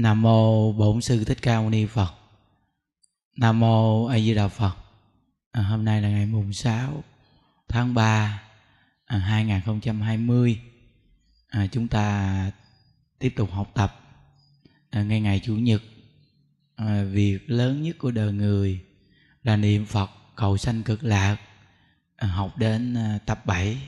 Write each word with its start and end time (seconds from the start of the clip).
Nam 0.00 0.22
mô 0.22 0.72
Bổn 0.72 1.00
sư 1.00 1.24
Thích 1.24 1.38
Ca 1.42 1.60
Mâu 1.60 1.70
Ni 1.70 1.86
Phật. 1.86 2.14
Nam 3.36 3.60
mô 3.60 4.06
A 4.06 4.18
Di 4.18 4.34
Đà 4.34 4.48
Phật. 4.48 4.76
À, 5.52 5.62
hôm 5.62 5.84
nay 5.84 6.02
là 6.02 6.08
ngày 6.08 6.26
mùng 6.26 6.52
6 6.52 7.04
tháng 7.68 7.94
3 7.94 8.42
à, 9.04 9.18
2020. 9.18 10.60
À, 11.48 11.66
chúng 11.66 11.88
ta 11.88 12.50
tiếp 13.18 13.32
tục 13.36 13.50
học 13.52 13.70
tập 13.74 14.00
à, 14.90 15.02
ngay 15.02 15.20
ngày 15.20 15.40
chủ 15.44 15.56
nhật. 15.56 15.82
À, 16.76 17.02
việc 17.02 17.50
lớn 17.50 17.82
nhất 17.82 17.96
của 17.98 18.10
đời 18.10 18.32
người 18.32 18.80
là 19.42 19.56
niệm 19.56 19.86
Phật 19.86 20.10
cầu 20.36 20.56
sanh 20.56 20.82
cực 20.82 21.04
lạc. 21.04 21.36
À, 22.16 22.28
học 22.28 22.58
đến 22.58 22.94
à, 22.94 23.18
tập 23.26 23.46
7. 23.46 23.78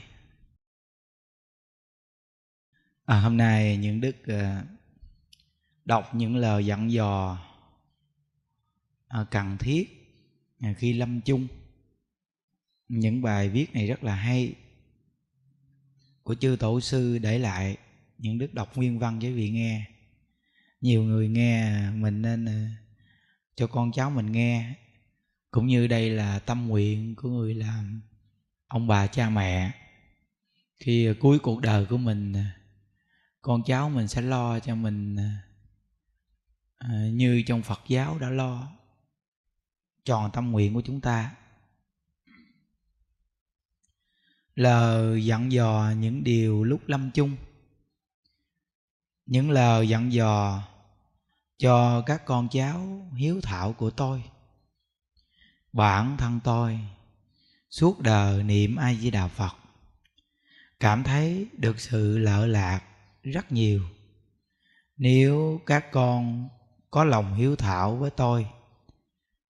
À, 3.05 3.21
hôm 3.21 3.37
nay 3.37 3.77
những 3.77 4.01
đức 4.01 4.27
à, 4.27 4.63
đọc 5.85 6.15
những 6.15 6.37
lời 6.37 6.67
dặn 6.67 6.93
dò 6.93 7.39
à, 9.09 9.25
cần 9.31 9.57
thiết 9.59 9.89
à, 10.61 10.75
khi 10.79 10.93
lâm 10.93 11.21
chung. 11.21 11.47
Những 12.89 13.23
bài 13.23 13.49
viết 13.49 13.75
này 13.75 13.87
rất 13.87 14.05
là 14.05 14.15
hay 14.15 14.55
của 16.23 16.35
chư 16.35 16.57
tổ 16.61 16.81
sư 16.81 17.19
để 17.19 17.39
lại 17.39 17.77
những 18.19 18.39
đức 18.39 18.55
đọc 18.55 18.77
nguyên 18.77 18.99
văn 18.99 19.19
với 19.19 19.33
vị 19.33 19.51
nghe. 19.51 19.85
Nhiều 20.81 21.03
người 21.03 21.29
nghe 21.29 21.91
mình 21.91 22.23
nên 22.23 22.45
à, 22.45 22.77
cho 23.55 23.67
con 23.67 23.93
cháu 23.93 24.11
mình 24.11 24.33
nghe. 24.33 24.75
Cũng 25.51 25.67
như 25.67 25.87
đây 25.87 26.11
là 26.11 26.39
tâm 26.39 26.69
nguyện 26.69 27.15
của 27.15 27.29
người 27.29 27.55
làm 27.55 28.03
ông 28.67 28.87
bà 28.87 29.07
cha 29.07 29.31
mẹ. 29.31 29.71
Khi 30.79 31.15
cuối 31.21 31.39
cuộc 31.39 31.61
đời 31.61 31.87
của 31.87 31.97
mình 31.97 32.35
con 33.43 33.63
cháu 33.63 33.91
mình 33.91 34.09
sẽ 34.09 34.23
lo 34.23 34.61
cho 34.61 34.75
mình 34.75 35.17
À, 36.83 37.09
như 37.13 37.43
trong 37.47 37.63
phật 37.63 37.81
giáo 37.89 38.19
đã 38.19 38.31
lo 38.31 38.69
tròn 40.05 40.31
tâm 40.33 40.51
nguyện 40.51 40.75
của 40.75 40.83
chúng 40.85 41.01
ta. 41.01 41.35
Lời 44.55 45.25
dặn 45.25 45.53
dò 45.53 45.93
những 45.97 46.25
điều 46.25 46.65
lúc 46.65 46.81
lâm 46.87 47.11
chung. 47.11 47.37
Những 49.27 49.51
lời 49.51 49.89
dặn 49.89 50.13
dò 50.13 50.63
cho 51.59 52.03
các 52.07 52.25
con 52.25 52.49
cháu 52.49 53.09
hiếu 53.17 53.41
thảo 53.43 53.73
của 53.73 53.91
tôi. 53.91 54.25
Bản 55.73 56.17
thân 56.17 56.41
tôi, 56.45 56.79
suốt 57.71 58.01
đời 58.01 58.43
niệm 58.43 58.77
a 58.77 58.95
di 58.95 59.11
đà 59.11 59.29
phật, 59.29 59.57
cảm 60.81 61.03
thấy 61.03 61.47
được 61.53 61.81
sự 61.81 62.19
lợi 62.19 62.49
lạc 62.49 62.81
rất 63.23 63.53
nhiều. 63.53 63.83
Nếu 64.97 65.61
các 65.67 65.93
con 65.93 66.49
có 66.93 67.05
lòng 67.05 67.35
hiếu 67.35 67.57
thảo 67.57 67.97
với 67.97 68.11
tôi, 68.11 68.47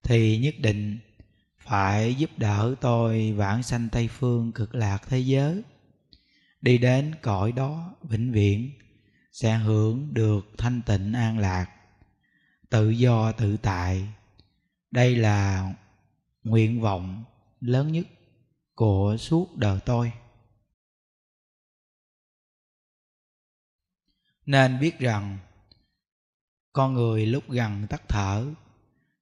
thì 0.03 0.39
nhất 0.39 0.55
định 0.59 0.99
phải 1.59 2.15
giúp 2.15 2.31
đỡ 2.37 2.75
tôi 2.81 3.33
vãng 3.33 3.63
sanh 3.63 3.89
tây 3.93 4.09
phương 4.09 4.53
cực 4.53 4.75
lạc 4.75 4.99
thế 5.09 5.19
giới. 5.19 5.63
Đi 6.61 6.79
đến 6.79 7.15
cõi 7.23 7.53
đó 7.53 7.95
vĩnh 8.03 8.33
viễn 8.33 8.71
sẽ 9.33 9.57
hưởng 9.57 10.15
được 10.15 10.47
thanh 10.59 10.83
tịnh 10.83 11.13
an 11.13 11.39
lạc, 11.39 11.71
tự 12.71 12.91
do 12.91 13.33
tự 13.33 13.57
tại. 13.57 14.09
Đây 14.91 15.17
là 15.17 15.75
nguyện 16.45 16.81
vọng 16.81 17.25
lớn 17.61 17.93
nhất 17.93 18.07
của 18.75 19.17
suốt 19.19 19.57
đời 19.57 19.79
tôi. 19.85 20.13
Nên 24.47 24.81
biết 24.81 24.99
rằng 24.99 25.39
con 26.73 26.95
người 26.95 27.27
lúc 27.27 27.51
gần 27.51 27.87
tắt 27.87 28.03
thở, 28.09 28.47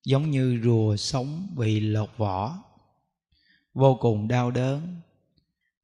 giống 0.04 0.30
như 0.30 0.60
rùa 0.64 0.96
sống 0.96 1.46
bị 1.56 1.80
lột 1.80 2.10
vỏ. 2.16 2.58
Vô 3.74 3.94
cùng 4.00 4.28
đau 4.28 4.50
đớn. 4.50 5.00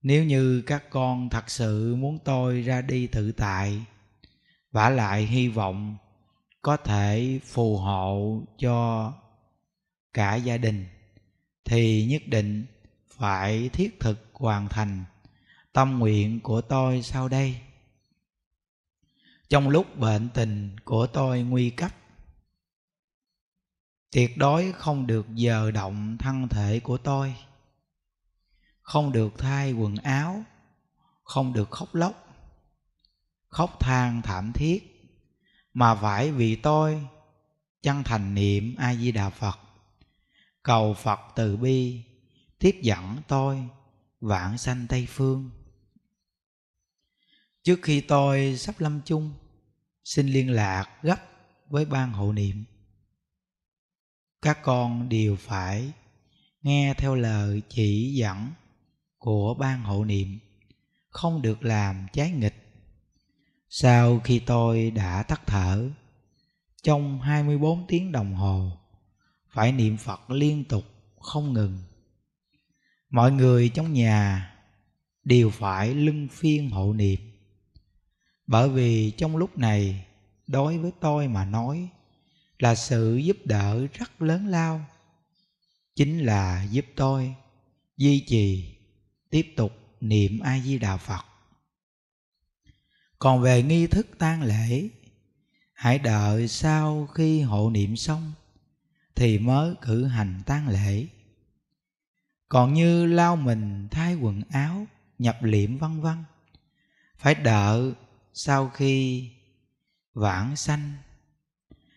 Nếu 0.03 0.25
như 0.25 0.63
các 0.67 0.91
con 0.91 1.29
thật 1.29 1.51
sự 1.51 1.97
muốn 1.97 2.19
tôi 2.25 2.63
ra 2.63 2.83
đi 2.83 3.07
tự 3.07 3.33
tại, 3.33 3.85
vả 4.73 4.91
lại 4.91 5.27
hy 5.27 5.49
vọng 5.49 5.97
có 6.63 6.77
thể 6.77 7.41
phù 7.45 7.77
hộ 7.77 8.43
cho 8.59 9.13
cả 10.13 10.35
gia 10.35 10.57
đình, 10.57 10.87
thì 11.65 12.07
nhất 12.07 12.23
định 12.27 12.67
phải 13.09 13.69
thiết 13.69 14.01
thực 14.01 14.31
hoàn 14.33 14.69
thành 14.69 15.05
tâm 15.73 15.99
nguyện 15.99 16.41
của 16.41 16.61
tôi 16.61 17.03
sau 17.03 17.29
đây 17.29 17.57
trong 19.49 19.69
lúc 19.69 19.99
bệnh 19.99 20.29
tình 20.35 20.77
của 20.85 21.07
tôi 21.07 21.43
nguy 21.43 21.71
cấp, 21.71 21.93
tuyệt 24.13 24.39
đối 24.39 24.73
không 24.73 25.07
được 25.07 25.27
dờ 25.37 25.71
động 25.71 26.17
thân 26.19 26.49
thể 26.49 26.81
của 26.81 26.99
tôi. 26.99 27.35
Không 28.81 29.13
được 29.13 29.39
thay 29.39 29.73
quần 29.73 29.97
áo, 29.97 30.45
không 31.23 31.53
được 31.53 31.71
khóc 31.71 31.95
lóc, 31.95 32.27
khóc 33.49 33.77
than 33.81 34.23
thảm 34.23 34.53
thiết, 34.53 34.97
mà 35.75 35.95
phải 35.95 36.33
vì 36.33 36.57
tôi 36.57 37.07
chân 37.83 38.03
thành 38.05 38.35
niệm 38.35 38.75
a 38.79 38.95
di 38.95 39.13
đà 39.13 39.31
phật. 39.31 39.59
Cầu 40.63 40.95
phật 40.95 41.21
từ 41.35 41.57
bi, 41.57 42.05
tiếp 42.59 42.79
dẫn 42.83 43.17
tôi 43.29 43.69
vãng 44.21 44.59
sanh 44.59 44.87
tây 44.89 45.07
phương 45.11 45.51
trước 47.67 47.83
khi 47.83 48.01
tôi 48.01 48.57
sắp 48.57 48.81
lâm 48.81 49.01
chung, 49.05 49.33
xin 50.05 50.27
liên 50.27 50.51
lạc 50.51 50.89
gấp 51.03 51.17
với 51.69 51.85
ban 51.85 52.13
hộ 52.13 52.33
niệm. 52.33 52.65
Các 54.43 54.59
con 54.63 55.09
đều 55.09 55.37
phải 55.37 55.93
nghe 56.63 56.95
theo 56.95 57.15
lời 57.15 57.63
chỉ 57.69 58.15
dẫn 58.15 58.53
của 59.19 59.55
ban 59.55 59.83
hộ 59.83 60.05
niệm, 60.05 60.39
không 61.09 61.43
được 61.43 61.63
làm 61.63 62.07
trái 62.13 62.31
nghịch. 62.31 62.55
Sau 63.69 64.21
khi 64.25 64.39
tôi 64.39 64.91
đã 64.91 65.23
tắt 65.23 65.43
thở, 65.47 65.91
trong 66.83 67.21
24 67.21 67.87
tiếng 67.89 68.13
đồng 68.13 68.35
hồ, 68.35 68.73
phải 69.49 69.73
niệm 69.73 69.97
Phật 69.97 70.31
liên 70.31 70.65
tục 70.65 70.85
không 71.21 71.53
ngừng. 71.53 71.79
Mọi 73.11 73.33
người 73.33 73.69
trong 73.69 73.93
nhà 73.93 74.51
đều 75.25 75.51
phải 75.51 75.95
lưng 75.95 76.29
phiên 76.31 76.71
hộ 76.71 76.93
niệm 76.93 77.26
bởi 78.47 78.69
vì 78.69 79.11
trong 79.11 79.37
lúc 79.37 79.59
này, 79.59 80.07
đối 80.47 80.79
với 80.79 80.93
tôi 81.01 81.29
mà 81.29 81.45
nói, 81.45 81.89
là 82.59 82.75
sự 82.75 83.17
giúp 83.17 83.37
đỡ 83.45 83.87
rất 83.87 84.23
lớn 84.23 84.47
lao. 84.47 84.85
Chính 85.95 86.19
là 86.19 86.65
giúp 86.71 86.85
tôi 86.97 87.35
duy 87.97 88.25
trì, 88.29 88.77
tiếp 89.31 89.55
tục 89.57 89.73
niệm 90.01 90.41
a 90.41 90.61
di 90.61 90.79
đà 90.79 90.97
phật. 90.97 91.25
Còn 93.19 93.41
về 93.41 93.63
nghi 93.63 93.87
thức 93.87 94.07
tang 94.19 94.43
lễ, 94.43 94.89
hãy 95.73 95.99
đợi 95.99 96.49
sau 96.49 97.07
khi 97.07 97.41
hộ 97.41 97.71
niệm 97.71 97.97
xong 97.97 98.33
thì 99.15 99.39
mới 99.39 99.75
cử 99.83 100.05
hành 100.05 100.43
tang 100.47 100.69
lễ. 100.69 101.07
Còn 102.49 102.75
như 102.75 103.07
lau 103.07 103.37
mình 103.37 103.89
thay 103.91 104.15
quần 104.15 104.43
áo, 104.51 104.87
nhập 105.19 105.39
liệm 105.43 105.79
vân 105.79 106.01
vân, 106.01 106.17
phải 107.19 107.35
đợi 107.35 107.93
sau 108.39 108.69
khi 108.69 109.29
vãng 110.15 110.57
sanh 110.57 110.93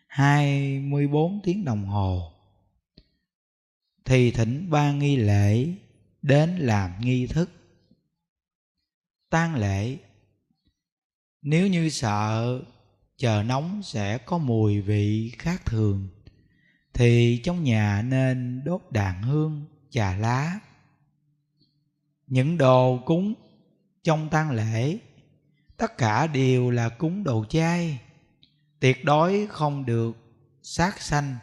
24 0.08 1.40
tiếng 1.44 1.66
đồng 1.66 1.86
hồ, 1.86 2.32
thì 4.06 4.32
thỉnh 4.32 4.70
ba 4.70 4.92
nghi 4.92 5.16
lễ 5.16 5.74
đến 6.22 6.56
làm 6.58 6.92
nghi 7.02 7.28
thức, 7.28 7.52
tang 9.30 9.56
lễ. 9.56 9.98
Nếu 11.42 11.68
như 11.68 11.90
sợ, 11.90 12.62
chờ 13.18 13.44
nóng 13.44 13.84
sẽ 13.84 14.18
có 14.18 14.38
mùi 14.38 14.82
vị 14.82 15.32
khác 15.38 15.66
thường, 15.66 16.10
thì 16.94 17.42
trong 17.44 17.64
nhà 17.64 18.02
nên 18.02 18.62
đốt 18.66 18.82
đàn 18.92 19.24
hương 19.24 19.66
trà 19.90 20.16
lá, 20.18 20.60
những 22.28 22.58
đồ 22.58 23.00
cúng 23.06 23.34
trong 24.04 24.30
tang 24.30 24.52
lễ 24.52 25.00
tất 25.80 25.98
cả 25.98 26.28
đều 26.28 26.70
là 26.70 26.90
cúng 26.90 27.24
đồ 27.24 27.46
chay. 27.50 28.00
Tuyệt 28.80 29.06
đối 29.06 29.48
không 29.48 29.86
được 29.86 30.18
sát 30.62 31.02
sanh, 31.02 31.36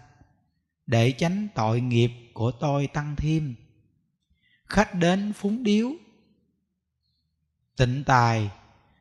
để 0.87 1.13
tránh 1.13 1.49
tội 1.55 1.81
nghiệp 1.81 2.11
của 2.35 2.51
tôi 2.51 2.87
tăng 2.87 3.17
thêm. 3.17 3.55
Khách 4.67 4.95
đến 4.95 5.33
phúng 5.33 5.63
điếu. 5.63 5.91
Tịnh 7.77 8.05
tài 8.07 8.51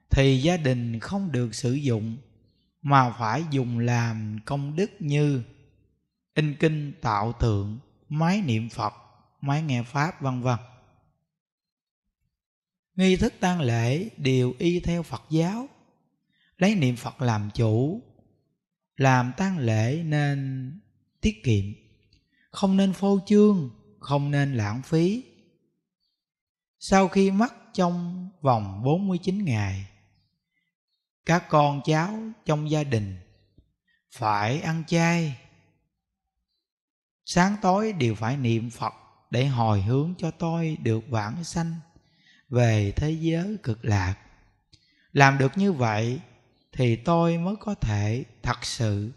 thì 0.10 0.42
gia 0.42 0.58
đình 0.58 1.00
không 1.00 1.32
được 1.32 1.56
sử 1.56 1.74
dụng, 1.74 2.18
mà 2.82 3.12
phải 3.20 3.44
dùng 3.52 3.80
làm 3.80 4.40
công 4.46 4.76
đức 4.76 4.92
như 5.00 5.44
in 6.34 6.56
kinh 6.60 6.94
tạo 7.02 7.34
tượng, 7.40 7.80
máy 8.10 8.42
niệm 8.42 8.70
phật, 8.70 8.94
máy 9.42 9.62
nghe 9.62 9.84
pháp, 9.84 10.22
vân 10.22 10.42
vân 10.42 10.60
nghi 12.95 13.15
thức 13.15 13.33
tang 13.39 13.62
lễ 13.62 14.09
đều 14.18 14.53
y 14.59 14.80
theo 14.80 15.03
phật 15.03 15.24
giáo. 15.30 15.69
Lấy 16.57 16.75
niệm 16.75 16.95
phật 16.95 17.21
làm 17.21 17.50
chủ, 17.53 18.01
làm 18.97 19.31
tang 19.38 19.57
lễ 19.57 20.03
nên 20.03 20.71
tiết 21.21 21.44
kiệm. 21.44 21.65
Không 22.51 22.77
nên 22.77 22.94
phô 22.94 23.19
trương, 23.25 23.69
không 24.00 24.31
nên 24.31 24.53
lãng 24.53 24.81
phí. 24.81 25.24
Sau 26.80 27.07
khi 27.07 27.31
mất 27.31 27.53
trong 27.74 28.30
vòng 28.42 28.83
49 28.83 29.45
ngày, 29.45 29.86
các 31.25 31.50
con 31.50 31.81
cháu 31.86 32.19
trong 32.45 32.69
gia 32.71 32.83
đình 32.83 33.18
phải 34.12 34.62
ăn 34.62 34.83
chay. 34.88 35.38
Sáng 37.25 37.56
tối 37.62 37.94
đều 37.94 38.15
phải 38.15 38.38
niệm 38.38 38.69
phật 38.69 38.94
để 39.30 39.45
hồi 39.45 39.81
hướng 39.81 40.13
cho 40.18 40.31
tôi 40.31 40.77
được 40.81 41.09
vãng 41.09 41.44
sanh 41.44 41.75
về 42.50 42.94
thế 42.95 43.12
giới 43.12 43.57
cực 43.63 43.86
lạc. 43.86 44.15
Làm 45.12 45.38
được 45.38 45.57
như 45.57 45.74
vậy 45.74 46.19
thì 46.71 46.95
tôi 46.95 47.38
mới 47.38 47.56
có 47.59 47.75
thể 47.75 48.25
thật 48.44 48.65
sự 48.65 49.12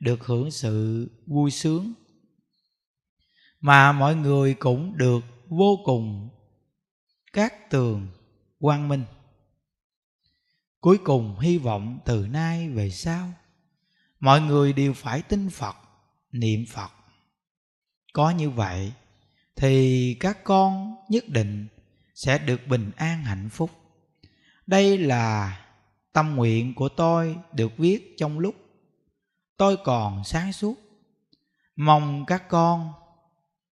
được 0.00 0.24
hưởng 0.24 0.50
sự 0.50 1.06
vui 1.26 1.50
sướng. 1.50 1.92
Mà 3.60 3.92
mọi 3.92 4.16
người 4.16 4.54
cũng 4.54 4.96
được 4.98 5.20
vô 5.48 5.78
cùng 5.84 6.28
các 7.32 7.70
tường 7.70 8.08
quang 8.58 8.88
minh. 8.88 9.04
Cuối 10.80 10.98
cùng 11.04 11.38
hy 11.40 11.58
vọng 11.58 11.98
từ 12.04 12.26
nay 12.26 12.68
về 12.68 12.90
sau, 12.90 13.32
mọi 14.20 14.40
người 14.40 14.72
đều 14.72 14.92
phải 14.92 15.22
tin 15.22 15.50
phật, 15.50 15.76
niệm 16.32 16.64
phật. 16.68 16.90
Có 18.12 18.30
như 18.30 18.50
vậy 18.50 18.92
thì 19.56 20.14
các 20.20 20.44
con 20.44 20.94
nhất 21.08 21.28
định 21.28 21.68
sẽ 22.20 22.38
được 22.38 22.60
bình 22.68 22.90
an 22.96 23.24
hạnh 23.24 23.48
phúc. 23.48 23.70
Đây 24.66 24.98
là 24.98 25.58
tâm 26.12 26.36
nguyện 26.36 26.74
của 26.74 26.88
tôi 26.88 27.36
được 27.52 27.72
viết 27.78 28.14
trong 28.18 28.38
lúc 28.38 28.54
tôi 29.56 29.76
còn 29.84 30.24
sáng 30.24 30.52
suốt. 30.52 30.74
Mong 31.76 32.24
các 32.26 32.48
con 32.48 32.92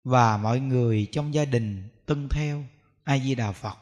và 0.05 0.37
mọi 0.37 0.61
người 0.61 1.09
trong 1.13 1.35
gia 1.35 1.45
đình 1.45 1.89
tuân 2.07 2.29
theo 2.29 2.65
a 3.05 3.19
di 3.19 3.35
đà 3.35 3.53
phật. 3.53 3.79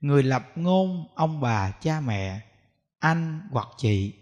Người 0.00 0.22
lập 0.22 0.44
ngôn 0.54 1.06
ông 1.14 1.40
bà, 1.40 1.70
cha 1.70 2.00
mẹ, 2.00 2.40
anh 2.98 3.40
hoặc 3.50 3.68
chị. 3.76 4.12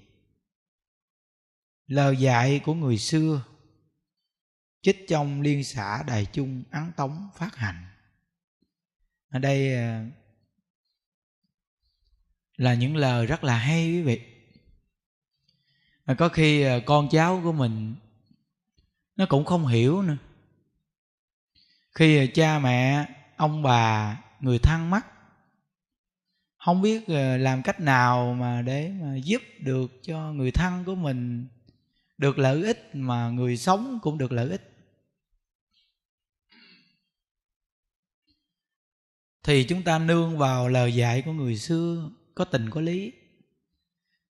Lời 1.86 2.16
dạy 2.16 2.60
của 2.64 2.74
người 2.74 2.98
xưa 2.98 3.42
trích 4.82 5.04
trong 5.08 5.40
liên 5.40 5.64
xã 5.64 6.02
đài 6.06 6.24
chung 6.24 6.62
ấn 6.70 6.92
tống 6.96 7.28
phát 7.36 7.56
hành 7.56 7.91
ở 9.32 9.38
đây 9.38 9.74
à, 9.74 10.06
là 12.56 12.74
những 12.74 12.96
lời 12.96 13.26
rất 13.26 13.44
là 13.44 13.56
hay 13.56 13.90
quý 13.90 14.02
vị. 14.02 14.20
Có 16.18 16.28
khi 16.28 16.62
à, 16.62 16.78
con 16.86 17.08
cháu 17.10 17.40
của 17.44 17.52
mình 17.52 17.94
nó 19.16 19.26
cũng 19.26 19.44
không 19.44 19.66
hiểu 19.66 20.02
nữa. 20.02 20.16
Khi 21.94 22.18
à, 22.18 22.30
cha 22.34 22.58
mẹ, 22.58 23.06
ông 23.36 23.62
bà, 23.62 24.20
người 24.40 24.58
thân 24.58 24.90
mất 24.90 25.00
không 26.56 26.82
biết 26.82 27.08
làm 27.38 27.62
cách 27.62 27.80
nào 27.80 28.34
mà 28.34 28.62
để 28.62 28.92
mà 29.00 29.16
giúp 29.16 29.42
được 29.60 29.92
cho 30.02 30.32
người 30.32 30.50
thân 30.50 30.84
của 30.84 30.94
mình 30.94 31.46
được 32.18 32.38
lợi 32.38 32.64
ích 32.64 32.90
mà 32.92 33.30
người 33.30 33.56
sống 33.56 33.98
cũng 34.02 34.18
được 34.18 34.32
lợi 34.32 34.50
ích. 34.50 34.71
Thì 39.42 39.64
chúng 39.64 39.82
ta 39.82 39.98
nương 39.98 40.38
vào 40.38 40.68
lời 40.68 40.94
dạy 40.94 41.22
của 41.22 41.32
người 41.32 41.56
xưa, 41.56 42.10
có 42.34 42.44
tình 42.44 42.70
có 42.70 42.80
lý. 42.80 43.12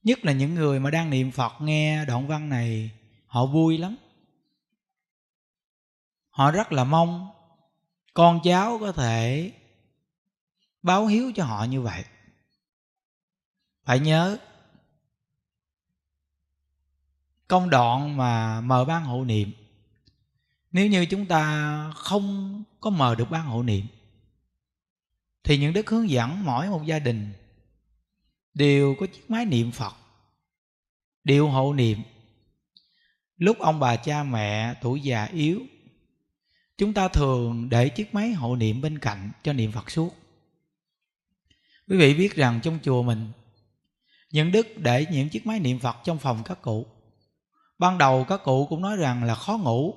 Nhất 0.03 0.25
là 0.25 0.32
những 0.32 0.55
người 0.55 0.81
mà 0.81 0.91
đang 0.91 1.11
niệm 1.11 1.31
phật 1.31 1.53
nghe 1.61 2.05
đoạn 2.05 2.26
văn 2.26 2.49
này, 2.49 2.91
họ 3.26 3.47
vui 3.47 3.79
lắm. 3.79 3.97
Họ 6.31 6.50
rất 6.50 6.73
là 6.73 6.85
mong 6.85 7.31
con 8.14 8.41
cháu 8.44 8.79
có 8.79 8.93
thể 8.93 9.53
báo 10.82 11.06
hiếu 11.06 11.32
cho 11.35 11.44
họ 11.44 11.65
như 11.65 11.81
vậy. 11.81 12.05
Phải 13.85 14.00
nhớ, 14.00 14.38
công 17.49 17.70
đoạn 17.70 18.17
mà 18.17 18.61
mời 18.61 18.85
ban 18.85 19.05
hộ 19.05 19.25
niệm, 19.25 19.53
nếu 20.70 20.87
như 20.87 21.06
chúng 21.06 21.26
ta 21.26 21.93
không 21.97 22.62
có 22.81 22.91
mời 22.91 23.17
được 23.17 23.31
ban 23.31 23.44
hộ 23.44 23.62
niệm 23.62 23.87
thì 25.44 25.59
những 25.59 25.73
đức 25.73 25.91
hướng 25.91 26.11
dẫn 26.11 26.44
mỗi 26.44 26.69
một 26.69 26.83
gia 26.87 26.99
đình 26.99 27.33
đều 28.55 28.94
có 29.00 29.06
chiếc 29.06 29.31
máy 29.31 29.44
niệm 29.44 29.73
phật, 29.73 29.94
đều 31.25 31.49
hộ 31.49 31.73
niệm. 31.73 32.03
Lúc 33.37 33.59
ông 33.59 33.81
bà 33.81 33.97
cha 33.97 34.23
mẹ 34.23 34.75
tuổi 34.83 35.00
già 35.00 35.25
yếu, 35.25 35.61
chúng 36.79 36.94
ta 36.94 37.09
thường 37.09 37.69
để 37.69 37.89
chiếc 37.89 38.15
máy 38.15 38.33
hộ 38.33 38.56
niệm 38.56 38.81
bên 38.81 38.99
cạnh 38.99 39.31
cho 39.43 39.53
niệm 39.53 39.73
phật 39.73 39.91
suốt. 39.91 40.15
Quý 41.89 41.97
vị 41.97 42.15
biết 42.15 42.34
rằng 42.34 42.61
trong 42.63 42.79
chùa 42.82 43.03
mình, 43.03 43.29
những 44.31 44.53
đức 44.53 44.67
để 44.77 45.06
những 45.11 45.29
chiếc 45.29 45.46
máy 45.46 45.61
niệm 45.61 45.79
phật 45.79 45.96
trong 46.05 46.19
phòng 46.19 46.43
các 46.44 46.63
cụ. 46.63 46.87
Ban 47.79 47.99
đầu 47.99 48.25
các 48.29 48.41
cụ 48.44 48.67
cũng 48.67 48.82
nói 48.82 48.96
rằng 48.96 49.25
là 49.25 49.34
khó 49.34 49.58
ngủ, 49.58 49.94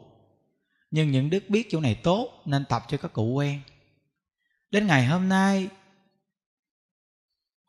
nhưng 0.92 1.12
những 1.12 1.30
đức 1.30 1.50
biết 1.50 1.68
chỗ 1.70 1.80
này 1.80 1.96
tốt 1.96 2.42
nên 2.46 2.66
tập 2.66 2.84
cho 2.88 2.98
các 2.98 3.14
cụ 3.14 3.34
quen 3.34 3.62
đến 4.75 4.88
ngày 4.88 5.05
hôm 5.05 5.29
nay, 5.29 5.70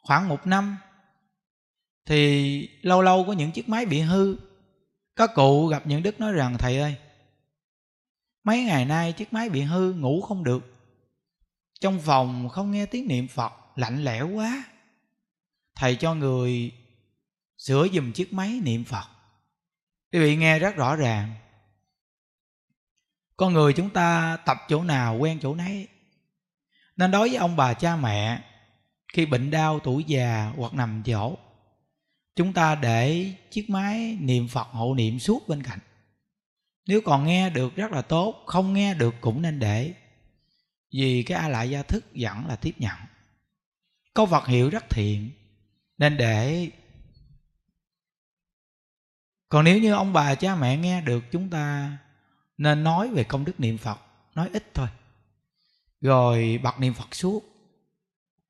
khoảng 0.03 0.29
một 0.29 0.47
năm, 0.47 0.77
thì 2.07 2.69
lâu 2.83 3.03
lâu 3.03 3.25
có 3.27 3.33
những 3.33 3.53
chiếc 3.53 3.69
máy 3.69 3.87
bị 3.87 4.01
hư. 4.01 4.37
Các 5.17 5.31
cụ 5.35 5.67
gặp 5.67 5.87
những 5.87 6.03
đức 6.03 6.21
nói 6.21 6.33
rằng, 6.33 6.59
thầy 6.59 6.79
ơi, 6.79 6.97
mấy 8.45 8.65
ngày 8.65 8.85
nay 8.85 9.13
chiếc 9.13 9.33
máy 9.33 9.49
bị 9.49 9.61
hư, 9.61 9.93
ngủ 9.93 10.21
không 10.21 10.45
được. 10.45 10.75
Trong 11.81 12.01
phòng 12.01 12.49
không 12.49 12.71
nghe 12.71 12.87
tiếng 12.87 13.09
niệm 13.09 13.29
phật, 13.29 13.53
lạnh 13.77 14.05
lẽo 14.05 14.29
quá. 14.29 14.65
Thầy 15.75 15.97
cho 15.97 16.15
người 16.15 16.73
sửa 17.59 17.89
dùm 17.89 18.13
chiếc 18.13 18.33
máy 18.33 18.61
niệm 18.63 18.85
phật. 18.85 19.07
Quý 20.13 20.19
vị 20.19 20.37
nghe 20.37 20.59
rất 20.59 20.77
rõ 20.77 20.97
ràng. 20.97 21.35
Con 23.37 23.53
người 23.53 23.73
chúng 23.73 23.91
ta 23.91 24.39
tập 24.47 24.57
chỗ 24.69 24.83
nào, 24.83 25.17
quen 25.19 25.39
chỗ 25.43 25.55
nấy 25.55 25.89
nên 26.97 27.11
đối 27.11 27.29
với 27.29 27.37
ông 27.37 27.57
bà 27.57 27.75
cha 27.75 27.97
mẹ, 27.97 28.43
khi 29.13 29.27
bệnh 29.27 29.51
đau, 29.51 29.81
tuổi 29.81 30.05
già 30.05 30.53
hoặc 30.57 30.75
nằm 30.75 31.03
chỗ 31.07 31.37
chúng 32.37 32.53
ta 32.53 32.75
để 32.75 33.33
chiếc 33.51 33.71
máy 33.71 34.17
niệm 34.21 34.49
phật 34.49 34.69
hộ 34.71 34.95
niệm 34.95 35.19
suốt 35.19 35.49
bên 35.49 35.63
cạnh. 35.63 35.79
Nếu 36.87 37.01
còn 37.05 37.27
nghe 37.27 37.51
được 37.51 37.77
rất 37.77 37.93
là 37.93 38.03
tốt, 38.03 38.43
không 38.47 38.73
nghe 38.73 38.95
được 38.95 39.15
cũng 39.21 39.43
nên 39.43 39.59
để, 39.59 39.95
vì 40.93 41.23
cái 41.23 41.39
a 41.39 41.49
lại 41.49 41.71
gia 41.71 41.83
thức 41.83 42.05
vẫn 42.15 42.47
là 42.47 42.57
tiếp 42.57 42.75
nhận. 42.79 42.97
Có 44.15 44.25
vật 44.25 44.47
hiệu 44.47 44.71
rất 44.71 44.91
thiện, 44.91 45.31
nên 45.99 46.17
để. 46.17 46.71
Còn 49.49 49.65
nếu 49.65 49.79
như 49.79 49.93
ông 49.93 50.13
bà 50.13 50.35
cha 50.35 50.57
mẹ 50.57 50.77
nghe 50.77 51.01
được 51.01 51.25
chúng 51.33 51.51
ta, 51.51 51.97
nên 52.59 52.85
nói 52.85 53.09
về 53.09 53.25
công 53.25 53.45
đức 53.45 53.61
niệm 53.61 53.79
phật, 53.79 54.01
nói 54.35 54.49
ít 54.53 54.75
thôi 54.75 54.89
rồi 56.01 56.61
bật 56.63 56.81
niệm 56.81 56.95
phật 56.95 57.15
suốt 57.15 57.57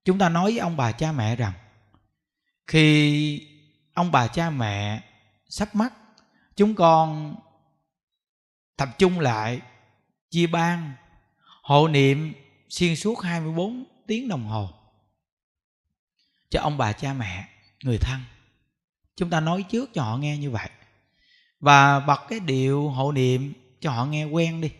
chúng 0.06 0.18
ta 0.18 0.28
nói 0.28 0.50
với 0.50 0.58
ông 0.58 0.76
bà 0.76 0.92
cha 0.92 1.12
mẹ 1.12 1.36
rằng, 1.36 1.52
khi 2.66 3.48
ông 3.94 4.12
bà 4.12 4.26
cha 4.26 4.50
mẹ 4.50 5.02
sắp 5.48 5.74
mất, 5.74 5.88
chúng 6.56 6.74
con 6.74 7.34
tập 8.76 8.88
trung 8.98 9.20
lại 9.20 9.60
chia 10.30 10.46
ban, 10.46 10.92
hộ 11.62 11.88
niệm 11.88 12.32
xuyên 12.68 12.96
suốt 12.96 13.20
24 13.20 13.84
tiếng 14.06 14.28
đồng 14.28 14.46
hồ 14.46 14.70
cho 16.50 16.60
ông 16.60 16.78
bà 16.78 16.92
cha 16.92 17.12
mẹ, 17.12 17.48
người 17.82 17.98
thân. 17.98 18.20
Chúng 19.16 19.30
ta 19.30 19.40
nói 19.40 19.62
trước 19.62 19.90
cho 19.94 20.02
họ 20.02 20.16
nghe 20.16 20.38
như 20.38 20.50
vậy. 20.50 20.68
Và 21.60 22.00
bật 22.00 22.20
cái 22.28 22.40
điệu 22.40 22.88
hộ 22.88 23.12
niệm 23.12 23.52
cho 23.80 23.90
họ 23.90 24.06
nghe 24.06 24.24
quen 24.24 24.60
đi. 24.60 24.70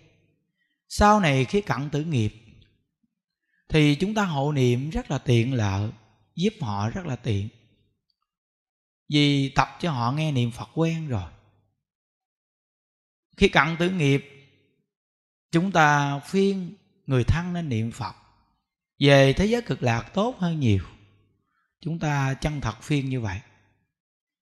Sau 0.88 1.20
này 1.20 1.44
khi 1.44 1.60
cận 1.60 1.90
tử 1.90 2.04
nghiệp 2.04 2.45
thì 3.68 3.94
chúng 3.94 4.14
ta 4.14 4.24
hộ 4.24 4.52
niệm 4.52 4.90
rất 4.90 5.10
là 5.10 5.18
tiện 5.18 5.54
lợi, 5.54 5.90
giúp 6.34 6.54
họ 6.60 6.90
rất 6.90 7.06
là 7.06 7.16
tiện. 7.16 7.48
Vì 9.08 9.48
tập 9.48 9.68
cho 9.80 9.90
họ 9.90 10.12
nghe 10.12 10.32
niệm 10.32 10.50
phật 10.50 10.68
quen 10.74 11.08
rồi. 11.08 11.30
Khi 13.36 13.48
cận 13.48 13.76
tử 13.78 13.90
nghiệp, 13.90 14.24
chúng 15.50 15.72
ta 15.72 16.18
phiên 16.18 16.74
người 17.06 17.24
thân 17.24 17.52
nên 17.52 17.68
niệm 17.68 17.92
phật. 17.92 18.14
Về 18.98 19.32
thế 19.32 19.46
giới 19.46 19.62
cực 19.62 19.82
lạc 19.82 20.02
tốt 20.14 20.36
hơn 20.38 20.60
nhiều. 20.60 20.84
Chúng 21.80 21.98
ta 21.98 22.34
chân 22.34 22.60
thật 22.60 22.82
phiên 22.82 23.08
như 23.08 23.20
vậy. 23.20 23.40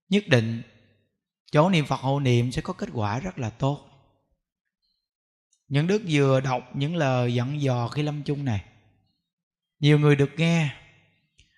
Nhất 0.09 0.25
định, 0.29 0.63
chỗ 1.53 1.71
niệm 1.71 1.87
phật 1.87 2.01
hộ 2.01 2.21
niệm 2.21 2.53
sẽ 2.53 2.63
có 2.63 2.73
kết 2.73 2.89
quả 2.93 3.21
rất 3.21 3.39
là 3.39 3.51
tốt. 3.51 3.91
Những 5.69 5.87
đức 5.87 6.03
vừa 6.09 6.41
đọc 6.41 6.71
những 6.75 6.97
lời 6.97 7.35
dặn 7.35 7.61
dò 7.61 7.89
khi 7.89 8.03
lâm 8.03 8.23
chung 8.23 8.45
này 8.45 8.65
nhiều 9.85 9.99
người 9.99 10.17
được 10.17 10.31
nghe. 10.37 10.77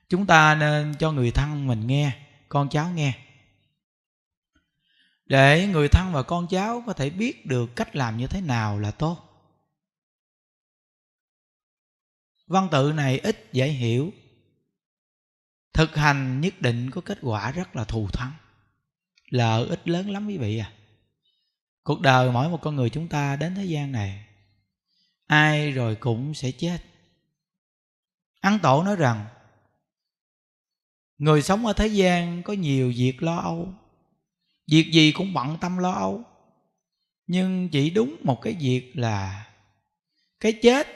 Chúng 0.08 0.26
ta 0.26 0.54
nên 0.54 0.94
cho 0.98 1.12
người 1.12 1.30
thân 1.30 1.66
mình 1.66 1.86
nghe, 1.86 2.18
con 2.48 2.68
cháu 2.68 2.90
nghe. 2.90 3.18
Để 5.26 5.66
người 5.66 5.88
thân 5.88 6.12
và 6.12 6.22
con 6.22 6.46
cháu 6.48 6.82
có 6.86 6.92
thể 6.92 7.10
biết 7.10 7.46
được 7.46 7.76
cách 7.76 7.96
làm 7.96 8.16
như 8.16 8.26
thế 8.26 8.40
nào 8.40 8.78
là 8.78 8.90
tốt. 8.90 9.18
Văn 12.46 12.68
tự 12.72 12.92
này 12.92 13.18
ít 13.18 13.48
dễ 13.52 13.68
hiểu. 13.68 14.12
Thực 15.72 15.96
hành 15.96 16.40
nhất 16.40 16.60
định 16.60 16.90
có 16.90 17.00
kết 17.00 17.18
quả 17.22 17.50
rất 17.50 17.76
là 17.76 17.84
thù 17.84 18.08
thắng. 18.12 18.32
Lợi 19.28 19.68
ích 19.68 19.88
lớn 19.88 20.10
lắm 20.10 20.26
quý 20.26 20.38
vị 20.38 20.58
à. 20.58 20.72
Cuộc 21.82 22.00
đời 22.00 22.30
mỗi 22.30 22.48
một 22.48 22.58
con 22.62 22.76
người 22.76 22.90
chúng 22.90 23.08
ta 23.08 23.36
đến 23.36 23.54
thế 23.54 23.64
gian 23.64 23.92
này, 23.92 24.26
ai 25.26 25.70
rồi 25.70 25.94
cũng 25.94 26.34
sẽ 26.34 26.50
chết 26.50 26.78
ấn 28.40 28.58
tổ 28.58 28.82
nói 28.82 28.96
rằng, 28.96 29.26
người 31.18 31.42
sống 31.42 31.66
ở 31.66 31.72
thế 31.72 31.86
gian 31.86 32.42
có 32.42 32.52
nhiều 32.52 32.92
việc 32.96 33.22
lo 33.22 33.36
âu, 33.36 33.74
việc 34.70 34.90
gì 34.92 35.12
cũng 35.12 35.34
bận 35.34 35.58
tâm 35.60 35.78
lo 35.78 35.90
âu, 35.92 36.24
nhưng 37.26 37.68
chỉ 37.68 37.90
đúng 37.90 38.16
một 38.22 38.42
cái 38.42 38.56
việc 38.60 38.92
là 38.94 39.46
cái 40.40 40.52
chết 40.62 40.88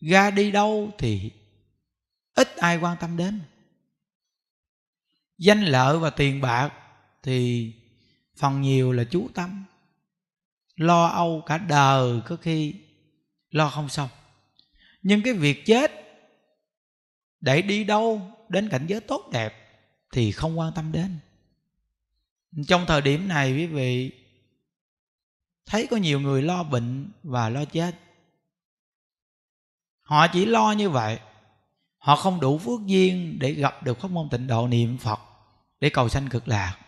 ra 0.00 0.30
đi 0.30 0.50
đâu 0.50 0.90
thì 0.98 1.30
ít 2.34 2.56
ai 2.56 2.76
quan 2.76 2.96
tâm 3.00 3.16
đến. 3.16 3.40
Danh 5.38 5.62
lợi 5.62 5.98
và 5.98 6.10
tiền 6.10 6.40
bạc 6.40 6.72
thì 7.22 7.72
phần 8.36 8.62
nhiều 8.62 8.92
là 8.92 9.04
chú 9.04 9.28
tâm, 9.34 9.64
lo 10.74 11.06
âu 11.06 11.42
cả 11.46 11.58
đời 11.58 12.20
có 12.26 12.36
khi 12.36 12.74
lo 13.50 13.70
không 13.70 13.88
xong. 13.88 14.08
Nhưng 15.02 15.22
cái 15.22 15.34
việc 15.34 15.66
chết 15.66 16.01
để 17.42 17.62
đi 17.62 17.84
đâu 17.84 18.36
đến 18.48 18.68
cảnh 18.68 18.86
giới 18.86 19.00
tốt 19.00 19.28
đẹp 19.32 19.54
thì 20.12 20.32
không 20.32 20.58
quan 20.58 20.72
tâm 20.74 20.92
đến. 20.92 21.18
Trong 22.68 22.84
thời 22.86 23.00
điểm 23.00 23.28
này 23.28 23.52
quý 23.52 23.66
vị, 23.66 24.12
thấy 25.66 25.86
có 25.90 25.96
nhiều 25.96 26.20
người 26.20 26.42
lo 26.42 26.62
bệnh 26.62 27.10
và 27.22 27.48
lo 27.48 27.64
chết. 27.64 27.94
Họ 30.02 30.26
chỉ 30.28 30.46
lo 30.46 30.72
như 30.72 30.90
vậy. 30.90 31.18
Họ 31.98 32.16
không 32.16 32.40
đủ 32.40 32.58
phước 32.58 32.80
duyên 32.86 33.38
để 33.38 33.52
gặp 33.52 33.82
được 33.82 34.00
pháp 34.00 34.10
môn 34.10 34.28
tịnh 34.28 34.46
độ 34.46 34.68
niệm 34.68 34.98
phật 34.98 35.20
để 35.80 35.90
cầu 35.90 36.08
sanh 36.08 36.28
cực 36.28 36.48
lạc. 36.48 36.78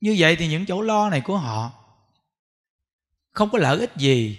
Như 0.00 0.16
vậy 0.18 0.36
thì 0.36 0.48
những 0.48 0.66
chỗ 0.66 0.82
lo 0.82 1.10
này 1.10 1.20
của 1.20 1.38
họ 1.38 1.72
không 3.30 3.50
có 3.50 3.58
lợi 3.58 3.78
ích 3.78 3.92
gì, 3.96 4.38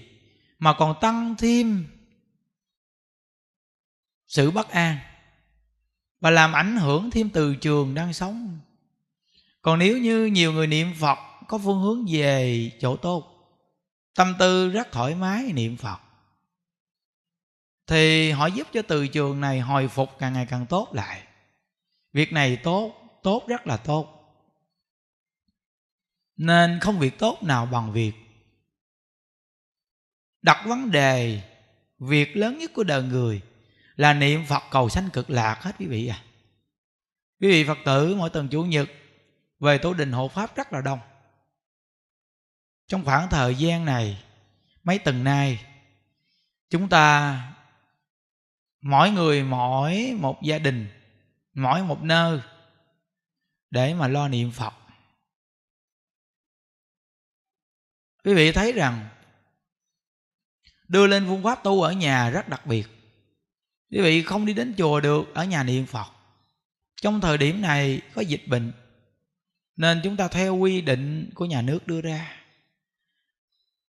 mà 0.60 0.75
còn 0.78 0.96
tăng 1.02 1.36
thêm 1.38 1.88
sự 4.27 4.51
bất 4.51 4.70
an 4.70 4.98
và 6.20 6.29
làm 6.29 6.53
ảnh 6.53 6.77
hưởng 6.77 7.12
thêm 7.12 7.29
từ 7.29 7.55
trường 7.55 7.94
đang 7.94 8.13
sống. 8.13 8.60
Còn 9.62 9.79
nếu 9.79 9.98
như 9.98 10.25
nhiều 10.25 10.53
người 10.53 10.67
niệm 10.67 10.94
phật 11.00 11.17
có 11.48 11.58
phương 11.58 11.82
hướng 11.82 12.05
về 12.10 12.72
chỗ 12.79 12.96
tốt, 12.96 13.32
tâm 14.15 14.36
tư 14.39 14.70
rất 14.70 14.91
thoải 14.91 15.15
mái 15.15 15.51
niệm 15.53 15.77
phật, 15.77 16.00
thì 17.88 18.32
họ 18.32 18.48
giúp 18.48 18.67
cho 18.74 18.82
từ 18.82 19.08
trường 19.08 19.41
này 19.41 19.60
hồi 19.60 19.88
phục 19.88 20.10
càng 20.20 20.34
ngày 20.34 20.46
càng 20.50 20.65
tốt 20.65 20.89
lại. 20.94 21.24
Việc 22.13 22.34
này 22.34 22.58
tốt 22.63 22.94
tốt 23.24 23.44
rất 23.48 23.67
là 23.67 23.77
tốt. 23.77 24.12
Nên 26.38 26.79
không 26.82 27.00
việc 27.00 27.20
tốt 27.20 27.44
nào 27.44 27.65
bằng 27.65 27.91
việc. 27.91 28.13
Đặt 30.41 30.65
vấn 30.67 30.91
đề, 30.91 31.41
việc 32.00 32.38
lớn 32.38 32.58
nhất 32.58 32.72
của 32.74 32.84
đời 32.84 33.03
người 33.03 33.41
là 33.96 34.14
niệm 34.14 34.46
phật 34.46 34.64
cầu 34.72 34.90
sanh 34.90 35.10
cực 35.14 35.30
lạc 35.30 35.60
hết 35.62 35.75
quý 35.80 35.86
vị 35.86 36.08
à. 36.08 36.24
Quý 37.40 37.48
vị 37.50 37.66
phật 37.68 37.78
tử 37.86 38.16
mỗi 38.16 38.30
tuần 38.30 38.48
chủ 38.50 38.64
nhật 38.64 38.90
về 39.60 39.78
tổ 39.78 39.94
đình 39.94 40.12
hộ 40.12 40.28
pháp 40.28 40.56
rất 40.56 40.74
là 40.74 40.82
đông. 40.82 41.00
Trong 42.88 43.06
khoảng 43.06 43.30
thời 43.30 43.56
gian 43.56 43.86
này, 43.86 44.24
mấy 44.84 45.00
tuần 45.00 45.24
nay, 45.24 45.66
chúng 46.70 46.90
ta, 46.90 47.42
mỗi 48.82 49.12
người 49.12 49.44
mỗi 49.44 50.14
một 50.20 50.42
gia 50.44 50.60
đình, 50.60 50.88
mỗi 51.54 51.84
một 51.84 52.04
nơi 52.04 52.40
để 53.72 53.94
mà 53.94 54.08
lo 54.08 54.28
niệm 54.28 54.52
phật. 54.52 54.74
Quý 58.24 58.34
vị 58.34 58.52
thấy 58.52 58.72
rằng, 58.72 59.10
đưa 60.88 61.08
lên 61.08 61.25
phương 61.28 61.44
pháp 61.44 61.64
tu 61.64 61.82
ở 61.82 61.92
nhà 61.92 62.30
rất 62.30 62.48
đặc 62.48 62.66
biệt 62.66 62.95
quý 63.96 64.02
vị 64.02 64.24
không 64.24 64.46
đi 64.46 64.54
đến 64.54 64.74
chùa 64.78 65.00
được, 65.00 65.34
ở 65.34 65.46
nhà 65.46 65.64
niệm 65.64 65.86
phật. 65.86 66.08
Trong 67.02 67.22
thời 67.22 67.38
điểm 67.38 67.62
này 67.62 68.02
có 68.14 68.22
dịch 68.22 68.48
bệnh, 68.48 68.72
nên 69.78 70.02
chúng 70.04 70.18
ta 70.18 70.28
theo 70.28 70.56
quy 70.56 70.82
định 70.82 71.30
của 71.36 71.46
nhà 71.46 71.62
nước 71.62 71.88
đưa 71.88 72.02
ra. 72.02 72.32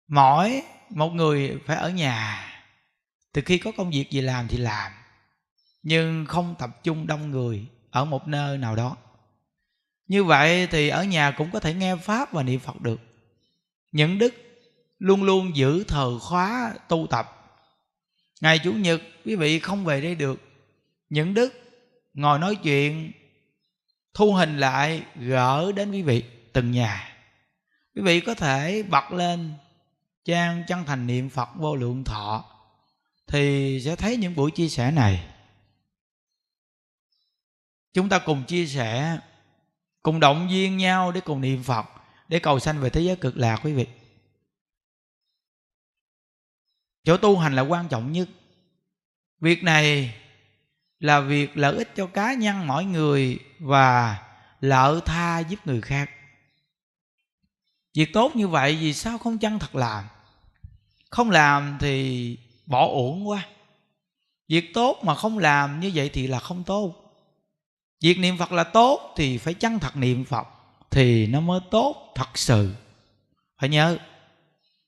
Mỗi 0.08 0.62
một 0.90 1.10
người 1.10 1.58
phải 1.66 1.76
ở 1.76 1.90
nhà, 1.90 2.46
từ 3.32 3.42
khi 3.44 3.58
có 3.58 3.72
công 3.76 3.90
việc 3.90 4.10
gì 4.10 4.20
làm 4.20 4.48
thì 4.48 4.58
làm, 4.58 4.92
nhưng 5.82 6.26
không 6.26 6.54
tập 6.58 6.70
trung 6.82 7.06
đông 7.06 7.30
người 7.30 7.66
ở 7.90 8.04
một 8.04 8.28
nơi 8.28 8.58
nào 8.58 8.76
đó. 8.76 8.96
Như 10.08 10.24
vậy 10.24 10.66
thì 10.66 10.88
ở 10.88 11.04
nhà 11.04 11.30
cũng 11.30 11.50
có 11.50 11.60
thể 11.60 11.74
nghe 11.74 11.96
pháp 11.96 12.32
và 12.32 12.42
niệm 12.42 12.60
phật 12.60 12.80
được. 12.80 13.00
Những 13.92 14.18
đức 14.18 14.34
luôn 14.98 15.22
luôn 15.22 15.56
giữ 15.56 15.84
thờ 15.84 16.18
khóa 16.18 16.74
tu 16.88 17.06
tập 17.10 17.35
ngày 18.40 18.58
chủ 18.58 18.72
nhật, 18.72 19.02
quý 19.24 19.36
vị 19.36 19.58
không 19.58 19.84
về 19.84 20.00
đây 20.00 20.14
được. 20.14 20.40
Những 21.10 21.34
đức 21.34 21.52
ngồi 22.14 22.38
nói 22.38 22.54
chuyện, 22.54 23.12
thu 24.14 24.32
hình 24.32 24.58
lại, 24.58 25.02
gỡ 25.16 25.72
đến 25.72 25.92
quý 25.92 26.02
vị 26.02 26.24
từng 26.52 26.70
nhà. 26.70 27.16
Quý 27.94 28.02
vị 28.02 28.20
có 28.20 28.34
thể 28.34 28.82
bật 28.82 29.12
lên 29.12 29.54
trang 30.24 30.64
chân 30.68 30.84
thành 30.84 31.06
niệm 31.06 31.30
phật 31.30 31.48
vô 31.54 31.76
lượng 31.76 32.04
thọ, 32.04 32.44
thì 33.26 33.80
sẽ 33.84 33.96
thấy 33.96 34.16
những 34.16 34.34
buổi 34.34 34.50
chia 34.50 34.68
sẻ 34.68 34.90
này. 34.90 35.26
Chúng 37.94 38.08
ta 38.08 38.18
cùng 38.18 38.44
chia 38.44 38.66
sẻ, 38.66 39.18
cùng 40.02 40.20
động 40.20 40.48
viên 40.48 40.76
nhau 40.76 41.12
để 41.12 41.20
cùng 41.20 41.40
niệm 41.40 41.62
phật, 41.62 41.86
để 42.28 42.38
cầu 42.38 42.58
sanh 42.58 42.80
về 42.80 42.90
thế 42.90 43.00
giới 43.00 43.16
cực 43.16 43.36
lạc, 43.36 43.60
quý 43.64 43.72
vị 43.72 43.86
chỗ 47.06 47.16
tu 47.16 47.38
hành 47.38 47.56
là 47.56 47.62
quan 47.62 47.88
trọng 47.88 48.12
nhất. 48.12 48.28
Việc 49.40 49.62
này 49.62 50.14
là 51.00 51.20
việc 51.20 51.56
lợi 51.56 51.76
ích 51.76 51.96
cho 51.96 52.06
cá 52.06 52.34
nhân 52.34 52.66
mỗi 52.66 52.84
người 52.84 53.38
và 53.58 54.18
lợi 54.60 55.00
tha 55.04 55.38
giúp 55.38 55.66
người 55.66 55.80
khác. 55.80 56.10
Việc 57.94 58.12
tốt 58.12 58.36
như 58.36 58.48
vậy 58.48 58.76
vì 58.80 58.92
sao 58.94 59.18
không 59.18 59.38
chân 59.38 59.58
thật 59.58 59.74
làm? 59.76 60.04
Không 61.10 61.30
làm 61.30 61.76
thì 61.80 62.36
bỏ 62.66 62.86
uổng 62.86 63.28
quá. 63.28 63.46
Việc 64.48 64.74
tốt 64.74 64.98
mà 65.02 65.14
không 65.14 65.38
làm 65.38 65.80
như 65.80 65.90
vậy 65.94 66.10
thì 66.12 66.26
là 66.26 66.38
không 66.38 66.64
tốt. 66.64 66.94
Việc 68.00 68.18
niệm 68.18 68.38
phật 68.38 68.52
là 68.52 68.64
tốt 68.64 69.12
thì 69.16 69.38
phải 69.38 69.54
chân 69.54 69.78
thật 69.78 69.96
niệm 69.96 70.24
phật 70.24 70.46
thì 70.90 71.26
nó 71.26 71.40
mới 71.40 71.60
tốt 71.70 72.12
thật 72.14 72.38
sự. 72.38 72.74
Phải 73.58 73.68
nhớ 73.68 73.98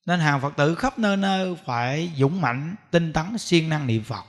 nên 0.08 0.20
hàng 0.20 0.40
phật 0.40 0.56
tử 0.56 0.74
khắp 0.74 0.98
nơi 0.98 1.16
nơi 1.16 1.56
phải 1.64 2.12
dũng 2.16 2.40
mạnh, 2.40 2.76
tinh 2.90 3.12
tấn, 3.12 3.38
siêng 3.38 3.68
năng 3.68 3.86
niệm 3.86 4.04
phật. 4.04 4.24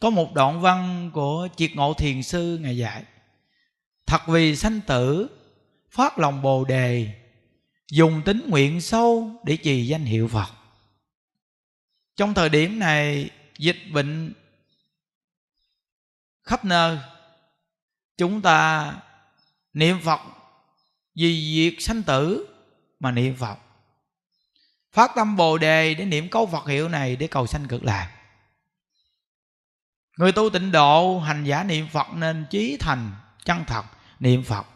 Có 0.00 0.10
một 0.10 0.34
đoạn 0.34 0.60
văn 0.60 1.10
của 1.14 1.48
triệt 1.56 1.70
ngộ 1.74 1.94
thiền 1.94 2.22
sư 2.22 2.58
ngài 2.62 2.76
dạy, 2.76 3.04
thật 4.06 4.20
vì 4.26 4.56
sanh 4.56 4.80
tử, 4.80 5.28
phát 5.90 6.18
lòng 6.18 6.42
bồ 6.42 6.64
đề, 6.64 7.20
dùng 7.90 8.22
tính 8.24 8.42
nguyện 8.48 8.80
sâu 8.80 9.40
để 9.44 9.56
trì 9.56 9.86
danh 9.86 10.04
hiệu 10.04 10.28
phật. 10.28 10.48
Trong 12.16 12.34
thời 12.34 12.48
điểm 12.48 12.78
này, 12.78 13.30
dịch 13.58 13.78
bệnh 13.92 14.32
khắp 16.42 16.64
nơi, 16.64 16.98
chúng 18.16 18.42
ta 18.42 18.92
niệm 19.72 19.98
phật 20.02 20.20
vì 21.14 21.52
việc 21.56 21.80
sanh 21.80 22.02
tử 22.02 22.46
mà 23.00 23.10
niệm 23.10 23.36
phật. 23.36 23.58
Phát 24.92 25.10
tâm 25.16 25.36
bồ 25.36 25.58
đề 25.58 25.94
để 25.94 26.04
niệm 26.04 26.28
câu 26.28 26.46
phật 26.46 26.66
hiệu 26.66 26.88
này 26.88 27.16
để 27.16 27.26
cầu 27.26 27.46
sanh 27.46 27.68
cực 27.68 27.84
lạc. 27.84 28.10
Người 30.18 30.32
tu 30.32 30.50
tịnh 30.50 30.72
độ 30.72 31.18
hành 31.18 31.44
giả 31.44 31.64
niệm 31.64 31.88
phật 31.88 32.06
nên 32.14 32.46
trí 32.50 32.76
thành 32.80 33.12
chân 33.44 33.64
thật, 33.66 33.84
niệm 34.20 34.44
phật, 34.44 34.66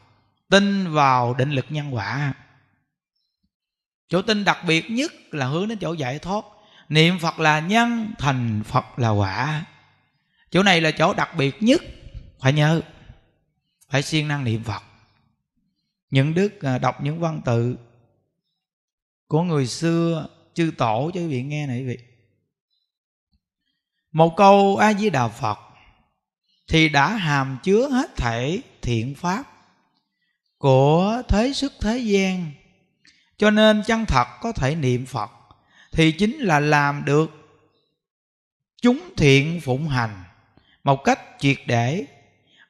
tin 0.50 0.92
vào 0.92 1.34
định 1.34 1.50
lực 1.50 1.66
nhân 1.68 1.94
quả. 1.94 2.34
Chỗ 4.08 4.22
tin 4.22 4.44
đặc 4.44 4.58
biệt 4.66 4.90
nhất 4.90 5.12
là 5.30 5.46
hướng 5.46 5.68
đến 5.68 5.78
chỗ 5.78 5.92
giải 5.92 6.18
thoát. 6.18 6.44
Niệm 6.88 7.18
phật 7.18 7.38
là 7.38 7.60
nhân, 7.60 8.14
thành 8.18 8.62
phật 8.64 8.98
là 8.98 9.08
quả. 9.08 9.64
Chỗ 10.50 10.62
này 10.62 10.80
là 10.80 10.90
chỗ 10.90 11.14
đặc 11.14 11.36
biệt 11.36 11.62
nhất, 11.62 11.82
phải 12.40 12.52
nhớ, 12.52 12.80
phải 13.90 14.02
siêng 14.02 14.28
năng 14.28 14.44
niệm 14.44 14.62
phật 14.62 14.82
những 16.10 16.34
đức 16.34 16.62
à, 16.62 16.78
đọc 16.78 17.00
những 17.00 17.20
văn 17.20 17.40
tự 17.44 17.76
của 19.28 19.42
người 19.42 19.66
xưa, 19.66 20.28
chư 20.54 20.72
tổ 20.78 21.10
cho 21.14 21.20
quý 21.20 21.26
vị 21.26 21.42
nghe 21.42 21.66
này 21.66 21.80
quý 21.80 21.86
vị. 21.86 21.98
Một 24.12 24.34
câu 24.36 24.76
a 24.76 24.94
di 24.94 25.10
đà 25.10 25.28
phật, 25.28 25.58
thì 26.68 26.88
đã 26.88 27.16
hàm 27.16 27.58
chứa 27.62 27.88
hết 27.88 28.16
thể 28.16 28.60
thiện 28.82 29.14
pháp 29.14 29.44
của 30.58 31.22
thế 31.28 31.52
sức 31.52 31.72
thế 31.80 31.98
gian. 31.98 32.52
Cho 33.36 33.50
nên 33.50 33.82
chân 33.86 34.06
thật 34.06 34.26
có 34.40 34.52
thể 34.52 34.74
niệm 34.74 35.06
phật, 35.06 35.30
thì 35.92 36.12
chính 36.12 36.38
là 36.38 36.60
làm 36.60 37.04
được 37.04 37.30
chúng 38.82 39.14
thiện 39.16 39.60
phụng 39.60 39.88
hành 39.88 40.24
một 40.84 41.04
cách 41.04 41.20
triệt 41.38 41.56
để. 41.66 42.04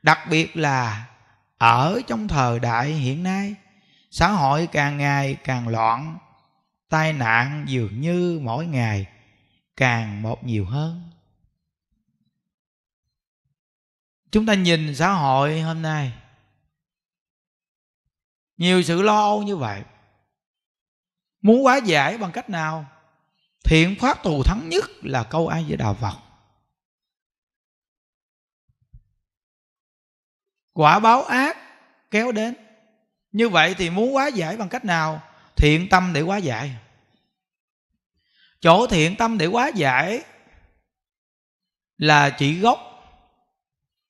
Đặc 0.02 0.18
biệt 0.30 0.56
là 0.56 1.06
ở 1.58 2.00
trong 2.06 2.28
thời 2.28 2.60
đại 2.60 2.90
hiện 2.90 3.22
nay, 3.22 3.54
xã 4.10 4.28
hội 4.28 4.68
càng 4.72 4.98
ngày 4.98 5.36
càng 5.44 5.68
loạn, 5.68 6.18
tai 6.88 7.12
nạn 7.12 7.64
dường 7.68 8.00
như 8.00 8.40
mỗi 8.42 8.66
ngày 8.66 9.06
càng 9.76 10.22
một 10.22 10.44
nhiều 10.44 10.66
hơn. 10.66 11.10
Chúng 14.30 14.46
ta 14.46 14.54
nhìn 14.54 14.94
xã 14.94 15.12
hội 15.12 15.60
hôm 15.60 15.82
nay, 15.82 16.12
nhiều 18.56 18.82
sự 18.82 19.02
lo 19.02 19.20
âu 19.20 19.42
như 19.42 19.56
vậy. 19.56 19.82
Muốn 21.42 21.62
hóa 21.62 21.76
giải 21.76 22.18
bằng 22.18 22.32
cách 22.32 22.50
nào? 22.50 22.86
Thiện 23.64 23.96
pháp 24.00 24.22
thù 24.22 24.42
thắng 24.42 24.68
nhất 24.68 24.84
là 25.02 25.25
câu 25.25 25.48
ai 25.48 25.64
với 25.68 25.76
đạo 25.76 25.94
phật. 25.94 26.25
Quả 30.76 30.99
báo 30.99 31.25
ác 31.25 31.56
kéo 32.11 32.33
đến. 32.33 32.54
Như 33.33 33.49
vậy 33.49 33.75
thì 33.78 33.90
muốn 33.90 34.12
hóa 34.12 34.26
giải 34.28 34.56
bằng 34.56 34.68
cách 34.68 34.85
nào? 34.85 35.23
Thiện 35.56 35.88
tâm 35.88 36.12
để 36.12 36.21
hóa 36.21 36.37
giải. 36.37 36.76
Chỗ 38.61 38.87
thiện 38.87 39.16
tâm 39.16 39.38
để 39.38 39.47
hóa 39.47 39.71
giải 39.75 40.23
là 41.97 42.30
chỉ 42.30 42.59
gốc, 42.59 42.80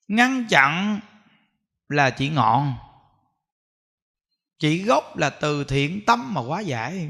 ngăn 0.07 0.45
chặn 0.49 0.99
là 1.89 2.09
chỉ 2.09 2.29
ngọn. 2.29 2.75
Chỉ 4.59 4.83
gốc 4.83 5.17
là 5.17 5.29
từ 5.29 5.63
thiện 5.63 6.05
tâm 6.05 6.33
mà 6.33 6.41
hóa 6.41 6.61
giải. 6.61 7.09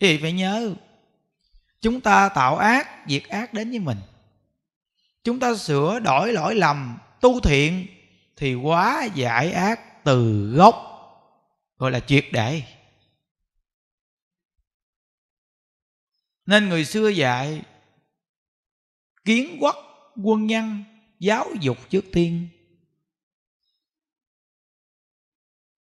Thì 0.00 0.18
phải 0.22 0.32
nhớ, 0.32 0.74
chúng 1.80 2.00
ta 2.00 2.28
tạo 2.28 2.56
ác, 2.56 2.88
diệt 3.06 3.22
ác 3.22 3.54
đến 3.54 3.70
với 3.70 3.78
mình. 3.78 3.98
Chúng 5.24 5.40
ta 5.40 5.54
sửa 5.56 6.00
đổi 6.00 6.32
lỗi 6.32 6.54
lầm, 6.54 6.98
tu 7.20 7.40
thiện 7.40 7.86
thì 8.38 8.54
quá 8.54 9.08
giải 9.14 9.52
ác 9.52 10.04
từ 10.04 10.50
gốc, 10.56 10.74
gọi 11.76 11.90
là 11.90 12.00
triệt 12.00 12.26
để. 12.32 12.62
Nên 16.46 16.68
người 16.68 16.84
xưa 16.84 17.08
dạy, 17.08 17.62
kiến 19.24 19.58
quốc 19.60 19.76
quân 20.22 20.46
nhân 20.46 20.84
giáo 21.18 21.46
dục 21.60 21.78
trước 21.90 22.04
tiên. 22.12 22.48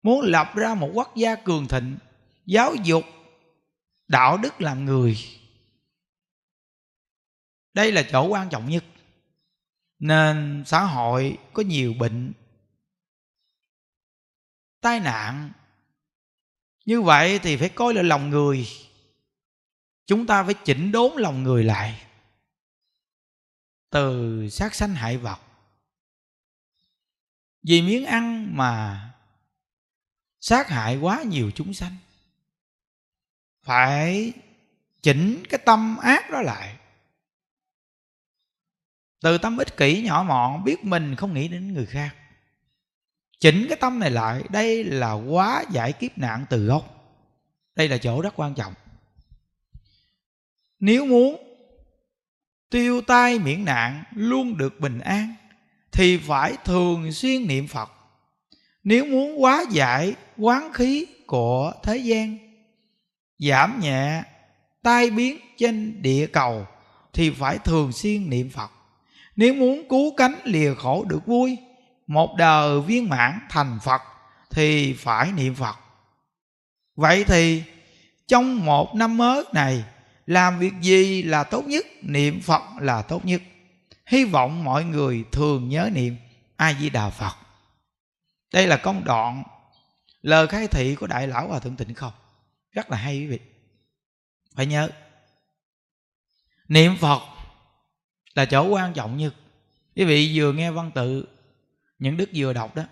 Muốn 0.03 0.21
lập 0.21 0.53
ra 0.55 0.75
một 0.75 0.91
quốc 0.95 1.17
gia 1.17 1.35
cường 1.35 1.69
thịnh, 1.69 1.99
giáo 2.47 2.75
dục 2.85 3.05
đạo 4.09 4.37
đức 4.37 4.61
làm 4.61 4.85
người. 4.85 5.19
Đây 7.75 7.93
là 7.93 8.03
chỗ 8.13 8.27
quan 8.27 8.49
trọng 8.49 8.71
nhất. 8.71 8.85
Nên 9.99 10.63
xã 10.67 10.81
hội 10.85 11.39
có 11.53 11.63
nhiều 11.63 11.95
bệnh 11.99 12.33
tai 14.85 15.01
nạn. 15.01 15.53
Như 16.85 17.03
vậy 17.03 17.39
thì 17.39 17.57
phải 17.57 17.69
coi 17.69 17.95
là 17.95 18.03
lòng 18.03 18.31
người. 18.31 18.69
Chúng 20.07 20.27
ta 20.27 20.45
phải 20.45 20.55
chỉnh 20.65 20.93
đốn 20.93 21.13
lòng 21.17 21.43
người 21.43 21.65
lại. 21.65 22.07
Từ 23.91 24.49
sát 24.49 24.75
sanh 24.75 24.95
hại 24.95 25.17
vật. 25.17 25.41
Vì 27.63 27.83
miếng 27.83 28.07
ăn 28.07 28.57
mà 28.57 29.01
sát 30.41 30.69
hại 30.69 30.97
quá 30.97 31.23
nhiều 31.23 31.51
chúng 31.55 31.75
sanh, 31.75 31.97
phải 33.63 34.33
chỉnh 35.03 35.43
cái 35.49 35.61
tâm 35.67 35.97
ác 35.97 36.31
đó 36.31 36.43
lại. 36.43 36.77
Từ 39.21 39.39
tâm 39.39 39.59
ích 39.59 39.77
kỷ 39.77 40.03
nhỏ 40.03 40.25
mọn, 40.29 40.65
biết 40.65 40.85
mình 40.85 41.17
không 41.17 41.35
nghĩ 41.35 41.49
đến 41.49 41.75
người 41.75 41.87
khác 41.87 42.17
chỉnh 43.41 43.67
cái 43.69 43.79
tâm 43.81 43.99
này 43.99 44.11
lại, 44.11 44.43
đây 44.51 44.85
là 44.85 45.13
quá 45.13 45.65
giải 45.71 45.93
kiếp 45.93 46.19
nạn 46.19 46.47
từ 46.51 46.67
gốc. 46.67 46.91
Đây 47.77 47.89
là 47.89 47.99
chỗ 47.99 48.23
rất 48.23 48.33
quan 48.37 48.55
trọng. 48.55 48.75
Nếu 50.81 51.07
muốn 51.07 51.37
tiêu 52.71 53.01
tai 53.01 53.39
miễn 53.39 53.65
nạn, 53.65 54.05
luôn 54.15 54.57
được 54.57 54.81
bình 54.81 54.99
an, 54.99 55.35
thì 55.93 56.19
phải 56.19 56.57
thường 56.65 57.13
xuyên 57.13 57.47
niệm 57.47 57.69
phật. 57.69 57.91
Nếu 58.85 59.05
muốn 59.05 59.43
quá 59.43 59.65
giải 59.71 60.15
quán 60.37 60.73
khí 60.73 61.07
của 61.27 61.73
thế 61.83 61.97
gian, 61.97 62.39
giảm 63.39 63.81
nhẹ 63.81 64.23
tai 64.83 65.11
biến 65.11 65.39
trên 65.57 66.03
địa 66.03 66.27
cầu, 66.27 66.67
thì 67.13 67.31
phải 67.31 67.59
thường 67.59 67.93
xuyên 67.93 68.31
niệm 68.31 68.51
phật. 68.51 68.71
Nếu 69.37 69.55
muốn 69.55 69.89
cứu 69.89 70.15
cánh 70.17 70.35
lìa 70.45 70.75
khổ 70.75 71.05
được 71.05 71.27
vui 71.27 71.57
một 72.07 72.35
đời 72.39 72.81
viên 72.81 73.09
mãn 73.09 73.41
thành 73.51 73.79
phật 73.83 74.03
thì 74.51 74.93
phải 74.93 75.33
niệm 75.33 75.55
phật. 75.55 75.77
Vậy 76.97 77.25
thì 77.25 77.63
trong 78.29 78.65
một 78.65 78.95
năm 78.95 79.17
mới 79.17 79.45
này, 79.53 79.85
làm 80.27 80.59
việc 80.59 80.73
gì 80.81 81.23
là 81.23 81.45
tốt 81.45 81.65
nhất, 81.65 81.87
niệm 82.03 82.41
phật 82.41 82.63
là 82.81 83.03
tốt 83.03 83.25
nhất. 83.25 83.43
Hy 84.07 84.25
vọng 84.25 84.65
mọi 84.65 84.85
người 84.85 85.25
thường 85.33 85.69
nhớ 85.69 85.91
niệm 85.93 86.17
a 86.57 86.75
di 86.75 86.91
đà 86.91 87.11
phật. 87.11 87.35
Đây 88.53 88.67
là 88.67 88.77
công 88.77 89.05
đoạn, 89.05 89.43
lời 90.23 90.47
khai 90.47 90.69
thị 90.69 90.95
của 90.95 91.07
đại 91.07 91.27
lão 91.27 91.49
hòa 91.49 91.59
thượng 91.59 91.77
tịnh 91.77 91.95
không? 91.95 92.13
Rất 92.71 92.91
là 92.91 92.97
hay 92.97 93.19
quý 93.19 93.27
vị. 93.27 93.39
Phải 94.57 94.67
nhớ, 94.67 94.91
niệm 96.69 96.97
phật 97.01 97.23
là 98.35 98.45
chỗ 98.45 98.69
quan 98.69 98.93
trọng 98.93 99.17
nhất. 99.17 99.35
Quý 99.97 100.05
vị 100.05 100.33
vừa 100.35 100.53
nghe 100.53 100.71
văn 100.71 100.91
tự 100.95 101.27
những 102.05 102.17
đức 102.17 102.31
vừa 102.35 102.53
đọc 102.53 102.77
đó. 102.77 102.85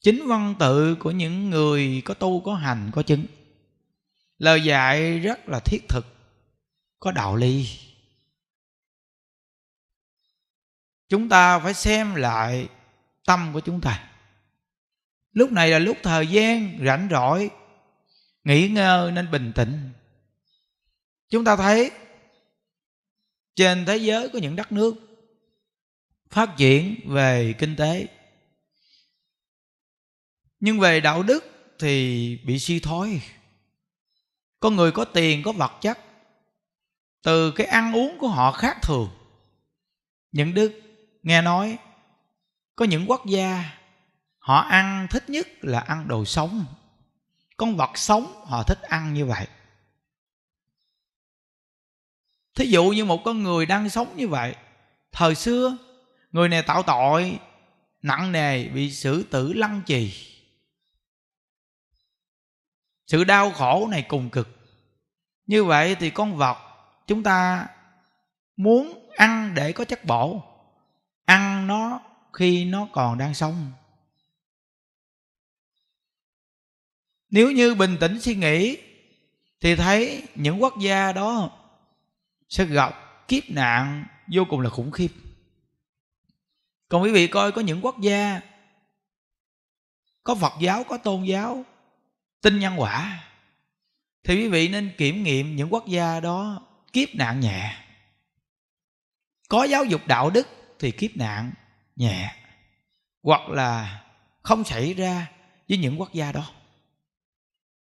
Chính 0.00 0.26
văn 0.26 0.54
tự 0.58 0.94
của 0.94 1.10
những 1.10 1.50
người 1.50 2.02
có 2.04 2.14
tu, 2.14 2.40
có 2.40 2.54
hành, 2.54 2.90
có 2.94 3.02
chứng. 3.02 3.26
Lời 4.38 4.64
dạy 4.64 5.18
rất 5.18 5.48
là 5.48 5.60
thiết 5.60 5.88
thực, 5.88 6.06
có 6.98 7.12
đạo 7.12 7.36
lý. 7.36 7.68
Chúng 11.08 11.28
ta 11.28 11.58
phải 11.58 11.74
xem 11.74 12.14
lại 12.14 12.68
tâm 13.26 13.50
của 13.52 13.60
chúng 13.60 13.80
ta. 13.80 14.10
Lúc 15.32 15.52
này 15.52 15.70
là 15.70 15.78
lúc 15.78 15.96
thời 16.02 16.26
gian 16.26 16.78
rảnh 16.86 17.08
rỗi, 17.10 17.50
nghỉ 18.44 18.68
ngơi 18.68 19.12
nên 19.12 19.30
bình 19.30 19.52
tĩnh. 19.54 19.90
Chúng 21.28 21.44
ta 21.44 21.56
thấy 21.56 21.90
trên 23.54 23.84
thế 23.86 23.96
giới 23.96 24.28
có 24.28 24.38
những 24.38 24.56
đất 24.56 24.72
nước 24.72 25.07
phát 26.30 26.50
triển 26.56 27.00
về 27.04 27.54
kinh 27.58 27.76
tế. 27.76 28.06
Nhưng 30.60 30.80
về 30.80 31.00
đạo 31.00 31.22
đức 31.22 31.44
thì 31.78 32.36
bị 32.44 32.58
suy 32.58 32.80
thoái. 32.80 33.22
Có 34.60 34.70
người 34.70 34.92
có 34.92 35.04
tiền, 35.04 35.42
có 35.42 35.52
vật 35.52 35.72
chất. 35.80 35.98
Từ 37.22 37.50
cái 37.50 37.66
ăn 37.66 37.92
uống 37.92 38.18
của 38.18 38.28
họ 38.28 38.52
khác 38.52 38.78
thường. 38.82 39.10
Những 40.32 40.54
đức 40.54 40.80
nghe 41.22 41.42
nói, 41.42 41.78
có 42.76 42.84
những 42.84 43.10
quốc 43.10 43.26
gia, 43.26 43.78
họ 44.38 44.58
ăn 44.58 45.06
thích 45.10 45.30
nhất 45.30 45.48
là 45.60 45.80
ăn 45.80 46.08
đồ 46.08 46.24
sống. 46.24 46.64
Con 47.56 47.76
vật 47.76 47.98
sống, 47.98 48.42
họ 48.44 48.62
thích 48.62 48.82
ăn 48.82 49.14
như 49.14 49.26
vậy. 49.26 49.46
Thí 52.54 52.66
dụ 52.66 52.84
như 52.84 53.04
một 53.04 53.22
con 53.24 53.42
người 53.42 53.66
đang 53.66 53.90
sống 53.90 54.16
như 54.16 54.28
vậy, 54.28 54.56
thời 55.12 55.34
xưa 55.34 55.76
người 56.32 56.48
này 56.48 56.62
tạo 56.62 56.82
tội, 56.82 57.38
nặng 58.02 58.32
nề 58.32 58.68
bị 58.68 58.92
xử 58.92 59.22
tử 59.22 59.52
lăng 59.52 59.82
trì. 59.86 60.28
Sự 63.06 63.24
đau 63.24 63.50
khổ 63.50 63.88
này 63.90 64.04
cùng 64.08 64.30
cực. 64.30 64.48
Như 65.46 65.64
vậy 65.64 65.96
thì 66.00 66.10
con 66.10 66.36
vật 66.36 66.58
chúng 67.06 67.22
ta 67.22 67.66
muốn 68.56 69.10
ăn 69.16 69.54
để 69.54 69.72
có 69.72 69.84
chất 69.84 70.04
bổ. 70.04 70.42
Ăn 71.24 71.66
nó 71.66 72.00
khi 72.32 72.64
nó 72.64 72.88
còn 72.92 73.18
đang 73.18 73.34
sống. 73.34 73.72
Nếu 77.30 77.50
như 77.50 77.74
bình 77.74 77.96
tĩnh 78.00 78.20
suy 78.20 78.34
nghĩ, 78.34 78.76
thì 79.60 79.76
thấy 79.76 80.22
những 80.34 80.62
quốc 80.62 80.74
gia 80.80 81.12
đó 81.12 81.50
sẽ 82.48 82.64
gặp 82.64 82.94
kiếp 83.28 83.50
nạn 83.50 84.04
vô 84.32 84.44
cùng 84.50 84.60
là 84.60 84.70
khủng 84.70 84.90
khiếp 84.90 85.08
còn 86.88 87.02
quý 87.02 87.10
vị 87.10 87.26
coi, 87.26 87.52
có 87.52 87.60
những 87.60 87.80
quốc 87.82 88.00
gia, 88.00 88.40
có 90.24 90.34
phật 90.34 90.52
giáo, 90.60 90.84
có 90.84 90.98
tôn 90.98 91.24
giáo, 91.24 91.64
tin 92.40 92.58
nhân 92.58 92.74
quả, 92.80 93.24
thì 94.24 94.34
quý 94.34 94.48
vị 94.48 94.68
nên 94.68 94.92
kiểm 94.98 95.22
nghiệm 95.22 95.56
những 95.56 95.72
quốc 95.72 95.86
gia 95.86 96.20
đó 96.20 96.66
kiếp 96.92 97.08
nạn 97.14 97.40
nhẹ. 97.40 97.84
Có 99.48 99.64
giáo 99.64 99.84
dục 99.84 100.06
đạo 100.06 100.30
đức 100.30 100.48
thì 100.78 100.90
kiếp 100.90 101.16
nạn 101.16 101.52
nhẹ, 101.96 102.34
hoặc 103.22 103.48
là 103.48 104.04
không 104.42 104.64
xảy 104.64 104.94
ra 104.94 105.30
với 105.68 105.78
những 105.78 106.00
quốc 106.00 106.12
gia 106.12 106.32
đó. 106.32 106.52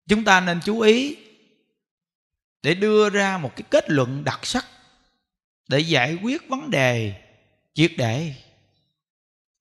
Chúng 0.08 0.24
ta 0.24 0.40
nên 0.40 0.60
chú 0.64 0.80
ý 0.80 1.16
để 2.62 2.74
đưa 2.74 3.10
ra 3.10 3.38
một 3.38 3.52
cái 3.56 3.62
kết 3.70 3.90
luận 3.90 4.24
đặc 4.24 4.46
sắc 4.46 4.66
để 5.68 5.78
giải 5.78 6.14
quyết 6.22 6.48
vấn 6.48 6.70
đề 6.70 7.22
triệt 7.74 7.92
để 7.96 8.34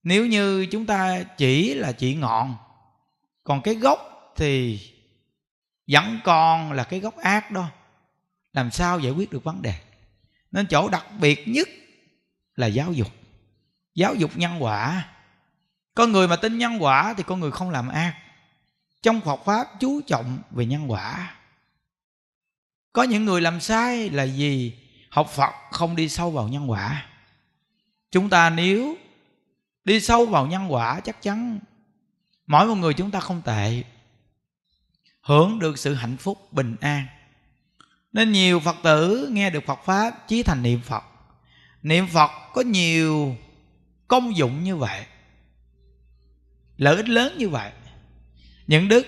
nếu 0.05 0.25
như 0.25 0.65
chúng 0.65 0.85
ta 0.85 1.23
chỉ 1.37 1.73
là 1.73 1.91
chỉ 1.91 2.15
ngọn, 2.15 2.55
còn 3.43 3.61
cái 3.61 3.75
gốc 3.75 3.99
thì 4.35 4.79
vẫn 5.87 6.19
còn 6.23 6.71
là 6.71 6.83
cái 6.83 6.99
gốc 6.99 7.17
ác 7.17 7.51
đó, 7.51 7.69
làm 8.53 8.71
sao 8.71 8.99
giải 8.99 9.11
quyết 9.11 9.31
được 9.31 9.43
vấn 9.43 9.61
đề? 9.61 9.73
Nên 10.51 10.67
chỗ 10.67 10.89
đặc 10.89 11.05
biệt 11.19 11.47
nhất 11.47 11.69
là 12.55 12.67
giáo 12.67 12.93
dục. 12.93 13.07
Giáo 13.95 14.15
dục 14.15 14.31
nhân 14.35 14.63
quả. 14.63 15.09
Con 15.95 16.11
người 16.11 16.27
mà 16.27 16.35
tin 16.35 16.57
nhân 16.57 16.83
quả 16.83 17.13
thì 17.17 17.23
con 17.23 17.39
người 17.39 17.51
không 17.51 17.69
làm 17.69 17.89
ác. 17.89 18.15
Trong 19.01 19.21
Phật 19.21 19.45
pháp 19.45 19.67
chú 19.79 20.01
trọng 20.07 20.39
về 20.51 20.65
nhân 20.65 20.91
quả. 20.91 21.35
Có 22.93 23.03
những 23.03 23.25
người 23.25 23.41
làm 23.41 23.59
sai 23.59 24.09
là 24.09 24.23
gì 24.23 24.73
học 25.09 25.29
Phật 25.29 25.51
không 25.71 25.95
đi 25.95 26.09
sâu 26.09 26.31
vào 26.31 26.47
nhân 26.47 26.71
quả. 26.71 27.05
Chúng 28.11 28.29
ta 28.29 28.49
nếu 28.49 28.97
đi 29.85 30.01
sâu 30.01 30.25
vào 30.25 30.47
nhân 30.47 30.73
quả 30.73 30.99
chắc 30.99 31.21
chắn, 31.21 31.59
mỗi 32.47 32.67
một 32.67 32.75
người 32.75 32.93
chúng 32.93 33.11
ta 33.11 33.19
không 33.19 33.41
tệ, 33.45 33.83
hưởng 35.21 35.59
được 35.59 35.79
sự 35.79 35.93
hạnh 35.93 36.17
phúc 36.17 36.53
bình 36.53 36.75
an. 36.81 37.05
Nên 38.13 38.31
nhiều 38.31 38.59
phật 38.59 38.75
tử 38.83 39.29
nghe 39.31 39.49
được 39.49 39.63
phật 39.65 39.79
pháp 39.85 40.27
chí 40.27 40.43
thành 40.43 40.63
niệm 40.63 40.81
phật. 40.81 41.03
Niệm 41.83 42.07
phật 42.07 42.31
có 42.53 42.61
nhiều 42.61 43.35
công 44.07 44.37
dụng 44.37 44.63
như 44.63 44.75
vậy, 44.75 45.05
lợi 46.77 46.95
ích 46.95 47.09
lớn 47.09 47.35
như 47.37 47.49
vậy. 47.49 47.71
Những 48.67 48.87
đức 48.87 49.07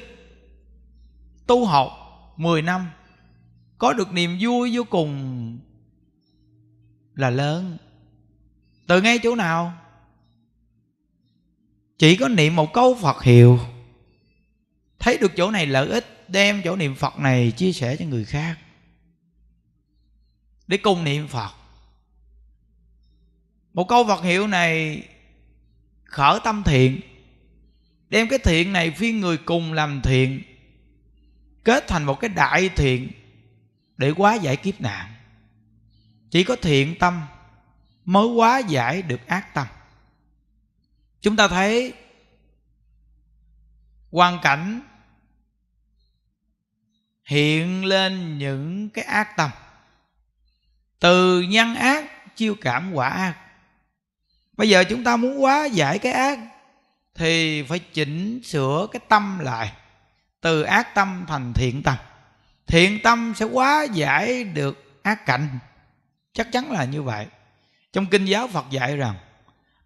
tu 1.47 1.65
học 1.65 1.91
10 2.37 2.61
năm, 2.61 2.89
có 3.77 3.93
được 3.93 4.13
niềm 4.13 4.37
vui 4.41 4.71
vô 4.77 4.83
cùng 4.83 5.59
là 7.15 7.29
lớn. 7.29 7.77
Từ 8.87 9.01
ngay 9.01 9.19
chỗ 9.23 9.35
nào? 9.35 9.86
Chỉ 11.97 12.15
có 12.15 12.27
niệm 12.27 12.55
một 12.55 12.73
câu 12.73 12.97
phật 13.01 13.23
hiệu. 13.23 13.59
Thấy 14.99 15.17
được 15.17 15.31
chỗ 15.37 15.51
này 15.51 15.65
lợi 15.65 15.87
ích, 15.87 16.29
đem 16.29 16.61
chỗ 16.63 16.75
niệm 16.75 16.95
phật 16.95 17.19
này 17.19 17.51
chia 17.51 17.73
sẻ 17.73 17.95
cho 17.95 18.05
người 18.05 18.25
khác. 18.25 18.57
Để 20.67 20.77
cùng 20.77 21.03
niệm 21.03 21.27
phật. 21.27 21.51
Một 23.73 23.87
câu 23.87 24.07
phật 24.07 24.23
hiệu 24.23 24.47
này 24.47 25.03
khởi 26.03 26.39
tâm 26.43 26.63
thiện, 26.65 27.01
đem 28.09 28.29
cái 28.29 28.39
thiện 28.39 28.73
này 28.73 28.91
phiên 28.91 29.19
người 29.19 29.37
cùng 29.37 29.73
làm 29.73 30.01
thiện, 30.01 30.41
kết 31.63 31.87
thành 31.87 32.03
một 32.03 32.19
cái 32.19 32.29
đại 32.29 32.69
thiện 32.69 33.11
để 33.97 34.13
hóa 34.17 34.35
giải 34.35 34.55
kiếp 34.55 34.81
nạn. 34.81 35.13
Chỉ 36.31 36.43
có 36.43 36.55
thiện 36.55 36.95
tâm 36.99 37.21
mới 38.05 38.27
hóa 38.27 38.59
giải 38.59 39.01
được 39.01 39.27
ác 39.27 39.53
tâm 39.53 39.67
chúng 41.27 41.35
ta 41.35 41.47
thấy 41.47 41.93
hoàn 44.11 44.39
cảnh 44.41 44.81
hiện 47.25 47.85
lên 47.85 48.37
những 48.37 48.89
cái 48.89 49.05
ác 49.05 49.37
tâm. 49.37 49.51
Từ 50.99 51.41
nhân 51.41 51.75
ác 51.75 52.35
chiêu 52.35 52.55
cảm 52.61 52.91
quả 52.93 53.09
ác. 53.09 53.35
Bây 54.57 54.69
giờ 54.69 54.83
chúng 54.83 55.03
ta 55.03 55.15
muốn 55.17 55.37
hóa 55.37 55.65
giải 55.65 55.99
cái 55.99 56.11
ác 56.11 56.39
thì 57.15 57.63
phải 57.63 57.79
chỉnh 57.79 58.41
sửa 58.43 58.87
cái 58.91 58.99
tâm 59.09 59.39
lại. 59.39 59.71
Từ 60.41 60.61
ác 60.61 60.95
tâm 60.95 61.25
thành 61.27 61.53
thiện 61.53 61.83
tâm. 61.83 61.95
Thiện 62.67 62.99
tâm 63.03 63.33
sẽ 63.35 63.45
hóa 63.45 63.85
giải 63.93 64.43
được 64.43 65.01
ác 65.03 65.25
cảnh. 65.25 65.59
Chắc 66.33 66.51
chắn 66.51 66.71
là 66.71 66.85
như 66.85 67.03
vậy. 67.03 67.27
Trong 67.93 68.05
kinh 68.05 68.25
giáo 68.25 68.47
phật 68.47 68.65
dạy 68.69 68.97
rằng 68.97 69.15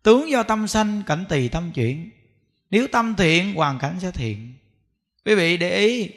tướng 0.03 0.29
do 0.29 0.43
tâm 0.43 0.67
sanh, 0.67 1.03
cảnh 1.05 1.25
tỳ 1.29 1.47
tâm 1.47 1.71
chuyển. 1.71 2.09
Nếu 2.69 2.87
tâm 2.87 3.15
thiện, 3.15 3.53
hoàn 3.53 3.79
cảnh 3.79 3.99
sẽ 4.01 4.11
thiện. 4.11 4.53
Quý 5.25 5.35
vị 5.35 5.57
để 5.57 5.77
ý, 5.77 6.09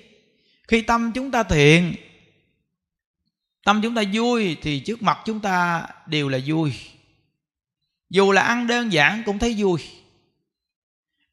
khi 0.68 0.83
tâm 0.83 1.12
chúng 1.14 1.31
ta 1.31 1.42
thiện, 1.42 1.94
tâm 3.64 3.81
chúng 3.83 3.94
ta 3.94 4.03
vui 4.12 4.57
thì 4.62 4.81
trước 4.81 5.03
mặt 5.03 5.18
chúng 5.25 5.40
ta 5.40 5.87
đều 6.07 6.29
là 6.29 6.38
vui. 6.47 6.73
Dù 8.11 8.33
là 8.33 8.42
ăn 8.42 8.66
đơn 8.66 8.92
giản 8.92 9.23
cũng 9.27 9.38
thấy 9.38 9.55
vui. 9.59 9.81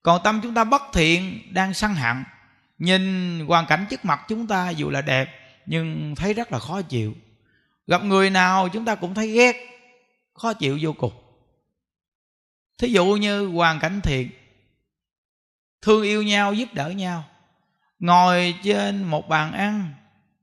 Còn 0.04 0.22
tâm 0.24 0.40
chúng 0.44 0.54
ta 0.54 0.64
bất 0.64 0.82
thiện, 0.94 1.42
đang 1.54 1.74
săn 1.74 1.96
hẳn 1.96 2.24
nhìn 2.82 3.40
hoàn 3.48 3.66
cảnh 3.66 3.86
trước 3.90 4.06
mặt 4.06 4.22
chúng 4.28 4.48
ta 4.48 4.70
dù 4.70 4.90
là 4.90 5.02
đẹp, 5.02 5.30
nhưng 5.66 6.16
thấy 6.16 6.34
rất 6.34 6.52
là 6.52 6.60
khó 6.60 6.82
chịu. 6.82 7.14
Gặp 7.88 8.04
người 8.04 8.30
nào 8.30 8.70
chúng 8.70 8.86
ta 8.86 8.96
cũng 8.96 9.14
thấy 9.14 9.32
ghét, 9.32 9.56
khó 10.34 10.54
chịu 10.54 10.78
vô 10.82 10.94
cùng 10.94 11.14
thí 12.82 12.92
dụ 12.92 13.06
như 13.06 13.48
hoàn 13.48 13.80
cảnh 13.80 14.02
thiện 14.04 14.30
thương 15.82 16.04
yêu 16.04 16.24
nhau, 16.24 16.54
giúp 16.54 16.70
đỡ 16.74 16.90
nhau, 16.90 17.24
ngồi 18.00 18.56
trên 18.64 19.04
một 19.04 19.30
bàn 19.30 19.54
ăn 19.54 19.94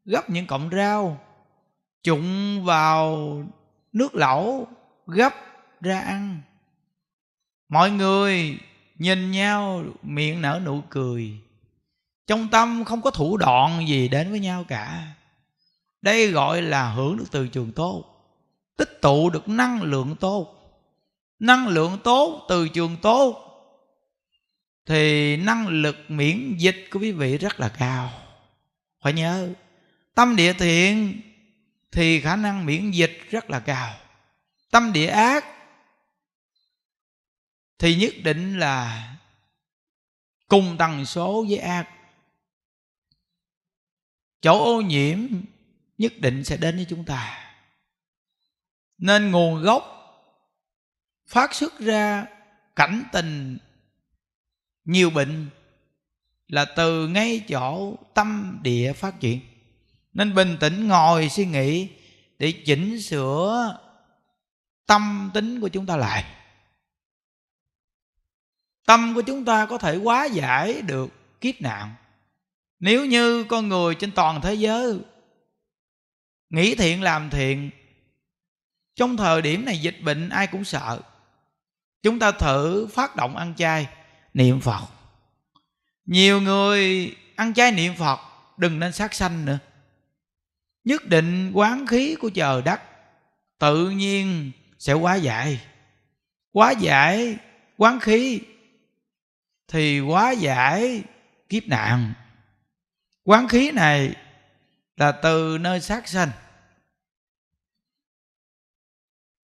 gấp 0.05 0.31
những 0.31 0.47
cọng 0.47 0.71
rau 0.73 1.21
trụng 2.03 2.65
vào 2.65 3.29
nước 3.93 4.15
lẩu 4.15 4.69
gấp 5.07 5.35
ra 5.81 6.01
ăn. 6.01 6.41
Mọi 7.69 7.91
người 7.91 8.59
nhìn 8.95 9.31
nhau, 9.31 9.83
miệng 10.03 10.43
nở 10.43 10.61
nụ 10.65 10.81
cười. 10.91 11.41
Trong 12.27 12.49
tâm 12.49 12.85
không 12.85 13.03
có 13.03 13.11
thủ 13.11 13.37
đoạn 13.37 13.89
gì 13.89 14.09
đến 14.09 14.31
với 14.31 14.41
nhau 14.41 14.65
cả. 14.69 15.15
Đây 16.03 16.31
gọi 16.31 16.63
là 16.63 16.91
hưởng 16.91 17.17
được 17.17 17.27
từ 17.31 17.49
trường 17.49 17.73
tốt, 17.73 18.05
tích 18.77 18.99
tụ 19.03 19.31
được 19.31 19.49
năng 19.49 19.83
lượng 19.83 20.17
tốt 20.21 20.58
năng 21.39 21.69
lượng 21.69 21.99
tốt, 22.05 22.47
từ 22.49 22.69
trường 22.69 22.97
tốt, 23.03 23.45
thì 24.87 25.37
năng 25.37 25.69
lực 25.69 25.97
miễn 26.09 26.57
dịch 26.59 26.89
của 26.91 26.99
quý 27.01 27.13
vị 27.13 27.39
rất 27.39 27.61
là 27.61 27.69
cao. 27.79 28.13
Phải 29.01 29.13
nhớ, 29.13 29.49
tâm 30.15 30.37
địa 30.37 30.53
thiện 30.53 31.21
thì 31.93 32.21
khả 32.21 32.37
năng 32.37 32.67
miễn 32.67 32.91
dịch 32.91 33.21
rất 33.31 33.51
là 33.51 33.61
cao. 33.61 33.97
Tâm 34.71 34.93
địa 34.93 35.07
ác 35.07 35.45
thì 37.79 37.97
nhất 37.97 38.15
định 38.25 38.59
là 38.59 39.09
cùng 40.49 40.77
tần 40.79 41.07
số 41.07 41.47
với 41.49 41.59
ác. 41.59 41.89
Chỗ 44.41 44.65
ô 44.65 44.81
nhiễm 44.81 45.19
nhất 45.99 46.13
định 46.19 46.45
sẽ 46.45 46.57
đến 46.57 46.77
với 46.77 46.87
chúng 46.89 47.05
ta. 47.05 47.55
Nên 48.99 49.31
nguồn 49.31 49.63
gốc 49.63 49.98
phát 51.29 51.55
xuất 51.55 51.79
ra 51.79 52.27
cảnh 52.77 53.05
tình. 53.13 53.59
Nhiều 54.85 55.11
bệnh 55.11 55.49
là 56.49 56.65
từ 56.65 57.09
ngay 57.09 57.45
chỗ 57.49 57.97
tâm 58.15 58.59
địa 58.63 58.93
phát 58.93 59.21
triển. 59.21 59.41
Nên 60.13 60.35
bình 60.35 60.57
tĩnh 60.61 60.89
ngồi 60.89 61.29
suy 61.29 61.47
nghĩ 61.47 61.89
để 62.39 62.53
chỉnh 62.67 63.03
sửa 63.03 63.79
tâm 64.87 65.31
tính 65.35 65.61
của 65.61 65.69
chúng 65.69 65.87
ta 65.87 65.97
lại. 65.97 66.25
Tâm 68.87 69.15
của 69.15 69.23
chúng 69.23 69.45
ta 69.45 69.67
có 69.67 69.79
thể 69.79 69.97
quá 69.97 70.25
giải 70.25 70.83
được 70.83 71.41
kiếp 71.41 71.61
nạn. 71.61 71.95
Nếu 72.81 73.05
như 73.05 73.45
con 73.45 73.69
người 73.69 73.95
trên 73.95 74.13
toàn 74.13 74.41
thế 74.41 74.55
giới 74.55 75.01
nghĩ 76.51 76.75
thiện 76.75 77.03
làm 77.03 77.31
thiện, 77.31 77.71
trong 78.95 79.17
thời 79.17 79.43
điểm 79.43 79.65
này 79.65 79.79
dịch 79.79 79.97
bệnh 80.03 80.29
ai 80.29 80.47
cũng 80.47 80.65
sợ 80.65 81.01
chúng 82.03 82.19
ta 82.19 82.33
thử 82.33 82.87
phát 82.87 83.17
động 83.17 83.37
ăn 83.37 83.55
chay, 83.55 83.89
niệm 84.35 84.61
phật. 84.61 84.83
Nhiều 86.05 86.41
người 86.41 87.15
ăn 87.37 87.55
chay 87.55 87.73
niệm 87.73 87.95
phật, 87.99 88.21
đừng 88.57 88.79
nên 88.79 88.93
sát 88.93 89.15
sanh 89.15 89.45
nữa. 89.45 89.59
Nhất 90.85 91.05
định 91.07 91.53
quán 91.55 91.87
khí 91.87 92.17
của 92.21 92.31
trời 92.31 92.63
đất 92.63 92.81
tự 93.59 93.91
nhiên 93.91 94.53
sẽ 94.79 94.93
quá 94.93 95.15
giải. 95.15 95.61
Quá 96.53 96.71
giải 96.71 97.37
quán 97.77 98.01
khí 98.01 98.41
thì 99.69 100.01
quá 100.01 100.31
giải 100.31 101.05
kiếp 101.49 101.63
nạn. 101.67 102.15
Quán 103.25 103.49
khí 103.49 103.71
này 103.71 104.17
là 104.97 105.13
từ 105.13 105.59
nơi 105.61 105.81
sát 105.81 106.09
sanh. 106.09 106.31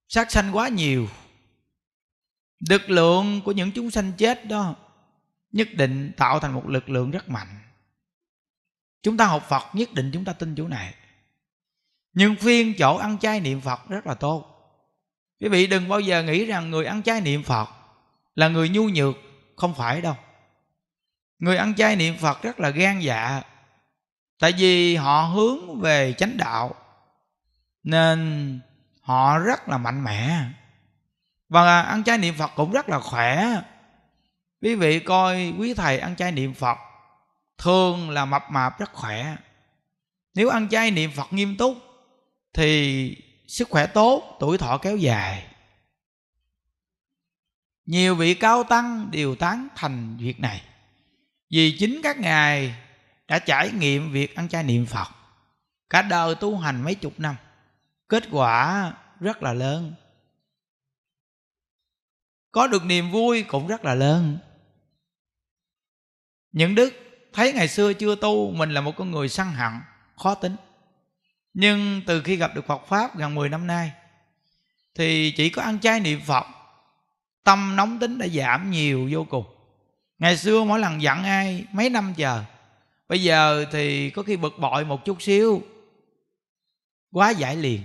Sát 0.08 0.32
sanh 0.32 0.56
quá 0.56 0.68
nhiều 0.68 1.08
lực 2.68 2.90
lượng 2.90 3.40
của 3.44 3.52
những 3.52 3.72
chúng 3.72 3.90
sanh 3.90 4.12
chết 4.12 4.46
đó 4.46 4.74
nhất 5.52 5.68
định 5.72 6.12
tạo 6.16 6.40
thành 6.40 6.52
một 6.52 6.68
lực 6.68 6.90
lượng 6.90 7.10
rất 7.10 7.28
mạnh. 7.28 7.58
Chúng 9.02 9.16
ta 9.16 9.26
học 9.26 9.46
phật 9.48 9.62
nhất 9.72 9.94
định 9.94 10.10
chúng 10.14 10.24
ta 10.24 10.32
tin 10.32 10.54
chỗ 10.56 10.68
này. 10.68 10.94
Nhưng 12.12 12.36
phiên 12.36 12.74
chỗ 12.78 12.96
ăn 12.96 13.18
chay 13.18 13.40
niệm 13.40 13.60
phật 13.60 13.88
rất 13.88 14.06
là 14.06 14.14
tốt. 14.14 14.50
Quý 15.40 15.48
vị 15.48 15.66
đừng 15.66 15.88
bao 15.88 16.00
giờ 16.00 16.22
nghĩ 16.22 16.44
rằng 16.44 16.70
người 16.70 16.84
ăn 16.84 17.02
chay 17.02 17.20
niệm 17.20 17.42
phật 17.42 17.68
là 18.34 18.48
người 18.48 18.68
nhu 18.68 18.88
nhược, 18.88 19.16
không 19.56 19.74
phải 19.74 20.00
đâu. 20.00 20.16
Người 21.38 21.56
ăn 21.56 21.74
chay 21.74 21.96
niệm 21.96 22.16
phật 22.16 22.42
rất 22.42 22.60
là 22.60 22.70
gan 22.70 23.00
dạ 23.00 23.42
tại 24.38 24.52
vì 24.52 24.96
họ 24.96 25.22
hướng 25.22 25.80
về 25.80 26.12
chánh 26.12 26.36
đạo, 26.36 26.74
nên 27.82 28.60
họ 29.00 29.38
rất 29.38 29.68
là 29.68 29.78
mạnh 29.78 30.04
mẽ 30.04 30.44
và 31.48 31.82
ăn 31.82 32.04
chay 32.04 32.18
niệm 32.18 32.34
phật 32.38 32.50
cũng 32.56 32.72
rất 32.72 32.88
là 32.88 33.00
khỏe. 33.00 33.60
Quý 34.62 34.74
vị 34.74 35.00
coi 35.00 35.54
quý 35.58 35.74
thầy 35.74 35.98
ăn 35.98 36.16
chay 36.16 36.32
niệm 36.32 36.54
phật 36.54 36.78
thường 37.58 38.10
là 38.10 38.24
mập 38.24 38.42
mạp 38.50 38.78
rất 38.78 38.92
khỏe. 38.92 39.36
Nếu 40.34 40.48
ăn 40.48 40.68
chay 40.68 40.90
niệm 40.90 41.10
phật 41.16 41.32
nghiêm 41.32 41.56
túc 41.56 41.78
thì 42.54 43.16
sức 43.48 43.68
khỏe 43.70 43.86
tốt, 43.86 44.36
tuổi 44.40 44.58
thọ 44.58 44.78
kéo 44.78 44.96
dài. 44.96 45.46
Nhiều 47.86 48.14
vị 48.14 48.34
cao 48.34 48.64
tăng 48.64 49.08
đều 49.10 49.34
tán 49.34 49.68
thành 49.76 50.16
việc 50.16 50.40
này. 50.40 50.62
Vì 51.50 51.76
chính 51.78 52.00
các 52.02 52.18
ngài 52.18 52.74
đã 53.28 53.38
trải 53.38 53.70
nghiệm 53.70 54.12
việc 54.12 54.36
ăn 54.36 54.48
chay 54.48 54.62
niệm 54.62 54.86
phật. 54.86 55.08
Cả 55.90 56.02
đời 56.02 56.34
tu 56.34 56.58
hành 56.58 56.82
mấy 56.82 56.94
chục 56.94 57.20
năm, 57.20 57.36
kết 58.08 58.24
quả 58.30 58.92
rất 59.20 59.42
là 59.42 59.52
lớn 59.52 59.94
có 62.54 62.66
được 62.66 62.84
niềm 62.84 63.10
vui 63.10 63.42
cũng 63.42 63.66
rất 63.66 63.84
là 63.84 63.94
lớn. 63.94 64.38
Những 66.52 66.74
đức 66.74 66.94
thấy 67.32 67.52
ngày 67.52 67.68
xưa 67.68 67.92
chưa 67.92 68.14
tu, 68.14 68.50
mình 68.50 68.70
là 68.70 68.80
một 68.80 68.92
con 68.96 69.10
người 69.10 69.28
săn 69.28 69.46
hận, 69.46 69.72
khó 70.16 70.34
tính. 70.34 70.56
Nhưng 71.54 72.02
từ 72.06 72.22
khi 72.22 72.36
gặp 72.36 72.54
được 72.54 72.66
Phật 72.66 72.86
Pháp 72.88 73.16
gần 73.16 73.34
10 73.34 73.48
năm 73.48 73.66
nay, 73.66 73.92
Thì 74.94 75.32
chỉ 75.36 75.48
có 75.50 75.62
ăn 75.62 75.80
chay 75.80 76.00
niệm 76.00 76.20
Phật, 76.26 76.44
Tâm 77.44 77.76
nóng 77.76 77.98
tính 77.98 78.18
đã 78.18 78.28
giảm 78.28 78.70
nhiều 78.70 79.08
vô 79.12 79.26
cùng. 79.30 79.44
Ngày 80.18 80.36
xưa 80.36 80.64
mỗi 80.64 80.80
lần 80.80 81.02
giận 81.02 81.24
ai 81.24 81.64
mấy 81.72 81.90
năm 81.90 82.14
chờ, 82.16 82.44
Bây 83.08 83.22
giờ 83.22 83.64
thì 83.72 84.10
có 84.10 84.22
khi 84.22 84.36
bực 84.36 84.58
bội 84.58 84.84
một 84.84 85.04
chút 85.04 85.22
xíu, 85.22 85.62
Quá 87.10 87.30
giải 87.30 87.56
liền. 87.56 87.80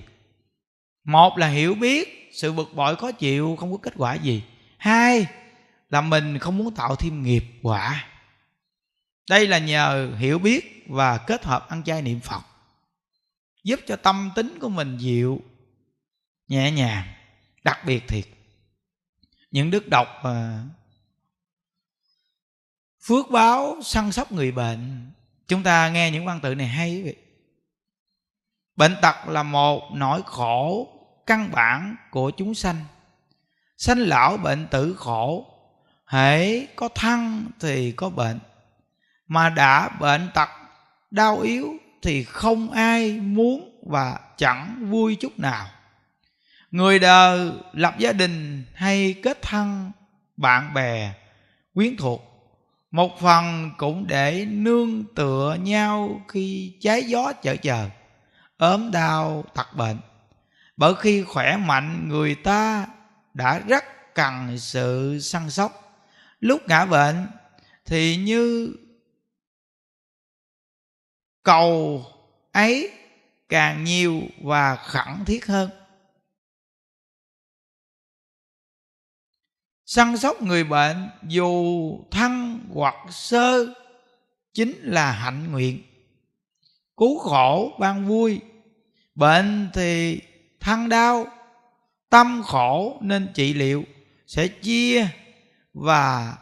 Một 1.04 1.38
là 1.38 1.48
hiểu 1.48 1.76
biết, 1.76 2.30
Sự 2.34 2.52
bực 2.52 2.76
bội 2.76 2.96
khó 2.96 3.12
chịu, 3.12 3.56
không 3.60 3.72
có 3.72 3.78
kết 3.78 3.94
quả 3.98 4.16
gì. 4.16 4.44
Hai 4.80 5.28
là 5.90 6.02
mình 6.02 6.38
không 6.38 6.58
muốn 6.58 6.76
tạo 6.76 6.96
thêm 6.96 7.24
nghiệp 7.24 7.44
quả. 7.64 8.06
Đây 9.30 9.48
là 9.48 9.58
nhờ 9.58 10.16
hiểu 10.18 10.40
biết 10.40 10.86
và 10.88 11.18
kết 11.18 11.46
hợp 11.46 11.70
ăn 11.70 11.84
chay 11.84 12.02
niệm 12.02 12.20
Phật 12.20 12.42
giúp 13.64 13.80
cho 13.88 13.96
tâm 13.96 14.32
tính 14.36 14.58
của 14.62 14.70
mình 14.70 14.98
dịu 14.98 15.42
nhẹ 16.48 16.72
nhàng 16.72 17.08
đặc 17.64 17.80
biệt 17.86 18.08
thiệt. 18.08 18.26
Những 19.52 19.72
đức 19.72 19.88
đọc 19.88 20.08
à, 20.24 20.64
phước 23.02 23.32
báo 23.32 23.78
săn 23.84 24.12
sóc 24.12 24.32
người 24.32 24.52
bệnh 24.52 25.12
chúng 25.48 25.64
ta 25.64 25.90
nghe 25.90 26.12
những 26.12 26.26
văn 26.26 26.40
tự 26.44 26.56
này 26.56 26.68
hay 26.68 27.04
vậy. 27.04 27.16
Bệnh 28.76 28.96
tật 29.02 29.16
là 29.28 29.44
một 29.44 29.92
nỗi 29.94 30.22
khổ 30.26 30.88
căn 31.26 31.52
bản 31.52 31.96
của 32.12 32.32
chúng 32.32 32.56
sanh 32.56 32.86
sanh 33.80 34.00
lão 34.00 34.38
bệnh 34.38 34.68
tử 34.68 34.96
khổ, 34.98 35.46
hễ 36.06 36.66
có 36.66 36.90
thăng 36.96 37.46
thì 37.60 37.92
có 37.92 38.10
bệnh. 38.10 38.40
Mà 39.28 39.50
đã 39.50 39.90
bệnh 39.90 40.30
tật, 40.34 40.50
đau 41.12 41.40
yếu 41.40 41.74
thì 42.02 42.24
không 42.24 42.72
ai 42.72 43.12
muốn 43.12 43.82
và 43.86 44.20
chẳng 44.38 44.88
vui 44.90 45.16
chút 45.16 45.40
nào. 45.40 45.68
Người 46.72 47.00
đời 47.00 47.52
lập 47.74 47.96
gia 47.98 48.14
đình 48.14 48.66
hay 48.74 49.16
kết 49.24 49.42
thân, 49.42 49.92
bạn 50.38 50.74
bè, 50.74 51.14
quyến 51.74 51.98
thuộc, 51.98 52.22
một 52.92 53.20
phần 53.20 53.72
cũng 53.78 54.08
để 54.08 54.46
nương 54.50 55.04
tựa 55.16 55.58
nhau 55.62 56.22
khi 56.28 56.74
trái 56.82 57.04
gió 57.04 57.34
chở 57.34 57.56
chờ 57.56 57.90
ốm 58.58 58.92
đau 58.92 59.44
tật 59.56 59.68
bệnh. 59.76 59.98
Bởi 60.78 60.96
khi 60.96 61.24
khỏe 61.24 61.58
mạnh, 61.58 62.10
người 62.10 62.36
ta 62.36 62.88
đã 63.40 63.60
rất 63.60 63.84
cần 64.16 64.58
sự 64.58 65.20
săn 65.20 65.50
sóc. 65.50 66.02
Lúc 66.40 66.62
ngã 66.68 66.86
bệnh 66.86 67.28
thì 67.86 68.16
như 68.16 68.76
cầu 71.44 72.06
ấy 72.52 72.92
càng 73.50 73.84
nhiều 73.84 74.22
và 74.44 74.76
khẩn 74.76 75.26
thiết 75.26 75.46
hơn. 75.46 75.70
Săn 79.86 80.18
sóc 80.18 80.42
người 80.42 80.64
bệnh 80.64 81.10
dù 81.28 81.92
thăng 82.12 82.60
hoặc 82.74 82.96
sơ 83.12 83.66
chính 84.54 84.74
là 84.82 85.12
hạnh 85.12 85.52
nguyện. 85.52 85.84
Cứu 86.98 87.20
khổ 87.20 87.78
ban 87.80 88.08
vui, 88.08 88.42
bệnh 89.16 89.70
thì 89.74 90.22
thăng 90.60 90.90
đau 90.90 91.39
tâm 92.10 92.44
khổ 92.44 92.98
nên 93.02 93.28
trị 93.34 93.54
liệu, 93.54 93.84
sẽ 94.28 94.48
chia 94.48 95.08
và 95.74 96.36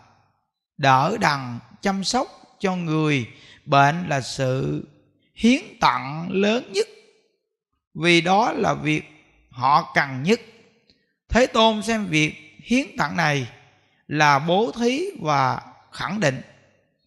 đỡ 0.78 1.18
đằng 1.20 1.60
chăm 1.82 2.04
sóc 2.04 2.28
cho 2.60 2.76
người. 2.76 3.28
Bệnh 3.66 4.10
là 4.10 4.22
sự 4.22 4.88
hiến 5.36 5.62
tặng 5.80 6.28
lớn 6.32 6.72
nhất, 6.72 6.88
vì 7.94 8.22
đó 8.22 8.52
là 8.52 8.74
việc 8.74 9.04
họ 9.50 9.92
cần 9.96 10.24
nhất. 10.24 10.42
Thế 11.30 11.48
tôn 11.48 11.82
xem 11.84 12.06
việc 12.06 12.34
hiến 12.64 12.98
tặng 12.98 13.18
này 13.18 13.48
là 14.08 14.40
bố 14.40 14.72
thí 14.72 15.06
và 15.22 15.62
khẳng 15.92 16.20
định, 16.20 16.42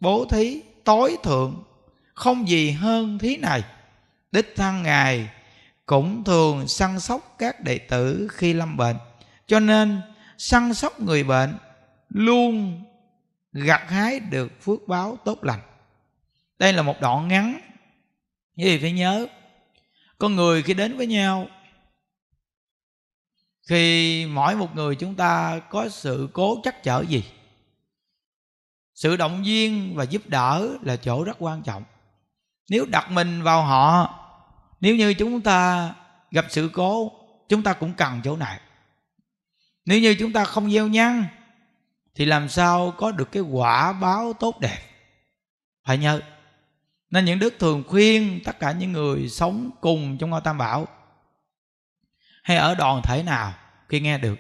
bố 0.01 0.25
thí 0.25 0.63
tối 0.85 1.17
thượng, 1.23 1.65
không 2.15 2.49
gì 2.49 2.71
hơn 2.71 3.19
thí 3.19 3.37
này. 3.37 3.63
Đích 4.33 4.53
thân 4.57 4.83
ngài 4.83 5.29
cũng 5.91 6.25
thường 6.25 6.69
săn 6.69 7.01
sóc 7.01 7.35
các 7.39 7.61
đệ 7.61 7.79
tử 7.79 8.29
khi 8.33 8.53
lâm 8.53 8.77
bệnh. 8.77 8.97
Cho 9.47 9.61
nên, 9.61 10.01
săn 10.39 10.75
sóc 10.75 11.01
người 11.01 11.25
bệnh 11.25 11.59
luôn 12.09 12.83
gặt 13.53 13.83
hái 13.89 14.21
được 14.21 14.63
phước 14.63 14.89
báo 14.89 15.19
tốt 15.25 15.45
lành. 15.45 15.61
Đây 16.59 16.73
là 16.73 16.83
một 16.83 17.01
đoạn 17.01 17.29
ngắn. 17.29 17.61
Như 18.57 18.65
vậy 18.67 18.79
phải 18.81 18.93
nhớ 18.93 19.27
con 20.19 20.37
người 20.37 20.63
khi 20.63 20.75
đến 20.75 20.97
với 20.97 21.07
nhau 21.07 21.47
khi 23.69 24.27
mỗi 24.27 24.57
một 24.57 24.75
người 24.75 24.97
chúng 24.97 25.15
ta 25.15 25.61
có 25.71 25.89
sự 25.89 26.29
cố 26.33 26.61
chắc 26.65 26.83
chở 26.83 27.05
gì? 27.09 27.25
Sự 28.95 29.17
động 29.17 29.43
viên 29.45 29.97
và 29.97 30.05
giúp 30.05 30.23
đỡ 30.27 30.69
là 30.83 30.97
chỗ 30.97 31.25
rất 31.25 31.37
quan 31.39 31.63
trọng. 31.63 31.85
Nếu 32.69 32.87
đặt 32.87 33.11
mình 33.11 33.43
vào 33.43 33.63
họ 33.63 34.20
nếu 34.81 34.97
như 34.97 35.15
chúng 35.15 35.41
ta 35.41 35.91
gặp 36.31 36.47
sự 36.49 36.71
cố, 36.73 37.13
chúng 37.49 37.63
ta 37.63 37.73
cũng 37.73 37.93
cần 37.95 38.21
chỗ 38.25 38.37
này. 38.37 38.61
Nếu 39.85 40.01
như 40.01 40.15
chúng 40.19 40.33
ta 40.33 40.45
không 40.45 40.71
gieo 40.71 40.89
nhân 40.89 41.25
thì 42.15 42.25
làm 42.25 42.49
sao 42.49 42.95
có 42.97 43.13
được 43.13 43.33
cái 43.33 43.43
quả 43.43 43.93
báo 43.93 44.33
tốt 44.33 44.61
đẹp? 44.61 44.79
Phải 45.87 45.99
nhớ. 45.99 46.21
Nên 47.11 47.25
những 47.25 47.39
đức 47.39 47.55
thường 47.59 47.85
khuyên 47.89 48.41
tất 48.45 48.59
cả 48.61 48.73
những 48.73 48.93
người 48.93 49.29
sống 49.29 49.71
cùng 49.81 50.19
trong 50.19 50.31
ngôi 50.31 50.41
tam 50.41 50.59
bảo, 50.59 50.89
hay 52.43 52.57
ở 52.57 52.75
đoàn 52.75 53.03
thể 53.05 53.23
nào 53.23 53.55
khi 53.89 54.01
nghe 54.01 54.19
được, 54.19 54.39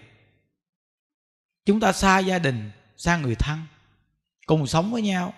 chúng 1.65 1.81
ta 1.81 1.93
xa 1.93 2.19
gia 2.19 2.39
đình, 2.39 2.71
xa 2.97 3.17
người 3.17 3.35
thân, 3.35 3.59
cùng 4.47 4.67
sống 4.67 4.93
với 4.93 5.03
nhau. 5.03 5.35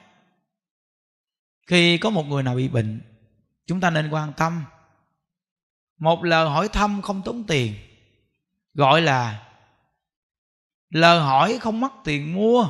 Khi 1.67 1.99
có 1.99 2.11
một 2.11 2.23
người 2.23 2.43
nào 2.43 2.55
bị 2.55 2.69
bệnh, 2.69 3.01
chúng 3.67 3.81
ta 3.81 3.91
nên 3.91 4.11
quan 4.11 4.33
tâm 4.33 4.65
một 6.03 6.25
lời 6.25 6.49
hỏi 6.49 6.69
thăm 6.69 7.03
không 7.03 7.23
tốn 7.23 7.45
tiền, 7.45 7.75
gọi 8.75 9.01
là 9.01 9.43
lời 10.91 11.21
hỏi 11.21 11.59
không 11.61 11.81
mất 11.81 11.93
tiền 12.05 12.35
mua, 12.35 12.69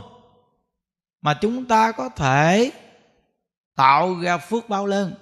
mà 1.21 1.35
chúng 1.35 1.65
ta 1.65 1.93
có 1.93 2.09
thể 2.09 2.73
tạo 3.77 4.21
ra 4.21 4.39
phước 4.39 4.69
bao 4.69 4.87
lớn. 4.87 5.15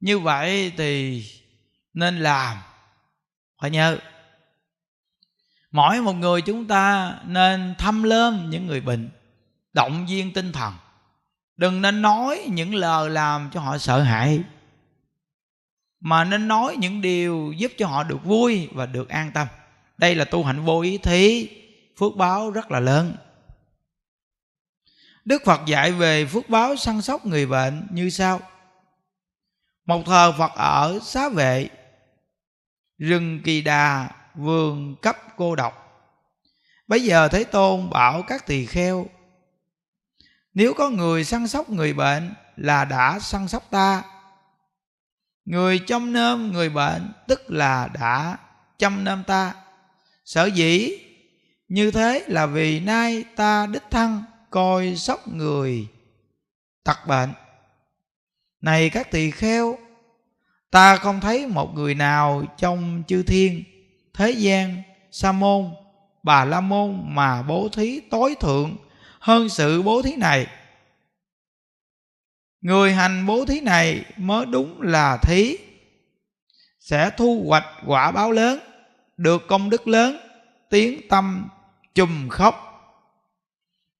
Như 0.00 0.18
vậy 0.18 0.72
thì 0.76 1.24
nên 1.94 2.18
làm, 2.18 2.56
phải 3.60 3.70
nhớ. 3.70 3.98
Mỗi 5.70 6.00
một 6.00 6.12
người 6.12 6.42
chúng 6.42 6.66
ta 6.66 7.14
nên 7.24 7.74
thăm 7.78 8.02
lơm 8.02 8.50
những 8.50 8.66
người 8.66 8.80
bệnh, 8.80 9.10
động 9.72 10.06
viên 10.06 10.32
tinh 10.32 10.52
thần. 10.52 10.74
Đừng 11.56 11.82
nên 11.82 12.02
nói 12.02 12.46
những 12.48 12.74
lời 12.74 13.10
làm 13.10 13.50
cho 13.52 13.60
họ 13.60 13.78
sợ 13.78 14.02
hãi 14.02 14.42
mà 16.00 16.24
nên 16.24 16.48
nói 16.48 16.76
những 16.78 17.00
điều 17.00 17.52
giúp 17.56 17.72
cho 17.78 17.86
họ 17.86 18.02
được 18.02 18.24
vui 18.24 18.68
và 18.72 18.86
được 18.86 19.08
an 19.08 19.30
tâm. 19.34 19.46
Đây 19.96 20.14
là 20.14 20.24
tu 20.24 20.44
hạnh 20.44 20.64
vô 20.64 20.80
ý 20.80 20.98
thí, 20.98 21.48
phước 21.98 22.16
báo 22.16 22.50
rất 22.50 22.70
là 22.70 22.80
lớn. 22.80 23.16
Đức 25.24 25.42
Phật 25.44 25.60
dạy 25.66 25.92
về 25.92 26.26
phước 26.26 26.48
báo 26.48 26.76
săn 26.76 27.02
sóc 27.02 27.26
người 27.26 27.46
bệnh 27.46 27.86
như 27.90 28.10
sau. 28.10 28.40
Một 29.86 30.02
thờ 30.06 30.32
Phật 30.38 30.52
ở 30.54 30.98
xá 31.02 31.28
vệ, 31.28 31.68
Rừng 32.98 33.40
kỳ 33.44 33.62
đà, 33.62 34.10
vườn 34.34 34.96
cấp 35.02 35.16
cô 35.36 35.56
độc. 35.56 35.84
Bây 36.86 37.02
giờ 37.02 37.28
thế 37.28 37.44
tôn 37.44 37.90
bảo 37.90 38.22
các 38.22 38.46
tỳ 38.46 38.66
kheo, 38.66 39.06
nếu 40.54 40.74
có 40.74 40.90
người 40.90 41.24
săn 41.24 41.48
sóc 41.48 41.70
người 41.70 41.92
bệnh 41.92 42.34
là 42.56 42.84
đã 42.84 43.18
săn 43.18 43.48
sóc 43.48 43.66
ta 43.70 44.02
người 45.48 45.78
chăm 45.78 46.12
nom 46.12 46.52
người 46.52 46.68
bệnh, 46.68 47.12
tức 47.28 47.50
là 47.50 47.88
đã 48.00 48.36
chăm 48.78 49.04
nom 49.04 49.22
ta. 49.26 49.54
Sở 50.24 50.46
dĩ 50.46 50.92
như 51.68 51.90
thế 51.90 52.24
là 52.26 52.46
vì 52.46 52.80
nay 52.80 53.24
ta 53.36 53.66
đích 53.66 53.82
thân 53.90 54.22
coi 54.50 54.96
sóc 54.96 55.28
người 55.28 55.88
tật 56.84 57.06
bệnh. 57.06 57.30
Này 58.60 58.90
các 58.90 59.10
tỳ 59.10 59.30
kheo, 59.30 59.78
ta 60.70 60.96
không 60.96 61.20
thấy 61.20 61.46
một 61.46 61.74
người 61.74 61.94
nào 61.94 62.44
trong 62.58 63.02
chư 63.06 63.22
thiên, 63.22 63.64
thế 64.14 64.30
gian, 64.30 64.82
sa 65.10 65.32
môn, 65.32 65.70
bà 66.22 66.44
la 66.44 66.60
môn 66.60 67.00
mà 67.04 67.42
bố 67.42 67.68
thí 67.72 68.00
tối 68.00 68.34
thượng 68.40 68.76
hơn 69.20 69.48
sự 69.48 69.82
bố 69.82 70.02
thí 70.02 70.16
này 70.16 70.46
người 72.60 72.92
hành 72.92 73.26
bố 73.26 73.44
thí 73.44 73.60
này 73.60 74.04
mới 74.16 74.46
đúng 74.46 74.82
là 74.82 75.16
thí. 75.16 75.56
Sẽ 76.80 77.10
thu 77.16 77.44
hoạch 77.46 77.64
quả 77.86 78.10
báo 78.10 78.32
lớn, 78.32 78.58
được 79.16 79.46
công 79.48 79.70
đức 79.70 79.88
lớn, 79.88 80.16
tiếng 80.70 81.08
tâm 81.08 81.48
chùm 81.94 82.28
khóc. 82.28 82.64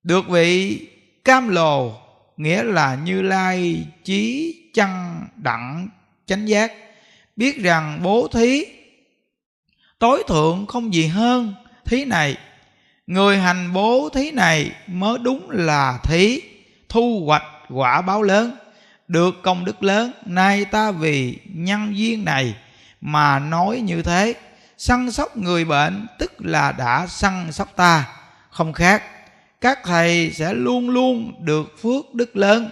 Được 0.03 0.29
vị 0.29 0.81
cam 1.25 1.49
lồ, 1.49 1.97
nghĩa 2.37 2.63
là 2.63 2.95
như 2.95 3.23
lai 3.23 3.87
chí 4.05 4.55
chăng 4.75 5.27
đặng 5.37 5.89
chánh 6.27 6.49
giác, 6.49 6.73
biết 7.37 7.59
rằng 7.59 8.01
bố 8.03 8.29
thí 8.29 8.65
tối 9.99 10.23
thượng 10.29 10.67
không 10.67 10.95
gì 10.95 11.07
hơn 11.07 11.55
thí 11.85 12.05
này. 12.05 12.37
Người 13.07 13.39
hành 13.39 13.73
bố 13.73 14.09
thí 14.15 14.31
này 14.31 14.71
mới 14.87 15.19
đúng 15.19 15.51
là 15.51 15.99
thí, 16.03 16.41
thu 16.89 17.23
hoạch 17.27 17.45
quả 17.71 18.03
báo 18.03 18.23
lớn, 18.23 18.57
được 19.09 19.35
công 19.43 19.65
đức 19.65 19.83
lớn. 19.83 20.13
Nay 20.27 20.65
ta 20.65 20.91
vì 20.91 21.39
nhân 21.45 21.99
duyên 21.99 22.25
này 22.25 22.55
mà 23.01 23.39
nói 23.39 23.81
như 23.81 24.03
thế. 24.03 24.35
Săn 24.77 25.11
sóc 25.11 25.37
người 25.37 25.65
bệnh, 25.65 26.07
tức 26.19 26.33
là 26.39 26.73
đã 26.73 27.07
săn 27.07 27.53
sóc 27.53 27.77
ta. 27.77 28.09
Không 28.51 28.73
khác, 28.73 29.03
các 29.61 29.79
thầy 29.85 30.31
sẽ 30.31 30.53
luôn 30.55 30.91
luôn 30.91 31.45
được 31.45 31.79
phước 31.83 32.15
đức 32.15 32.37
lớn. 32.37 32.71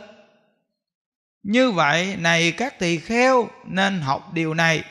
Như 1.43 1.71
vậy 1.71 2.17
này 2.19 2.53
các 2.53 2.79
tỳ 2.79 2.99
kheo 2.99 3.49
nên 3.67 4.01
học 4.01 4.33
điều 4.33 4.55
này. 4.55 4.85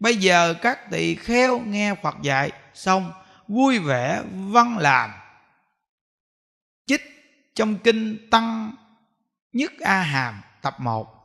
Bây 0.00 0.16
giờ 0.16 0.54
các 0.54 0.90
tỳ 0.90 1.14
kheo 1.14 1.58
nghe 1.58 1.94
phật 2.02 2.16
dạy, 2.22 2.50
xong 2.74 3.12
vui 3.48 3.78
vẻ 3.78 4.22
văn 4.32 4.78
làm. 4.78 5.10
Chích 6.86 7.02
trong 7.54 7.78
kinh 7.78 8.28
tăng 8.30 8.72
nhất 9.52 9.72
a 9.80 10.02
hàm 10.02 10.40
tập 10.62 10.80
1 10.80 11.20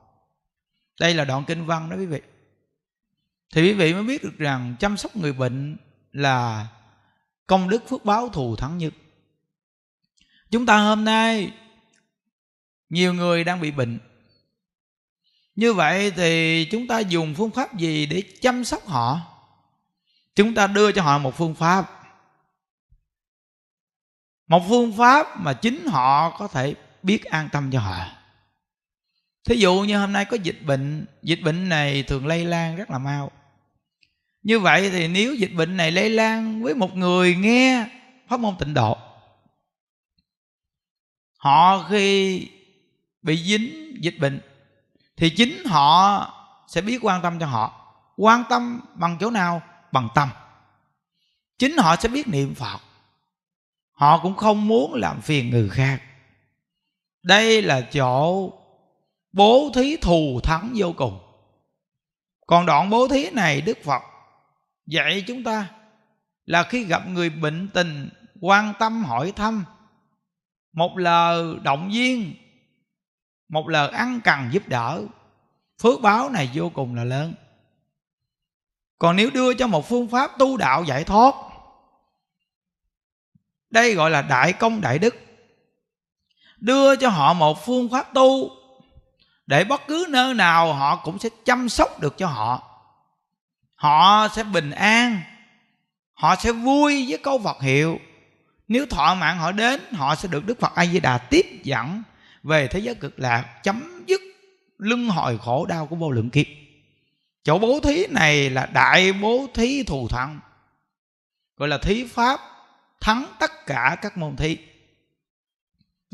đây 0.99 1.13
là 1.13 1.25
đoạn 1.25 1.43
kinh 1.47 1.65
văn 1.65 1.89
đó 1.89 1.95
quý 1.97 2.05
vị. 2.05 2.21
Thì 3.53 3.61
quý 3.61 3.73
vị 3.73 3.93
mới 3.93 4.03
biết 4.03 4.23
được 4.23 4.37
rằng 4.37 4.75
chăm 4.79 4.97
sóc 4.97 5.15
người 5.15 5.33
bệnh 5.33 5.77
là 6.11 6.67
công 7.47 7.69
đức 7.69 7.89
phước 7.89 8.05
báo 8.05 8.29
thù 8.29 8.55
thắng 8.55 8.77
nhất. 8.77 8.93
Chúng 10.51 10.65
ta 10.65 10.77
hôm 10.77 11.05
nay, 11.05 11.53
nhiều 12.89 13.13
người 13.13 13.43
đang 13.43 13.61
bị 13.61 13.71
bệnh. 13.71 13.99
Như 15.55 15.73
vậy 15.73 16.11
thì 16.11 16.65
chúng 16.71 16.87
ta 16.87 16.99
dùng 16.99 17.33
phương 17.35 17.51
pháp 17.51 17.77
gì 17.77 18.05
để 18.05 18.23
chăm 18.41 18.63
sóc 18.63 18.87
họ? 18.87 19.19
Chúng 20.35 20.55
ta 20.55 20.67
đưa 20.67 20.91
cho 20.91 21.01
họ 21.01 21.17
một 21.17 21.37
phương 21.37 21.55
pháp. 21.55 21.91
Một 24.47 24.63
phương 24.69 24.97
pháp 24.97 25.39
mà 25.39 25.53
chính 25.53 25.85
họ 25.87 26.37
có 26.37 26.47
thể 26.47 26.75
biết 27.05 27.25
an 27.25 27.49
tâm 27.51 27.71
cho 27.71 27.79
họ. 27.79 28.05
Thí 29.45 29.55
dụ 29.55 29.81
như 29.81 29.99
hôm 29.99 30.13
nay 30.13 30.25
có 30.25 30.37
dịch 30.43 30.65
bệnh 30.65 31.05
dịch 31.21 31.39
bệnh 31.43 31.69
này 31.69 32.03
thường 32.03 32.27
lây 32.27 32.45
lan 32.45 32.75
rất 32.75 32.89
là 32.89 32.97
mau. 32.97 33.31
Như 34.43 34.59
vậy 34.59 34.89
thì 34.89 35.07
nếu 35.07 35.33
dịch 35.33 35.53
bệnh 35.55 35.77
này 35.77 35.91
lây 35.91 36.09
lan 36.09 36.63
với 36.63 36.75
một 36.75 36.95
người 36.95 37.35
nghe 37.35 37.87
pháp 38.27 38.39
môn 38.39 38.55
tịnh 38.59 38.73
độ, 38.73 38.97
họ 41.37 41.83
khi 41.89 42.47
bị 43.21 43.43
dính 43.43 43.97
dịch 44.03 44.15
bệnh 44.19 44.41
thì 45.17 45.29
chính 45.29 45.65
họ 45.65 46.31
sẽ 46.67 46.81
biết 46.81 46.99
quan 47.01 47.21
tâm 47.21 47.39
cho 47.39 47.45
họ. 47.45 47.81
Quan 48.17 48.43
tâm 48.49 48.81
bằng 48.95 49.17
chỗ 49.19 49.31
nào? 49.31 49.61
Bằng 49.91 50.09
tâm. 50.15 50.29
Chính 51.59 51.77
họ 51.77 51.95
sẽ 51.95 52.09
biết 52.09 52.27
niệm 52.27 52.55
phật. 52.55 52.79
Họ 53.91 54.19
cũng 54.19 54.35
không 54.35 54.67
muốn 54.67 54.93
làm 54.93 55.21
phiền 55.21 55.49
người 55.49 55.69
khác 55.69 56.01
đây 57.25 57.61
là 57.61 57.81
chỗ 57.81 58.49
bố 59.31 59.71
thí 59.75 59.97
thù 59.97 60.39
thắng 60.43 60.73
vô 60.75 60.93
cùng. 60.97 61.19
Còn 62.47 62.65
đoạn 62.65 62.89
bố 62.89 63.07
thí 63.07 63.29
này 63.29 63.61
đức 63.61 63.77
phật 63.83 64.01
dạy 64.85 65.23
chúng 65.27 65.43
ta 65.43 65.71
là 66.45 66.63
khi 66.63 66.83
gặp 66.83 67.07
người 67.07 67.29
bệnh 67.29 67.69
tình 67.73 68.09
quan 68.41 68.73
tâm 68.79 69.03
hỏi 69.03 69.33
thăm, 69.35 69.65
một 70.73 70.97
lời 70.97 71.55
động 71.63 71.89
viên, 71.93 72.33
một 73.49 73.67
lời 73.67 73.89
ăn 73.89 74.19
cần 74.23 74.49
giúp 74.51 74.67
đỡ, 74.67 75.03
phước 75.81 76.01
báo 76.01 76.29
này 76.29 76.49
vô 76.53 76.71
cùng 76.73 76.95
là 76.95 77.03
lớn. 77.03 77.33
Còn 78.97 79.15
nếu 79.15 79.29
đưa 79.29 79.53
cho 79.53 79.67
một 79.67 79.89
phương 79.89 80.07
pháp 80.07 80.31
tu 80.39 80.57
đạo 80.57 80.83
giải 80.83 81.03
thoát, 81.03 81.35
đây 83.69 83.93
gọi 83.93 84.09
là 84.09 84.21
đại 84.21 84.53
công 84.53 84.81
đại 84.81 84.99
đức 84.99 85.24
đưa 86.65 86.95
cho 86.95 87.09
họ 87.09 87.33
một 87.33 87.65
phương 87.65 87.89
pháp 87.89 88.13
tu, 88.13 88.49
để 89.47 89.63
bất 89.63 89.81
cứ 89.87 90.05
nơi 90.09 90.33
nào 90.33 90.73
họ 90.73 90.95
cũng 90.95 91.19
sẽ 91.19 91.29
chăm 91.45 91.69
sóc 91.69 91.99
được 91.99 92.17
cho 92.17 92.27
họ. 92.27 92.63
Họ 93.75 94.27
sẽ 94.27 94.43
bình 94.43 94.71
an, 94.71 95.21
họ 96.13 96.35
sẽ 96.35 96.51
vui 96.51 97.05
với 97.09 97.17
câu 97.17 97.39
Phật 97.39 97.61
hiệu. 97.61 97.99
Nếu 98.67 98.85
thọ 98.85 99.15
mạng 99.15 99.37
họ 99.37 99.51
đến, 99.51 99.81
họ 99.93 100.15
sẽ 100.15 100.27
được 100.27 100.45
Đức 100.45 100.59
Phật 100.59 100.75
A 100.75 100.85
Di 100.85 100.99
Đà 100.99 101.17
tiếp 101.17 101.45
dẫn 101.63 102.03
về 102.43 102.67
thế 102.67 102.79
giới 102.79 102.95
cực 102.95 103.19
lạc, 103.19 103.63
chấm 103.63 104.03
dứt 104.07 104.21
lưng 104.77 105.09
hồi 105.09 105.37
khổ 105.37 105.65
đau 105.65 105.85
của 105.85 105.95
vô 105.95 106.11
lượng 106.11 106.29
kiếp. 106.29 106.45
Chỗ 107.43 107.59
bố 107.59 107.79
thí 107.79 108.05
này 108.07 108.49
là 108.49 108.65
đại 108.65 109.13
bố 109.13 109.47
thí 109.53 109.83
thù 109.83 110.07
thắng, 110.07 110.39
gọi 111.57 111.69
là 111.69 111.77
thí 111.77 112.05
pháp 112.05 112.39
thắng 113.01 113.25
tất 113.39 113.65
cả 113.65 113.97
các 114.01 114.17
môn 114.17 114.35
thí 114.35 114.57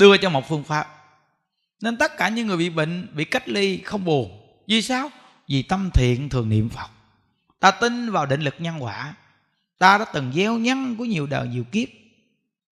đưa 0.01 0.17
cho 0.17 0.29
một 0.29 0.47
phương 0.49 0.63
pháp. 0.63 0.87
Nên 1.81 1.97
tất 1.97 2.17
cả 2.17 2.29
những 2.29 2.47
người 2.47 2.57
bị 2.57 2.69
bệnh, 2.69 3.07
bị 3.13 3.25
cách 3.25 3.49
ly 3.49 3.77
không 3.77 4.05
buồn. 4.05 4.41
Vì 4.67 4.81
sao? 4.81 5.09
Vì 5.47 5.63
tâm 5.63 5.89
thiện 5.93 6.29
thường 6.29 6.49
niệm 6.49 6.69
phật. 6.69 6.89
Ta 7.59 7.71
tin 7.71 8.11
vào 8.11 8.25
định 8.25 8.41
lực 8.41 8.55
nhân 8.59 8.83
quả. 8.83 9.13
Ta 9.77 9.97
đã 9.97 10.05
từng 10.05 10.31
gieo 10.35 10.57
nhân 10.57 10.95
của 10.97 11.05
nhiều 11.05 11.27
đời, 11.27 11.47
nhiều 11.47 11.63
kiếp. 11.71 11.89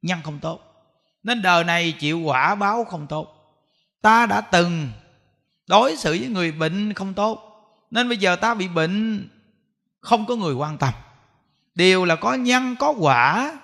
Nhân 0.01 0.19
không 0.23 0.39
tốt. 0.39 0.61
Nên 1.23 1.41
đời 1.41 1.63
này 1.63 1.91
chịu 1.91 2.19
quả 2.19 2.55
báo 2.55 2.83
không 2.83 3.07
tốt. 3.07 3.55
Ta 4.01 4.25
đã 4.25 4.41
từng 4.41 4.89
đối 5.67 5.97
xử 5.97 6.11
với 6.19 6.27
người 6.27 6.51
bệnh 6.51 6.93
không 6.93 7.13
tốt. 7.13 7.41
Nên 7.91 8.09
bây 8.09 8.17
giờ 8.17 8.35
ta 8.35 8.53
bị 8.53 8.67
bệnh, 8.67 9.29
không 9.99 10.25
có 10.25 10.35
người 10.35 10.53
quan 10.53 10.77
tâm. 10.77 10.93
Điều 11.75 12.05
là 12.05 12.15
có 12.15 12.33
nhân 12.33 12.75
có 12.79 12.93
quả, 12.99 13.57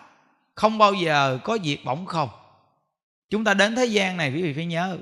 không 0.55 0.77
bao 0.77 0.93
giờ 0.93 1.39
có 1.43 1.57
việc 1.63 1.85
bỗng 1.85 2.05
không 2.05 2.29
chúng 3.35 3.43
ta 3.43 3.53
đến 3.53 3.75
thế 3.75 3.85
gian 3.85 4.17
này, 4.17 4.31
quý 4.33 4.41
vị 4.41 4.53
phải 4.53 4.65
nhớ, 4.65 4.97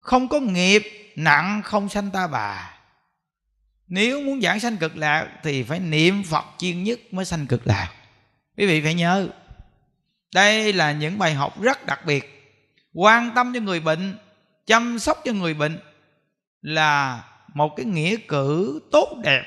không 0.00 0.28
có 0.28 0.40
nghiệp, 0.40 1.12
nặng, 1.16 1.62
không 1.64 1.88
sanh 1.88 2.10
ta 2.10 2.26
bà. 2.26 2.74
Nếu 3.86 4.20
muốn 4.20 4.40
giảng 4.40 4.60
sanh 4.60 4.76
cực 4.76 4.96
lạc 4.96 5.28
thì 5.42 5.62
phải 5.62 5.80
niệm 5.80 6.22
phật 6.22 6.44
chuyên 6.58 6.82
nhất 6.82 7.00
mới 7.10 7.24
sanh 7.24 7.46
cực 7.46 7.66
lạc. 7.66 7.92
Quý 8.56 8.66
vị 8.66 8.80
phải 8.82 8.94
nhớ, 8.94 9.28
đây 10.34 10.72
là 10.72 10.92
những 10.92 11.18
bài 11.18 11.34
học 11.34 11.62
rất 11.62 11.86
đặc 11.86 12.06
biệt. 12.06 12.52
Quan 12.94 13.30
tâm 13.34 13.52
cho 13.54 13.60
người 13.60 13.80
bệnh, 13.80 14.18
chăm 14.66 14.98
sóc 14.98 15.22
cho 15.24 15.32
người 15.32 15.54
bệnh 15.54 15.78
là 16.62 17.24
một 17.54 17.76
cái 17.76 17.86
nghĩa 17.86 18.16
cử 18.28 18.80
tốt 18.92 19.18
đẹp 19.24 19.42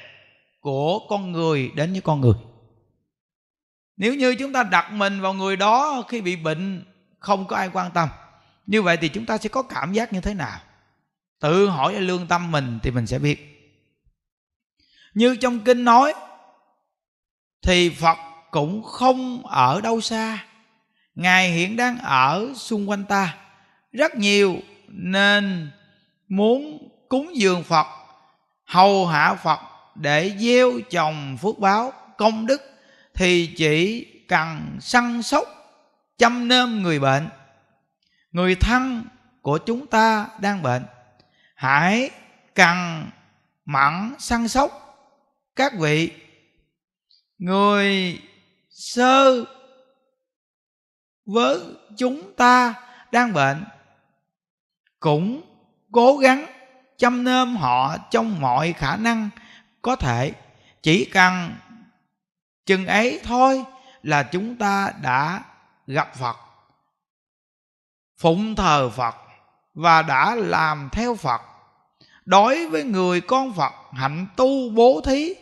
của 0.59 0.99
con 1.09 1.31
người 1.31 1.71
đến 1.75 1.91
với 1.91 2.01
con 2.01 2.21
người. 2.21 2.35
Nếu 3.97 4.15
như 4.15 4.35
chúng 4.35 4.53
ta 4.53 4.63
đặt 4.63 4.91
mình 4.91 5.21
vào 5.21 5.33
người 5.33 5.55
đó 5.55 6.03
khi 6.07 6.21
bị 6.21 6.35
bệnh 6.35 6.83
không 7.25 7.47
có 7.47 7.55
ai 7.55 7.69
quan 7.73 7.91
tâm. 7.91 8.09
Như 8.65 8.81
vậy 8.81 8.97
thì 8.97 9.09
chúng 9.09 9.25
ta 9.25 9.37
sẽ 9.37 9.49
có 9.49 9.61
cảm 9.61 9.93
giác 9.93 10.13
như 10.13 10.21
thế 10.21 10.33
nào? 10.33 10.59
Tự 11.39 11.67
hỏi 11.67 11.93
cho 11.93 11.99
lương 11.99 12.27
tâm 12.27 12.51
mình 12.51 12.79
thì 12.83 12.91
mình 12.91 13.07
sẽ 13.07 13.19
biết. 13.19 13.37
Như 15.13 15.35
trong 15.35 15.59
kinh 15.59 15.83
nói, 15.85 16.13
thì 17.61 17.89
phật 17.89 18.17
cũng 18.51 18.83
không 18.83 19.45
ở 19.45 19.81
đâu 19.81 20.01
xa. 20.01 20.45
Ngài 21.15 21.51
hiện 21.51 21.75
đang 21.75 21.99
ở 21.99 22.53
xung 22.55 22.89
quanh 22.89 23.05
ta. 23.05 23.37
Rất 23.91 24.15
nhiều 24.15 24.57
nên 24.87 25.71
muốn 26.27 26.89
cúng 27.09 27.31
dường 27.35 27.63
phật, 27.63 27.87
hầu 28.65 29.07
hạ 29.07 29.35
phật 29.43 29.59
để 29.95 30.35
gieo 30.39 30.71
trồng 30.89 31.37
phước 31.41 31.59
báo 31.59 31.93
công 32.17 32.45
đức 32.45 32.61
thì 33.13 33.47
chỉ 33.57 34.05
cần 34.27 34.77
săn 34.81 35.23
sóc 35.23 35.54
chăm 36.17 36.47
nom 36.47 36.83
người 36.83 36.99
bệnh. 36.99 37.29
Người 38.31 38.55
thân 38.55 39.05
của 39.41 39.57
chúng 39.57 39.87
ta 39.87 40.27
đang 40.39 40.61
bệnh, 40.61 40.85
hãy 41.55 42.09
cần 42.55 43.09
mẫn 43.65 44.15
săn 44.19 44.47
sóc 44.47 44.81
các 45.55 45.73
vị. 45.79 46.11
Người 47.37 48.21
sơ 48.69 49.45
với 51.25 51.59
chúng 51.97 52.33
ta 52.37 52.73
đang 53.11 53.33
bệnh, 53.33 53.63
cũng 54.99 55.41
cố 55.91 56.17
gắng 56.17 56.45
chăm 56.97 57.23
nom 57.23 57.55
họ 57.57 57.97
trong 58.11 58.41
mọi 58.41 58.73
khả 58.73 58.95
năng 58.95 59.29
có 59.81 59.95
thể. 59.95 60.31
Chỉ 60.83 61.05
cần 61.05 61.55
chừng 62.65 62.87
ấy 62.87 63.19
thôi 63.23 63.63
là 64.03 64.23
chúng 64.23 64.55
ta 64.55 64.93
đã 65.01 65.43
gặp 65.87 66.15
phật, 66.15 66.37
phụng 68.17 68.55
thờ 68.55 68.89
phật 68.89 69.15
và 69.73 70.01
đã 70.01 70.35
làm 70.35 70.89
theo 70.91 71.15
phật. 71.15 71.41
Đối 72.25 72.69
với 72.69 72.83
người 72.83 73.21
con 73.21 73.53
phật, 73.53 73.73
hạnh 73.91 74.27
tu 74.35 74.69
bố 74.69 75.01
thí, 75.05 75.33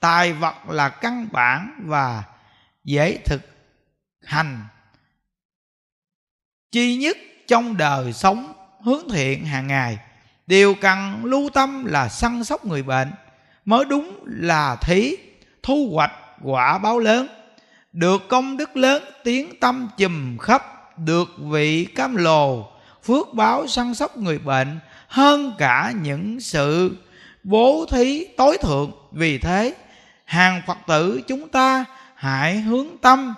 tài 0.00 0.32
vật 0.32 0.54
là 0.68 0.88
căn 0.88 1.28
bản 1.32 1.80
và 1.86 2.24
dễ 2.84 3.18
thực 3.24 3.42
hành. 4.24 4.64
Chi 6.72 6.96
nhất 6.96 7.16
trong 7.48 7.76
đời 7.76 8.12
sống 8.12 8.52
hướng 8.84 9.08
thiện 9.10 9.46
hàng 9.46 9.66
ngày, 9.66 9.98
điều 10.46 10.74
cần 10.80 11.24
lưu 11.24 11.50
tâm 11.54 11.84
là 11.84 12.08
săn 12.08 12.44
sóc 12.44 12.64
người 12.64 12.82
bệnh 12.82 13.12
mới 13.64 13.84
đúng 13.84 14.24
là 14.26 14.76
thí, 14.76 15.16
thu 15.62 15.90
hoạch 15.92 16.12
quả 16.42 16.78
báo 16.78 16.98
lớn 16.98 17.28
được 17.92 18.28
công 18.28 18.56
đức 18.56 18.76
lớn, 18.76 19.02
tiếng 19.24 19.60
tâm 19.60 19.88
chùm 19.96 20.38
khắp, 20.38 20.62
được 20.98 21.28
vị 21.38 21.84
cam 21.84 22.16
lồ, 22.16 22.68
phước 23.02 23.34
báo 23.34 23.66
săn 23.66 23.94
sóc 23.94 24.16
người 24.18 24.38
bệnh 24.38 24.78
hơn 25.08 25.54
cả 25.58 25.92
những 26.02 26.40
sự 26.40 26.96
bố 27.44 27.86
thí 27.90 28.26
tối 28.36 28.58
thượng. 28.58 28.92
Vì 29.12 29.38
thế, 29.38 29.74
hàng 30.24 30.62
phật 30.66 30.78
tử 30.86 31.20
chúng 31.28 31.48
ta 31.48 31.84
hãy 32.14 32.60
hướng 32.60 32.86
tâm 33.02 33.34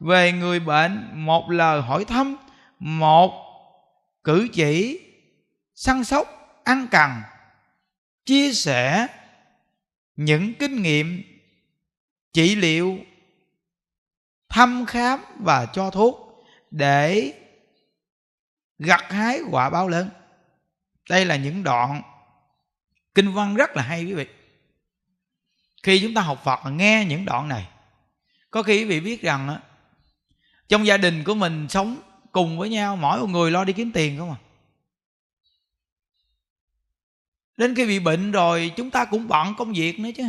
về 0.00 0.32
người 0.32 0.60
bệnh 0.60 1.08
một 1.12 1.50
lời 1.50 1.82
hỏi 1.82 2.04
thăm, 2.04 2.36
một 2.78 3.32
cử 4.24 4.48
chỉ 4.52 5.00
săn 5.74 6.04
sóc, 6.04 6.54
ăn 6.64 6.86
cần 6.90 7.10
chia 8.26 8.52
sẻ 8.52 9.06
những 10.16 10.54
kinh 10.54 10.82
nghiệm, 10.82 11.22
trị 12.32 12.54
liệu 12.56 12.98
thăm 14.58 14.86
khám 14.86 15.20
và 15.38 15.66
cho 15.66 15.90
thuốc 15.90 16.44
để 16.70 17.32
gặt 18.78 19.04
hái 19.08 19.40
quả 19.50 19.70
báo 19.70 19.88
lớn. 19.88 20.10
Đây 21.10 21.24
là 21.24 21.36
những 21.36 21.62
đoạn 21.62 22.02
kinh 23.14 23.32
văn 23.32 23.54
rất 23.54 23.76
là 23.76 23.82
hay 23.82 24.04
quý 24.04 24.12
vị. 24.12 24.26
Khi 25.82 26.00
chúng 26.02 26.14
ta 26.14 26.22
học 26.22 26.40
phật 26.44 26.70
nghe 26.70 27.04
những 27.08 27.24
đoạn 27.24 27.48
này, 27.48 27.68
có 28.50 28.62
khi 28.62 28.78
quý 28.78 28.84
vị 28.84 29.00
biết 29.00 29.22
rằng 29.22 29.60
trong 30.68 30.86
gia 30.86 30.96
đình 30.96 31.24
của 31.24 31.34
mình 31.34 31.68
sống 31.68 31.96
cùng 32.32 32.58
với 32.58 32.68
nhau, 32.68 32.96
mỗi 32.96 33.20
một 33.20 33.26
người 33.26 33.50
lo 33.50 33.64
đi 33.64 33.72
kiếm 33.72 33.92
tiền 33.92 34.18
không 34.18 34.30
à. 34.30 34.38
Đến 37.56 37.74
khi 37.74 37.86
bị 37.86 37.98
bệnh 37.98 38.32
rồi, 38.32 38.72
chúng 38.76 38.90
ta 38.90 39.04
cũng 39.04 39.28
bận 39.28 39.54
công 39.58 39.72
việc 39.72 39.98
nữa 40.00 40.10
chứ. 40.16 40.24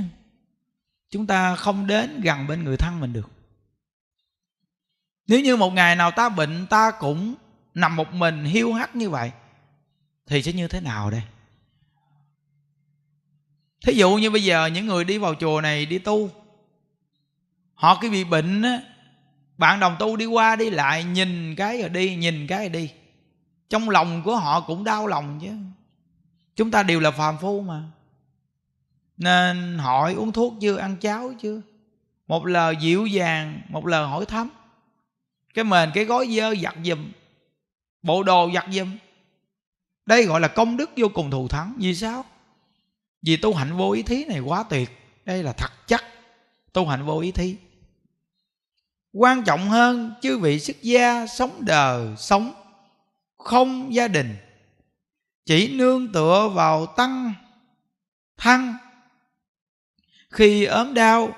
Chúng 1.09 1.27
ta 1.27 1.55
không 1.55 1.88
đến 1.88 2.21
gần 2.21 2.47
bên 2.47 2.63
người 2.63 2.77
thân 2.77 2.99
mình 2.99 3.13
được 3.13 3.39
nếu 5.30 5.39
như 5.39 5.55
một 5.55 5.73
ngày 5.73 5.95
nào 5.95 6.11
ta 6.11 6.30
bệnh, 6.30 6.67
ta 6.67 6.91
cũng 6.91 7.36
nằm 7.73 7.95
một 7.95 8.13
mình 8.13 8.43
hiu 8.43 8.73
hắt 8.73 8.95
như 8.95 9.09
vậy, 9.09 9.32
thì 10.27 10.41
sẽ 10.41 10.53
như 10.53 10.67
thế 10.67 10.80
nào 10.80 11.11
đây? 11.11 11.21
Thí 13.86 13.93
dụ 13.93 14.15
như 14.15 14.32
bây 14.32 14.43
giờ 14.43 14.65
những 14.65 14.86
người 14.86 15.03
đi 15.03 15.17
vào 15.17 15.36
chùa 15.36 15.61
này 15.61 15.86
đi 15.86 15.99
tu, 15.99 16.30
họ 17.73 17.97
cái 18.01 18.09
bị 18.09 18.23
bệnh 18.23 18.61
á, 18.61 18.82
bạn 19.57 19.80
đồng 19.80 19.95
tu 19.99 20.15
đi 20.15 20.25
qua 20.25 20.55
đi 20.55 20.69
lại, 20.69 21.03
nhìn 21.03 21.55
cái 21.55 21.80
rồi 21.80 21.89
đi, 21.89 22.15
nhìn 22.15 22.47
cái 22.47 22.59
rồi 22.59 22.69
đi. 22.69 22.91
Trong 23.69 23.89
lòng 23.89 24.21
của 24.23 24.36
họ 24.36 24.61
cũng 24.61 24.84
đau 24.84 25.07
lòng 25.07 25.39
chứ. 25.41 25.49
Chúng 26.55 26.71
ta 26.71 26.84
đều 26.84 26.99
là 26.99 27.11
phàm 27.11 27.38
phu 27.38 27.61
mà. 27.61 27.84
Nên 29.17 29.77
hỏi 29.77 30.13
uống 30.13 30.32
thuốc 30.32 30.53
chưa, 30.61 30.77
ăn 30.77 30.97
cháo 30.97 31.34
chưa? 31.41 31.61
Một 32.27 32.45
lời 32.45 32.75
dịu 32.82 33.05
dàng, 33.05 33.61
một 33.69 33.86
lời 33.86 34.07
hỏi 34.07 34.25
thăm 34.25 34.49
cái 35.54 35.64
mền, 35.64 35.91
cái 35.93 36.06
gói 36.06 36.28
dơ 36.36 36.56
giặt 36.56 36.76
giùm. 36.84 37.12
Bộ 38.02 38.24
đồ 38.24 38.50
giặt 38.54 38.66
giùm. 38.72 38.97
Đây 40.06 40.26
gọi 40.26 40.41
là 40.41 40.47
công 40.47 40.78
đức 40.78 40.89
vô 40.97 41.08
cùng 41.14 41.32
thù 41.32 41.47
thắng. 41.47 41.76
Vì 41.78 41.95
sao? 41.95 42.26
Vì 43.22 43.38
tu 43.38 43.54
hạnh 43.54 43.78
vô 43.78 43.91
ý 43.91 44.04
thí 44.04 44.26
này 44.26 44.39
quá 44.39 44.64
tuyệt. 44.70 44.89
Đây 45.26 45.43
là 45.43 45.54
thật 45.54 45.72
chắc. 45.88 46.04
Tu 46.74 46.86
hạnh 46.88 47.06
vô 47.06 47.20
ý 47.20 47.32
thí. 47.32 47.56
Quan 49.14 49.43
trọng 49.43 49.70
hơn, 49.70 50.14
chư 50.22 50.38
vị 50.38 50.60
xuất 50.60 50.82
gia 50.82 51.28
sống 51.28 51.66
đời, 51.66 52.16
sống 52.18 52.54
không 53.38 53.93
gia 53.93 54.08
đình. 54.08 54.38
Chỉ 55.45 55.76
nương 55.76 56.12
tựa 56.12 56.50
vào 56.54 56.86
tăng 56.86 57.34
thân 58.38 58.74
khi 60.30 60.66
ốm 60.66 60.93
đau, 60.93 61.36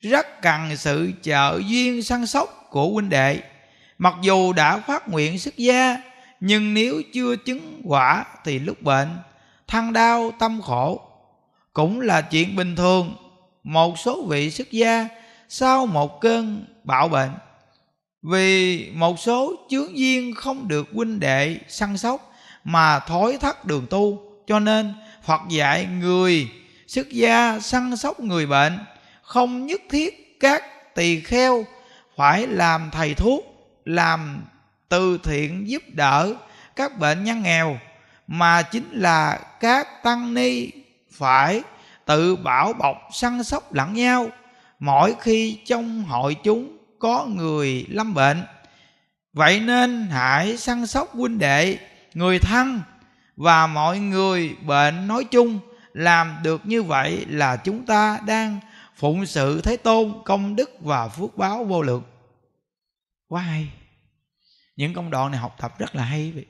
rất 0.00 0.42
cần 0.42 0.76
sự 0.76 1.12
trợ 1.22 1.60
duyên 1.66 2.02
săn 2.02 2.26
sóc 2.26 2.57
của 2.70 2.88
huynh 2.88 3.08
đệ. 3.08 3.40
Mặc 3.98 4.14
dù 4.22 4.52
đã 4.52 4.78
phát 4.78 5.08
nguyện 5.08 5.38
xuất 5.38 5.56
gia, 5.56 5.96
nhưng 6.40 6.74
nếu 6.74 7.02
chưa 7.12 7.36
chứng 7.36 7.80
quả 7.84 8.24
thì 8.44 8.58
lúc 8.58 8.82
bệnh 8.82 9.08
thân 9.68 9.92
đau 9.92 10.32
tâm 10.38 10.62
khổ. 10.62 11.00
Cũng 11.72 12.00
là 12.00 12.20
chuyện 12.20 12.56
bình 12.56 12.76
thường, 12.76 13.16
một 13.62 13.98
số 13.98 14.26
vị 14.28 14.50
xuất 14.50 14.70
gia 14.70 15.08
sau 15.48 15.86
một 15.86 16.20
cơn 16.20 16.64
bạo 16.84 17.08
bệnh. 17.08 17.30
Vì 18.22 18.90
một 18.90 19.18
số 19.18 19.54
chướng 19.70 19.98
duyên 19.98 20.34
không 20.34 20.68
được 20.68 20.88
huynh 20.94 21.20
đệ 21.20 21.58
săn 21.68 21.98
sóc 21.98 22.32
mà 22.64 22.98
thối 22.98 23.38
thất 23.40 23.64
đường 23.64 23.86
tu, 23.90 24.22
cho 24.46 24.58
nên 24.58 24.94
phật 25.24 25.40
dạy 25.48 25.86
người 26.00 26.48
xuất 26.86 27.10
gia 27.10 27.58
săn 27.60 27.96
sóc 27.96 28.20
người 28.20 28.46
bệnh 28.46 28.78
không 29.22 29.66
nhất 29.66 29.80
thiết 29.90 30.40
các 30.40 30.94
tỳ 30.94 31.20
kheo 31.20 31.64
phải 32.18 32.46
làm 32.46 32.90
thầy 32.92 33.14
thuốc, 33.14 33.44
làm 33.84 34.44
từ 34.88 35.18
thiện 35.24 35.68
giúp 35.68 35.82
đỡ 35.92 36.34
các 36.76 36.98
bệnh 36.98 37.24
nhân 37.24 37.42
nghèo, 37.42 37.78
mà 38.26 38.62
chính 38.62 38.90
là 38.92 39.38
các 39.60 40.02
tăng 40.02 40.34
ni 40.34 40.70
phải 41.12 41.62
tự 42.06 42.36
bảo 42.36 42.72
bọc 42.72 42.96
săn 43.12 43.44
sóc 43.44 43.74
lẫn 43.74 43.94
nhau. 43.94 44.28
Mỗi 44.78 45.14
khi 45.20 45.58
trong 45.66 46.04
hội 46.04 46.36
chúng 46.44 46.78
có 46.98 47.26
người 47.28 47.86
lâm 47.88 48.14
bệnh, 48.14 48.42
vậy 49.32 49.60
nên 49.60 50.08
hãy 50.10 50.56
săn 50.56 50.86
sóc 50.86 51.14
huynh 51.14 51.38
đệ, 51.38 51.78
người 52.14 52.38
thân 52.38 52.80
và 53.36 53.66
mọi 53.66 53.98
người 53.98 54.56
bệnh 54.66 55.08
nói 55.08 55.24
chung. 55.24 55.58
Làm 55.92 56.36
được 56.42 56.66
như 56.66 56.82
vậy 56.82 57.26
là 57.28 57.56
chúng 57.56 57.86
ta 57.86 58.18
đang 58.26 58.60
phụng 58.98 59.26
sự 59.26 59.60
thế 59.60 59.76
tôn, 59.76 60.22
công 60.24 60.56
đức 60.56 60.70
và 60.80 61.08
phước 61.08 61.36
báo 61.36 61.64
vô 61.64 61.82
lượng. 61.82 62.02
Quá 63.28 63.42
hay. 63.42 63.68
Những 64.76 64.94
công 64.94 65.10
đoạn 65.10 65.30
này 65.30 65.40
học 65.40 65.56
tập 65.58 65.78
rất 65.78 65.94
là 65.94 66.04
hay 66.04 66.32
vậy. 66.32 66.46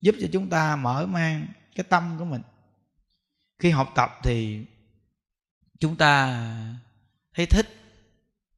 Giúp 0.00 0.14
cho 0.20 0.26
chúng 0.32 0.50
ta 0.50 0.76
mở 0.76 1.06
mang 1.06 1.46
cái 1.74 1.84
tâm 1.88 2.16
của 2.18 2.24
mình. 2.24 2.42
Khi 3.58 3.70
học 3.70 3.92
tập 3.94 4.10
thì 4.22 4.64
chúng 5.80 5.96
ta 5.96 6.42
thấy 7.34 7.46
thích 7.46 7.66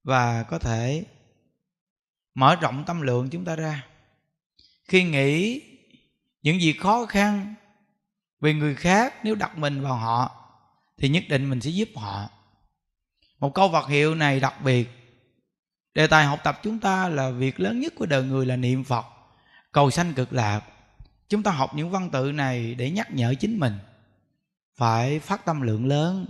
và 0.04 0.42
có 0.42 0.58
thể 0.58 1.04
mở 2.34 2.56
rộng 2.56 2.84
tâm 2.86 3.00
lượng 3.00 3.30
chúng 3.30 3.44
ta 3.44 3.56
ra. 3.56 3.86
Khi 4.84 5.04
nghĩ 5.04 5.62
những 6.42 6.60
gì 6.60 6.72
khó 6.72 7.06
khăn 7.06 7.54
vì 8.40 8.52
người 8.54 8.74
khác, 8.74 9.14
nếu 9.24 9.34
đặt 9.34 9.58
mình 9.58 9.80
vào 9.80 9.94
họ, 9.94 10.50
thì 10.96 11.08
nhất 11.08 11.24
định 11.28 11.50
mình 11.50 11.60
sẽ 11.60 11.70
giúp 11.70 11.88
họ 11.96 12.30
một 13.40 13.54
câu 13.54 13.68
vật 13.68 13.88
hiệu 13.88 14.14
này 14.14 14.40
đặc 14.40 14.54
biệt. 14.64 14.88
Đề 15.94 16.06
tài 16.06 16.24
học 16.24 16.40
tập 16.44 16.60
chúng 16.62 16.78
ta 16.78 17.08
là 17.08 17.30
việc 17.30 17.60
lớn 17.60 17.80
nhất 17.80 17.92
của 17.96 18.06
đời 18.06 18.22
người 18.22 18.46
là 18.46 18.56
niệm 18.56 18.84
phật. 18.84 19.06
Cầu 19.72 19.90
sanh 19.90 20.14
cực 20.14 20.32
lạc. 20.32 20.60
Chúng 21.28 21.42
ta 21.42 21.50
học 21.50 21.70
những 21.74 21.90
văn 21.90 22.10
tự 22.10 22.32
này 22.32 22.74
để 22.74 22.90
nhắc 22.90 23.08
nhở 23.10 23.34
chính 23.40 23.58
mình. 23.58 23.78
Phải 24.76 25.18
phát 25.18 25.44
tâm 25.44 25.60
lượng 25.60 25.86
lớn. 25.86 26.26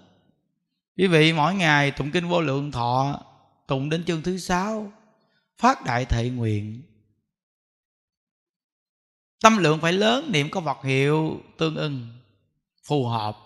Quý 0.97 1.07
vị, 1.07 1.33
mỗi 1.33 1.55
ngày 1.55 1.91
tụng 1.91 2.11
kinh 2.11 2.29
vô 2.29 2.41
lượng 2.41 2.73
thọ, 2.73 3.21
tụng 3.67 3.91
đến 3.91 4.05
chương 4.05 4.23
thứ 4.23 4.39
sáu, 4.39 4.93
phát 5.59 5.85
đại 5.85 6.05
thệ 6.05 6.29
nguyện. 6.29 6.83
Tâm 9.43 9.57
lượng 9.57 9.81
phải 9.81 9.93
lớn, 9.93 10.33
niệm 10.33 10.51
có 10.51 10.61
vật 10.61 10.79
hiệu 10.85 11.41
tương 11.59 11.77
ưng, 11.77 12.09
phù 12.85 13.07
hợp. 13.07 13.39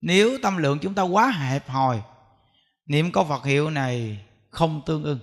Nếu 0.00 0.38
tâm 0.42 0.56
lượng 0.56 0.78
chúng 0.82 0.94
ta 0.94 1.02
quá 1.02 1.30
hẹp 1.30 1.68
hòi 1.68 2.02
niệm 2.86 3.12
có 3.12 3.24
Phật 3.24 3.44
hiệu 3.44 3.70
này 3.70 4.24
không 4.50 4.82
tương 4.86 5.04
ưng. 5.04 5.18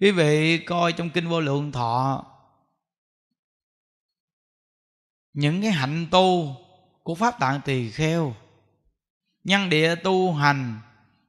Quý 0.00 0.10
vị 0.10 0.58
coi 0.58 0.92
trong 0.92 1.10
kinh 1.10 1.28
vô 1.28 1.40
lượng 1.40 1.72
thọ, 1.72 2.26
những 5.32 5.62
cái 5.62 5.70
hạnh 5.70 6.06
tu 6.10 6.56
của 7.02 7.14
pháp 7.14 7.38
tạng 7.40 7.60
tỳ 7.64 7.90
kheo, 7.90 8.34
nhân 9.44 9.68
địa 9.68 9.94
tu 9.94 10.32
hành 10.32 10.80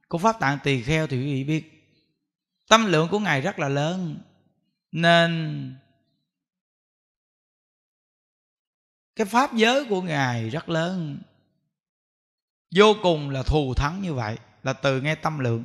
của 0.08 0.18
pháp 0.18 0.40
tạng 0.40 0.58
tỳ 0.64 0.82
kheo 0.82 1.06
thì 1.06 1.16
quý 1.16 1.24
vị 1.24 1.44
biết, 1.44 1.92
tâm 2.68 2.86
lượng 2.86 3.08
của 3.10 3.18
ngài 3.18 3.40
rất 3.40 3.58
là 3.58 3.68
lớn. 3.68 4.18
Nên 4.92 5.74
cái 9.16 9.26
pháp 9.26 9.54
giới 9.54 9.84
của 9.84 10.02
ngài 10.02 10.50
rất 10.50 10.68
lớn. 10.68 11.22
Vô 12.74 12.94
cùng 13.02 13.30
là 13.30 13.42
thù 13.42 13.74
thắng 13.74 14.02
như 14.02 14.14
vậy 14.14 14.38
là 14.68 14.72
từ 14.72 15.00
nghe 15.00 15.14
tâm 15.14 15.38
lượng. 15.38 15.64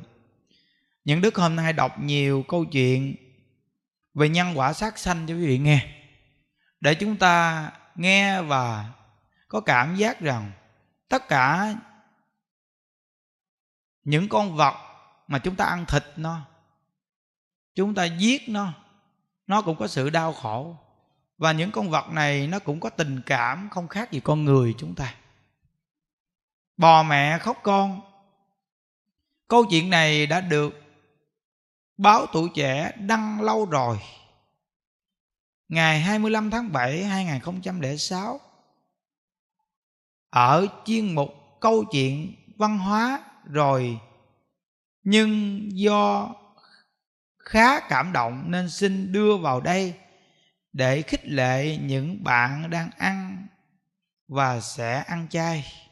Những 1.04 1.20
đức 1.20 1.36
hôm 1.36 1.56
nay 1.56 1.72
đọc 1.72 1.98
nhiều 1.98 2.44
câu 2.48 2.64
chuyện 2.64 3.16
về 4.14 4.28
nhân 4.28 4.58
quả 4.58 4.72
sát 4.72 4.98
sanh 4.98 5.26
cho 5.26 5.34
quý 5.34 5.46
vị 5.46 5.58
nghe, 5.58 5.86
để 6.80 6.94
chúng 6.94 7.16
ta 7.16 7.70
nghe 7.94 8.42
và 8.42 8.92
có 9.48 9.60
cảm 9.60 9.96
giác 9.96 10.20
rằng 10.20 10.52
tất 11.08 11.28
cả 11.28 11.74
những 14.04 14.28
con 14.28 14.56
vật 14.56 14.74
mà 15.28 15.38
chúng 15.38 15.56
ta 15.56 15.64
ăn 15.64 15.84
thịt 15.88 16.04
nó, 16.16 16.40
chúng 17.74 17.94
ta 17.94 18.04
giết 18.04 18.48
nó 18.48 18.72
nó 19.46 19.62
cũng 19.62 19.76
có 19.76 19.86
sự 19.86 20.10
đau 20.10 20.32
khổ. 20.32 20.76
Và 21.38 21.52
những 21.52 21.70
con 21.70 21.90
vật 21.90 22.08
này 22.10 22.46
nó 22.46 22.58
cũng 22.58 22.80
có 22.80 22.90
tình 22.90 23.22
cảm 23.26 23.68
không 23.70 23.88
khác 23.88 24.12
gì 24.12 24.20
con 24.20 24.44
người 24.44 24.74
chúng 24.78 24.94
ta. 24.94 25.14
Bò 26.76 27.02
mẹ 27.02 27.38
khóc 27.38 27.58
con 27.62 28.00
câu 29.54 29.64
chuyện 29.64 29.90
này 29.90 30.26
đã 30.26 30.40
được 30.40 30.82
báo 31.96 32.26
tuổi 32.32 32.50
trẻ 32.54 32.92
đăng 32.98 33.40
lâu 33.42 33.66
rồi 33.66 33.98
ngày 35.68 36.00
25 36.00 36.50
tháng 36.50 36.72
7 36.72 37.04
2006 37.04 38.40
ở 40.30 40.66
chuyên 40.84 41.14
mục 41.14 41.28
câu 41.60 41.84
chuyện 41.92 42.34
văn 42.56 42.78
hóa 42.78 43.24
rồi, 43.44 43.98
nhưng 45.02 45.60
do 45.72 46.34
khá 47.38 47.80
cảm 47.88 48.12
động 48.12 48.44
nên 48.46 48.70
xin 48.70 49.12
đưa 49.12 49.36
vào 49.36 49.60
đây 49.60 49.94
để 50.72 51.02
khích 51.02 51.26
lệ 51.26 51.78
những 51.82 52.24
bạn 52.24 52.70
đang 52.70 52.90
ăn 52.98 53.46
và 54.28 54.60
sẽ 54.60 55.04
ăn 55.06 55.26
chay. 55.30 55.83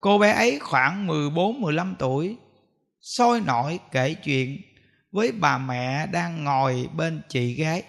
Cô 0.00 0.18
bé 0.18 0.32
ấy 0.32 0.58
khoảng 0.58 1.06
14-15 1.06 1.94
tuổi, 1.98 2.36
sôi 3.00 3.40
nổi 3.40 3.80
kể 3.90 4.14
chuyện 4.14 4.62
với 5.12 5.32
bà 5.32 5.58
mẹ 5.58 6.06
đang 6.06 6.44
ngồi 6.44 6.88
bên 6.94 7.22
chị 7.28 7.54
gái. 7.54 7.82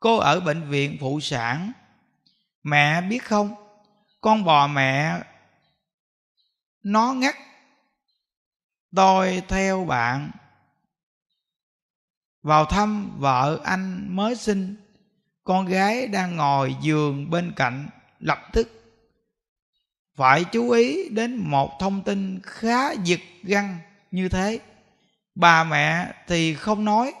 Cô 0.00 0.16
ở 0.16 0.40
bệnh 0.40 0.68
viện 0.68 0.96
phụ 1.00 1.20
sản. 1.20 1.72
Mẹ 2.62 3.00
biết 3.00 3.24
không, 3.24 3.54
con 4.20 4.44
bò 4.44 4.66
mẹ 4.66 5.22
nó 6.82 7.12
ngắt 7.12 7.36
tôi 8.94 9.42
theo 9.48 9.84
bạn 9.84 10.30
vào 12.42 12.64
thăm 12.64 13.10
vợ 13.18 13.60
anh 13.64 14.16
mới 14.16 14.36
sinh 14.36 14.76
con 15.44 15.66
gái 15.66 16.06
đang 16.06 16.36
ngồi 16.36 16.76
giường 16.80 17.30
bên 17.30 17.52
cạnh 17.56 17.88
lập 18.18 18.38
tức 18.52 18.83
phải 20.14 20.44
chú 20.44 20.70
ý 20.70 21.08
đến 21.08 21.36
một 21.36 21.78
thông 21.80 22.02
tin 22.04 22.40
khá 22.42 22.92
giật 22.92 23.20
găng 23.42 23.78
như 24.10 24.28
thế. 24.28 24.60
Bà 25.34 25.64
mẹ 25.64 26.12
thì 26.26 26.54
không 26.54 26.84
nói 26.84 27.12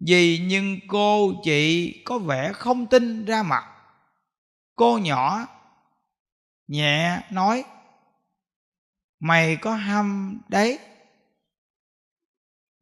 gì 0.00 0.44
nhưng 0.48 0.78
cô 0.88 1.32
chị 1.44 1.92
có 2.04 2.18
vẻ 2.18 2.52
không 2.52 2.86
tin 2.86 3.24
ra 3.24 3.42
mặt. 3.42 3.64
Cô 4.76 4.98
nhỏ 4.98 5.46
nhẹ 6.68 7.20
nói, 7.30 7.64
mày 9.20 9.56
có 9.56 9.74
hâm 9.74 10.40
đấy. 10.48 10.78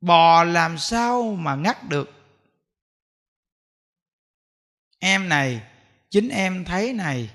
Bò 0.00 0.44
làm 0.44 0.78
sao 0.78 1.34
mà 1.34 1.54
ngắt 1.54 1.88
được? 1.88 2.10
Em 4.98 5.28
này, 5.28 5.62
chính 6.10 6.28
em 6.28 6.64
thấy 6.64 6.92
này 6.92 7.30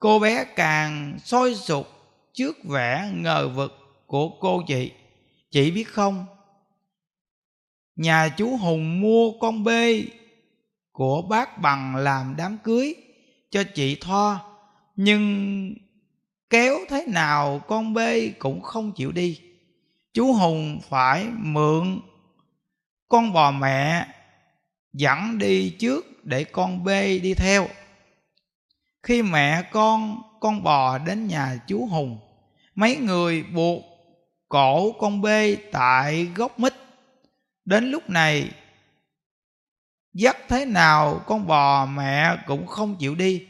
cô 0.00 0.18
bé 0.18 0.44
càng 0.44 1.18
sôi 1.24 1.54
sục 1.54 1.88
trước 2.32 2.64
vẻ 2.64 3.10
ngờ 3.14 3.48
vực 3.48 4.02
của 4.06 4.28
cô 4.28 4.62
chị. 4.66 4.92
Chị 5.50 5.70
biết 5.70 5.88
không? 5.88 6.26
Nhà 7.96 8.28
chú 8.28 8.56
hùng 8.56 9.00
mua 9.00 9.32
con 9.40 9.64
bê 9.64 10.04
của 10.92 11.22
bác 11.22 11.58
bằng 11.58 11.96
làm 11.96 12.34
đám 12.38 12.58
cưới 12.64 12.94
cho 13.50 13.62
chị 13.74 13.96
tho 14.00 14.40
nhưng 14.96 15.74
kéo 16.50 16.78
thế 16.88 17.06
nào 17.08 17.58
con 17.68 17.94
bê 17.94 18.28
cũng 18.38 18.60
không 18.60 18.92
chịu 18.92 19.12
đi. 19.12 19.40
Chú 20.14 20.32
hùng 20.32 20.80
phải 20.88 21.26
mượn 21.38 22.00
con 23.08 23.32
bò 23.32 23.50
mẹ 23.50 24.06
dẫn 24.92 25.38
đi 25.38 25.70
trước 25.70 26.24
để 26.24 26.44
con 26.44 26.84
bê 26.84 27.18
đi 27.18 27.34
theo 27.34 27.68
khi 29.02 29.22
mẹ 29.22 29.62
con 29.62 30.22
con 30.40 30.62
bò 30.62 30.98
đến 30.98 31.26
nhà 31.26 31.56
chú 31.66 31.86
hùng, 31.86 32.18
mấy 32.74 32.96
người 32.96 33.42
buộc 33.42 33.82
cổ 34.48 34.92
con 34.92 35.22
bê 35.22 35.56
tại 35.72 36.24
gốc 36.24 36.58
mít. 36.58 36.74
Đến 37.64 37.90
lúc 37.90 38.10
này, 38.10 38.50
dắt 40.12 40.36
thế 40.48 40.64
nào 40.64 41.20
con 41.26 41.46
bò 41.46 41.86
mẹ 41.86 42.36
cũng 42.46 42.66
không 42.66 42.96
chịu 42.96 43.14
đi. 43.14 43.46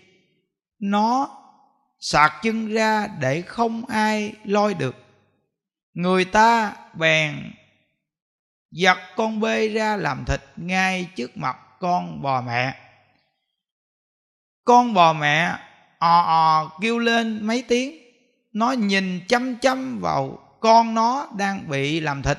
Nó 0.79 1.37
sạc 2.01 2.33
chân 2.43 2.69
ra 2.69 3.07
để 3.07 3.43
không 3.43 3.87
ai 3.87 4.33
lôi 4.45 4.75
được. 4.75 4.97
Người 5.95 6.25
ta 6.25 6.77
bèn 6.95 7.53
giật 8.71 8.99
con 9.17 9.41
bê 9.41 9.69
ra 9.69 9.97
làm 9.97 10.25
thịt 10.27 10.41
ngay 10.57 11.09
trước 11.17 11.37
mặt 11.37 11.57
con 11.81 12.23
bò 12.23 12.41
mẹ 12.41 12.90
con 14.65 14.95
bò 14.95 15.13
mẹ, 15.13 15.57
ò 15.99 16.21
ò, 16.21 16.79
kêu 16.81 16.99
lên 16.99 17.47
mấy 17.47 17.63
tiếng. 17.69 17.97
Nó 18.53 18.73
nhìn 18.73 19.21
chăm 19.29 19.57
chăm 19.57 20.01
vào 20.01 20.39
con 20.61 20.95
nó 20.95 21.29
đang 21.37 21.69
bị 21.69 22.01
làm 22.01 22.23
thịt. 22.23 22.39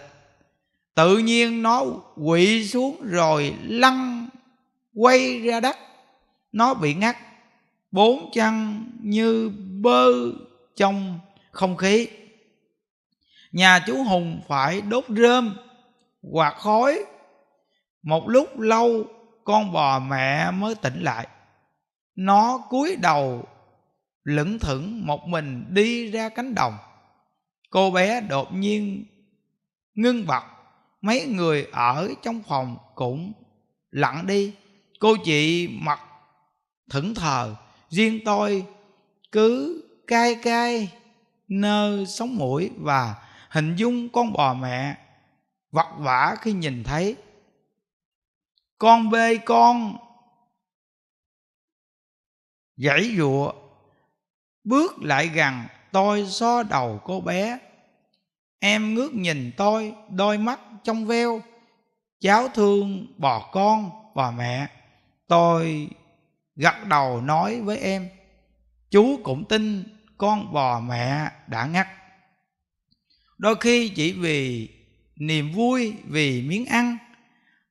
Tự 0.95 1.17
nhiên 1.17 1.63
nó 1.63 1.85
quỵ 2.25 2.67
xuống 2.67 2.97
rồi 3.01 3.55
lăn, 3.63 4.27
quay 4.95 5.39
ra 5.39 5.59
đất. 5.59 5.77
Nó 6.51 6.73
bị 6.73 6.93
ngắt, 6.93 7.17
bốn 7.91 8.31
chân 8.33 8.85
như 9.01 9.51
bơ 9.81 10.11
trong 10.75 11.19
không 11.51 11.77
khí. 11.77 12.07
Nhà 13.51 13.79
chú 13.87 14.03
hùng 14.03 14.41
phải 14.47 14.81
đốt 14.81 15.05
rơm, 15.09 15.55
quạt 16.31 16.53
khói. 16.57 17.05
Một 18.03 18.29
lúc 18.29 18.59
lâu, 18.59 19.05
con 19.43 19.71
bò 19.73 19.99
mẹ 19.99 20.51
mới 20.51 20.75
tỉnh 20.75 21.03
lại 21.03 21.27
nó 22.25 22.57
cúi 22.69 22.95
đầu, 22.95 23.47
lững 24.23 24.59
thững 24.59 25.05
một 25.05 25.27
mình 25.27 25.65
đi 25.69 26.11
ra 26.11 26.29
cánh 26.29 26.55
đồng. 26.55 26.77
Cô 27.69 27.91
bé 27.91 28.21
đột 28.21 28.53
nhiên 28.53 29.05
ngưng 29.95 30.27
bặt 30.27 30.45
mấy 31.01 31.25
người 31.25 31.67
ở 31.71 32.09
trong 32.21 32.41
phòng 32.47 32.77
cũng 32.95 33.33
lặng 33.91 34.27
đi. 34.27 34.53
Cô 34.99 35.15
chị 35.25 35.67
mặt 35.67 35.99
thẫn 36.89 37.13
thờ, 37.13 37.55
riêng 37.89 38.19
tôi 38.25 38.65
cứ 39.31 39.83
cay 40.07 40.35
cay, 40.35 40.91
nơ 41.47 42.05
sống 42.07 42.37
mũi 42.37 42.71
và 42.77 43.15
hình 43.49 43.75
dung 43.75 44.09
con 44.09 44.33
bò 44.33 44.53
mẹ. 44.53 44.97
Vật 45.71 45.87
vã 45.97 46.35
khi 46.41 46.53
nhìn 46.53 46.83
thấy, 46.83 47.15
con 48.77 49.09
bê 49.09 49.37
con 49.37 49.97
giãy 52.83 53.15
dụa, 53.17 53.53
bước 54.63 55.03
lại 55.03 55.27
gần, 55.27 55.53
tôi 55.91 56.27
xo 56.27 56.63
đầu 56.63 57.01
cô 57.03 57.21
bé. 57.21 57.59
Em 58.59 58.93
ngước 58.93 59.13
nhìn 59.13 59.51
tôi, 59.57 59.93
đôi 60.09 60.37
mắt 60.37 60.59
trong 60.83 61.05
veo. 61.05 61.41
Cháu 62.19 62.47
thương 62.47 63.07
bò 63.17 63.49
con, 63.51 63.89
bò 64.15 64.31
mẹ. 64.31 64.67
Tôi 65.27 65.89
gật 66.55 66.87
đầu 66.87 67.21
nói 67.21 67.61
với 67.61 67.77
em, 67.77 68.09
chú 68.91 69.19
cũng 69.23 69.45
tin 69.49 69.83
con 70.17 70.53
bò 70.53 70.79
mẹ 70.79 71.31
đã 71.47 71.65
ngắt. 71.65 71.87
Đôi 73.37 73.55
khi 73.55 73.89
chỉ 73.89 74.11
vì 74.11 74.69
niềm 75.15 75.51
vui, 75.51 75.93
vì 76.05 76.41
miếng 76.41 76.65
ăn 76.65 76.97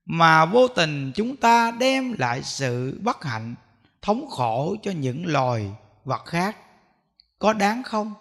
mà 0.04 0.44
vô 0.44 0.68
tình 0.68 1.12
chúng 1.14 1.36
ta 1.36 1.70
đem 1.70 2.14
lại 2.18 2.42
sự 2.42 3.00
bất 3.02 3.24
hạnh 3.24 3.54
thống 4.03 4.30
khổ 4.30 4.76
cho 4.82 4.90
những 4.90 5.26
loài 5.26 5.70
vật 6.05 6.24
khác. 6.24 6.57
Có 7.38 7.53
đáng 7.53 7.82
không? 7.82 8.14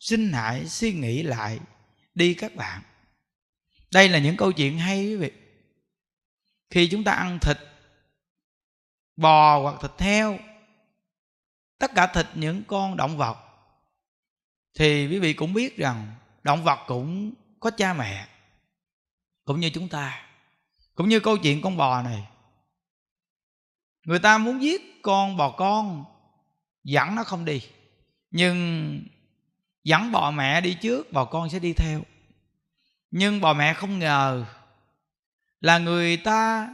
Xin 0.00 0.32
hãy 0.32 0.68
suy 0.68 0.92
nghĩ 0.92 1.22
lại, 1.22 1.60
đi 2.14 2.34
các 2.34 2.54
bạn. 2.54 2.82
Đây 3.92 4.08
là 4.08 4.18
những 4.18 4.36
câu 4.36 4.52
chuyện 4.52 4.78
hay 4.78 5.06
quý 5.06 5.16
vị. 5.16 5.32
Khi 6.70 6.88
chúng 6.88 7.04
ta 7.04 7.12
ăn 7.12 7.38
thịt, 7.38 7.58
bò 9.16 9.58
hoặc 9.58 9.80
thịt 9.82 10.00
heo, 10.00 10.38
tất 11.78 11.90
cả 11.94 12.06
thịt 12.06 12.26
những 12.34 12.62
con 12.66 12.96
động 12.96 13.16
vật, 13.16 13.38
thì 14.78 15.06
quý 15.06 15.18
vị 15.18 15.32
cũng 15.32 15.54
biết 15.54 15.76
rằng 15.76 16.14
động 16.42 16.64
vật 16.64 16.78
cũng 16.86 17.32
có 17.60 17.70
cha 17.70 17.92
mẹ, 17.92 18.28
cũng 19.44 19.60
như 19.60 19.70
chúng 19.70 19.88
ta. 19.88 20.26
Cũng 20.94 21.08
như 21.08 21.20
câu 21.20 21.36
chuyện 21.36 21.62
con 21.62 21.76
bò 21.76 22.02
này 22.02 22.28
người 24.04 24.18
ta 24.18 24.38
muốn 24.38 24.62
giết 24.62 25.02
con 25.02 25.36
bò 25.36 25.50
con, 25.50 26.04
dẫn 26.84 27.14
nó 27.14 27.24
không 27.24 27.44
đi. 27.44 27.62
Nhưng 28.30 29.00
dẫn 29.84 30.12
bò 30.12 30.30
mẹ 30.30 30.60
đi 30.60 30.74
trước 30.74 31.12
bò 31.12 31.24
con 31.24 31.50
sẽ 31.50 31.58
đi 31.58 31.72
theo. 31.72 32.02
Nhưng 33.10 33.40
bò 33.40 33.52
mẹ 33.52 33.74
không 33.74 33.98
ngờ 33.98 34.44
là 35.60 35.78
người 35.78 36.16
ta 36.16 36.68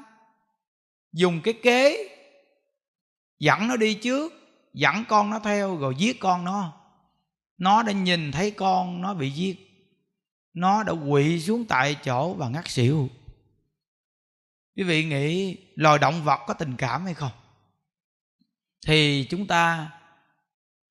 dùng 1.12 1.40
cái 1.40 1.54
kế 1.62 2.08
dẫn 3.38 3.68
nó 3.68 3.76
đi 3.76 3.94
trước, 3.94 4.32
dẫn 4.74 5.04
con 5.08 5.30
nó 5.30 5.38
theo, 5.38 5.76
rồi 5.76 5.94
giết 5.98 6.20
con 6.20 6.44
nó. 6.44 6.72
Nó 7.58 7.82
đã 7.82 7.92
nhìn 7.92 8.32
thấy 8.32 8.50
con 8.50 9.02
nó 9.02 9.14
bị 9.14 9.30
giết. 9.30 9.56
Nó 10.54 10.82
đã 10.82 10.92
quỵ 11.10 11.40
xuống 11.40 11.64
tại 11.64 11.96
chỗ 12.04 12.34
và 12.34 12.48
ngắt 12.48 12.68
xỉu 12.68 13.08
quý 14.78 14.84
vị 14.84 15.04
nghĩ 15.04 15.56
loài 15.74 15.98
động 15.98 16.24
vật 16.24 16.40
có 16.46 16.54
tình 16.54 16.76
cảm 16.76 17.04
hay 17.04 17.14
không? 17.14 17.30
Thì 18.86 19.26
chúng 19.30 19.46
ta 19.46 19.90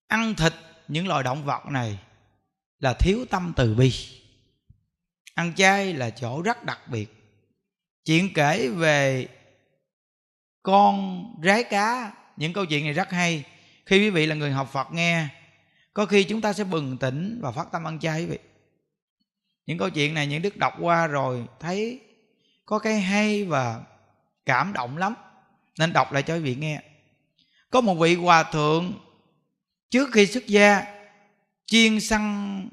ăn 0.08 0.36
thịt 0.36 0.54
những 0.88 1.08
loài 1.08 1.24
động 1.24 1.46
vật 1.46 1.66
này 1.66 2.00
là 2.80 2.94
thiếu 2.94 3.26
tâm 3.30 3.54
từ 3.56 3.76
bi. 3.76 3.94
Ăn 5.34 5.54
chay 5.56 5.94
là 5.94 6.10
chỗ 6.10 6.42
rất 6.42 6.64
đặc 6.64 6.80
biệt. 6.88 7.14
Chuyện 8.06 8.34
kể 8.34 8.70
về 8.70 9.28
con 10.64 11.26
rái 11.44 11.64
cá, 11.64 12.14
những 12.38 12.54
câu 12.54 12.66
chuyện 12.66 12.84
này 12.84 12.94
rất 12.94 13.12
hay. 13.12 13.44
Khi 13.86 14.00
quý 14.00 14.10
vị 14.10 14.26
là 14.26 14.36
người 14.36 14.52
học 14.52 14.70
phật 14.72 14.88
nghe, 14.92 15.28
có 15.94 16.06
khi 16.06 16.24
chúng 16.24 16.42
ta 16.42 16.54
sẽ 16.54 16.64
bừng 16.64 16.98
tỉnh 16.98 17.40
và 17.42 17.52
phát 17.52 17.68
tâm 17.72 17.88
ăn 17.88 18.00
chay 18.00 18.22
quý 18.22 18.26
vị. 18.26 18.40
Những 19.66 19.78
câu 19.78 19.90
chuyện 19.90 20.14
này, 20.14 20.28
những 20.28 20.42
đức 20.42 20.58
đọc 20.58 20.74
qua 20.80 21.08
rồi 21.08 21.46
thấy 21.60 22.07
có 22.68 22.80
cái 22.80 23.02
hay 23.02 23.44
và 23.44 23.82
cảm 24.46 24.74
động 24.74 24.98
lắm, 24.98 25.14
nên 25.80 25.94
đọc 25.94 26.12
lại 26.12 26.24
cho 26.24 26.36
quý 26.36 26.40
vị 26.40 26.56
nghe. 26.56 26.82
Có 27.70 27.82
một 27.82 27.96
vị 27.96 28.16
hòa 28.16 28.44
thượng 28.44 28.94
trước 29.90 30.10
khi 30.12 30.26
xuất 30.26 30.48
gia, 30.48 30.84
chiên 31.66 32.00
săn 32.00 32.70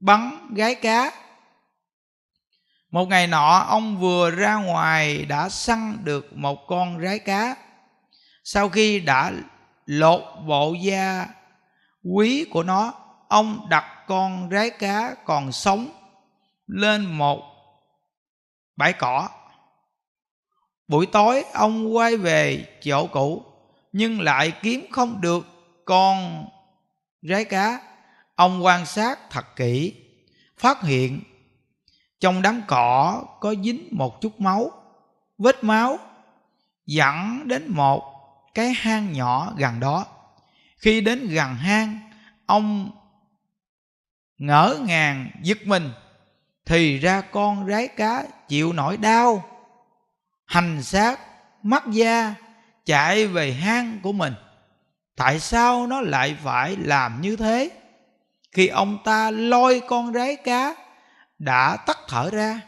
bắn 0.00 0.48
gái 0.54 0.74
cá. 0.74 1.12
Một 2.90 3.08
ngày 3.08 3.26
nọ, 3.26 3.66
ông 3.68 4.00
vừa 4.00 4.30
ra 4.30 4.54
ngoài 4.54 5.24
đã 5.24 5.48
săn 5.48 5.98
được 6.04 6.36
một 6.36 6.66
con 6.66 7.00
rái 7.00 7.18
cá. 7.18 7.56
Sau 8.44 8.68
khi 8.68 9.00
đã 9.00 9.32
lột 9.86 10.22
bộ 10.46 10.74
da 10.74 11.26
quý 12.14 12.46
của 12.50 12.62
nó, 12.62 12.94
ông 13.28 13.66
đặt 13.70 14.04
con 14.06 14.48
rái 14.50 14.70
cá 14.70 15.14
còn 15.24 15.52
sống 15.52 15.88
lên 16.66 17.04
một 17.04 17.55
bãi 18.76 18.92
cỏ. 18.92 19.28
Buổi 20.88 21.06
tối, 21.06 21.44
ông 21.54 21.96
quay 21.96 22.16
về 22.16 22.66
chỗ 22.82 23.06
cũ, 23.06 23.44
nhưng 23.92 24.20
lại 24.20 24.52
kiếm 24.62 24.86
không 24.90 25.20
được 25.20 25.46
con 25.84 26.46
rái 27.22 27.44
cá. 27.44 27.80
Ông 28.34 28.64
quan 28.64 28.86
sát 28.86 29.18
thật 29.30 29.56
kỹ, 29.56 29.94
phát 30.58 30.82
hiện 30.82 31.20
trong 32.20 32.42
đám 32.42 32.62
cỏ 32.66 33.24
có 33.40 33.54
dính 33.64 33.88
một 33.90 34.20
chút 34.20 34.40
máu, 34.40 34.70
vết 35.38 35.64
máu 35.64 35.98
dẫn 36.86 37.48
đến 37.48 37.64
một 37.68 38.02
cái 38.54 38.72
hang 38.72 39.12
nhỏ 39.12 39.52
gần 39.56 39.80
đó. 39.80 40.06
Khi 40.78 41.00
đến 41.00 41.28
gần 41.28 41.54
hang, 41.54 42.10
ông 42.46 42.90
ngỡ 44.38 44.78
ngàng 44.86 45.30
giật 45.42 45.58
mình, 45.64 45.90
thì 46.64 46.98
ra 46.98 47.20
con 47.20 47.66
rái 47.68 47.88
cá 47.88 48.24
chịu 48.48 48.72
nổi 48.72 48.96
đau. 48.96 49.44
Hành 50.46 50.82
xác, 50.82 51.20
mắt 51.62 51.84
da 51.90 52.34
chạy 52.84 53.26
về 53.26 53.52
hang 53.52 54.00
của 54.02 54.12
mình. 54.12 54.34
Tại 55.16 55.40
sao 55.40 55.86
nó 55.86 56.00
lại 56.00 56.36
phải 56.42 56.76
làm 56.76 57.20
như 57.20 57.36
thế? 57.36 57.70
Khi 58.52 58.66
ông 58.66 58.98
ta 59.04 59.30
lôi 59.30 59.82
con 59.88 60.12
rái 60.12 60.36
cá 60.36 60.74
đã 61.38 61.76
tắt 61.76 61.98
thở 62.08 62.30
ra, 62.30 62.60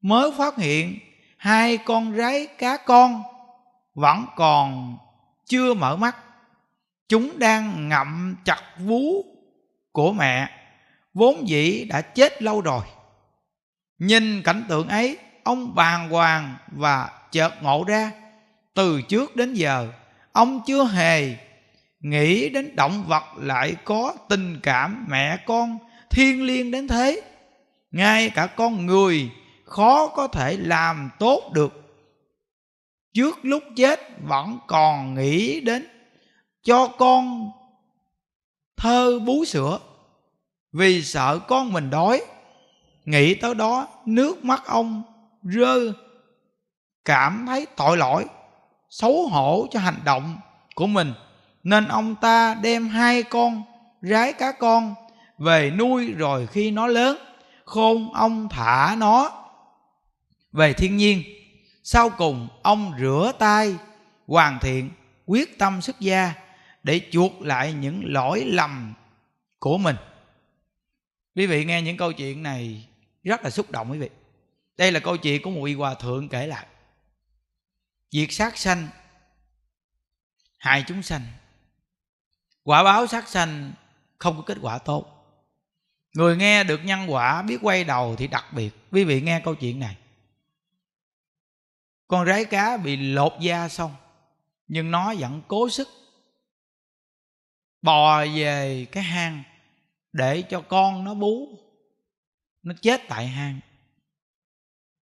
mới 0.00 0.32
phát 0.38 0.56
hiện 0.56 0.98
hai 1.36 1.76
con 1.76 2.16
rái 2.16 2.46
cá 2.46 2.76
con 2.76 3.22
vẫn 3.94 4.26
còn 4.36 4.98
chưa 5.46 5.74
mở 5.74 5.96
mắt. 5.96 6.16
Chúng 7.08 7.38
đang 7.38 7.88
ngậm 7.88 8.36
chặt 8.44 8.60
vú 8.78 9.24
của 9.92 10.12
mẹ, 10.12 10.48
vốn 11.14 11.48
dĩ 11.48 11.84
đã 11.84 12.00
chết 12.00 12.42
lâu 12.42 12.60
rồi 12.60 12.84
nhìn 14.06 14.42
cảnh 14.42 14.64
tượng 14.68 14.88
ấy, 14.88 15.18
ông 15.44 15.74
bàng 15.74 16.08
hoàng 16.10 16.56
và 16.66 17.10
chợt 17.32 17.62
ngộ 17.62 17.84
ra, 17.88 18.10
từ 18.74 19.02
trước 19.02 19.36
đến 19.36 19.54
giờ, 19.54 19.88
ông 20.32 20.60
chưa 20.66 20.84
hề 20.84 21.36
nghĩ 22.00 22.48
đến 22.48 22.76
động 22.76 23.04
vật 23.08 23.24
lại 23.36 23.76
có 23.84 24.14
tình 24.28 24.60
cảm 24.62 25.06
mẹ 25.08 25.36
con 25.46 25.78
thiêng 26.10 26.42
liêng 26.46 26.70
đến 26.70 26.88
thế. 26.88 27.22
Ngay 27.90 28.30
cả 28.30 28.46
con 28.46 28.86
người 28.86 29.30
khó 29.64 30.06
có 30.06 30.28
thể 30.28 30.56
làm 30.56 31.10
tốt 31.18 31.50
được. 31.54 31.72
Trước 33.12 33.38
lúc 33.42 33.62
chết 33.76 34.00
vẫn 34.22 34.58
còn 34.66 35.14
nghĩ 35.14 35.60
đến 35.60 35.86
cho 36.62 36.86
con 36.86 37.50
thơ 38.76 39.18
bú 39.18 39.44
sữa, 39.44 39.78
vì 40.72 41.02
sợ 41.02 41.38
con 41.48 41.72
mình 41.72 41.90
đói 41.90 42.22
nghĩ 43.04 43.34
tới 43.34 43.54
đó, 43.54 43.88
nước 44.06 44.44
mắt 44.44 44.62
ông 44.66 45.02
rơi, 45.42 45.92
cảm 47.04 47.44
thấy 47.46 47.66
tội 47.76 47.96
lỗi, 47.96 48.24
xấu 48.90 49.28
hổ 49.28 49.66
cho 49.70 49.80
hành 49.80 50.00
động 50.04 50.38
của 50.74 50.86
mình. 50.86 51.12
Nên 51.62 51.88
ông 51.88 52.14
ta 52.14 52.54
đem 52.54 52.88
hai 52.88 53.22
con 53.22 53.62
rái 54.02 54.32
cá 54.32 54.52
con 54.52 54.94
về 55.38 55.70
nuôi 55.70 56.12
rồi 56.12 56.46
khi 56.46 56.70
nó 56.70 56.86
lớn, 56.86 57.18
khôn 57.64 58.14
ông 58.14 58.48
thả 58.48 58.96
nó 58.98 59.30
về 60.52 60.72
thiên 60.72 60.96
nhiên. 60.96 61.22
Sau 61.82 62.10
cùng, 62.10 62.48
ông 62.62 62.92
rửa 63.00 63.32
tay, 63.38 63.76
hoàn 64.26 64.58
thiện, 64.60 64.90
quyết 65.26 65.58
tâm 65.58 65.80
xuất 65.80 66.00
gia 66.00 66.32
để 66.82 67.00
chuộc 67.10 67.42
lại 67.42 67.72
những 67.72 68.02
lỗi 68.04 68.44
lầm 68.46 68.94
của 69.58 69.78
mình. 69.78 69.96
Quý 71.36 71.46
vị 71.46 71.64
nghe 71.64 71.82
những 71.82 71.96
câu 71.96 72.12
chuyện 72.12 72.42
này 72.42 72.88
rất 73.24 73.44
là 73.44 73.50
xúc 73.50 73.70
động 73.70 73.90
quý 73.90 73.98
vị. 73.98 74.10
Đây 74.76 74.92
là 74.92 75.00
câu 75.00 75.16
chuyện 75.16 75.42
của 75.42 75.50
một 75.50 75.60
vị 75.64 75.74
hòa 75.74 75.94
thượng 75.94 76.28
kể 76.28 76.46
lại. 76.46 76.66
Việc 78.12 78.32
sát 78.32 78.58
sanh, 78.58 78.88
hại 80.56 80.84
chúng 80.86 81.02
sanh. 81.02 81.22
Quả 82.62 82.84
báo 82.84 83.06
sát 83.06 83.28
sanh 83.28 83.72
không 84.18 84.36
có 84.36 84.42
kết 84.42 84.58
quả 84.62 84.78
tốt. 84.78 85.10
Người 86.14 86.36
nghe 86.36 86.64
được 86.64 86.80
nhân 86.84 87.12
quả, 87.12 87.42
biết 87.42 87.58
quay 87.62 87.84
đầu 87.84 88.16
thì 88.16 88.26
đặc 88.26 88.44
biệt. 88.52 88.70
Quý 88.90 89.04
vị 89.04 89.20
nghe 89.20 89.40
câu 89.44 89.54
chuyện 89.54 89.80
này. 89.80 89.96
Con 92.06 92.26
rái 92.26 92.44
cá 92.44 92.76
bị 92.76 92.96
lột 92.96 93.32
da 93.40 93.68
xong, 93.68 93.94
nhưng 94.66 94.90
nó 94.90 95.14
vẫn 95.18 95.42
cố 95.48 95.70
sức 95.70 95.88
bò 97.82 98.24
về 98.24 98.86
cái 98.92 99.02
hang 99.02 99.42
để 100.12 100.42
cho 100.42 100.60
con 100.60 101.04
nó 101.04 101.14
bú 101.14 101.58
nó 102.64 102.74
chết 102.82 103.02
tại 103.08 103.26
hang. 103.26 103.60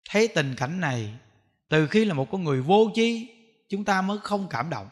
Thấy 0.09 0.29
tình 0.29 0.55
cảnh 0.57 0.81
này, 0.81 1.15
từ 1.69 1.87
khi 1.87 2.05
là 2.05 2.15
một 2.15 2.29
con 2.33 2.45
người 2.45 2.63
vô 2.63 2.91
chi 2.95 3.37
chúng 3.69 3.85
ta 3.85 4.03
mới 4.03 4.19
không 4.19 4.47
cảm 4.51 4.71
động. 4.71 4.89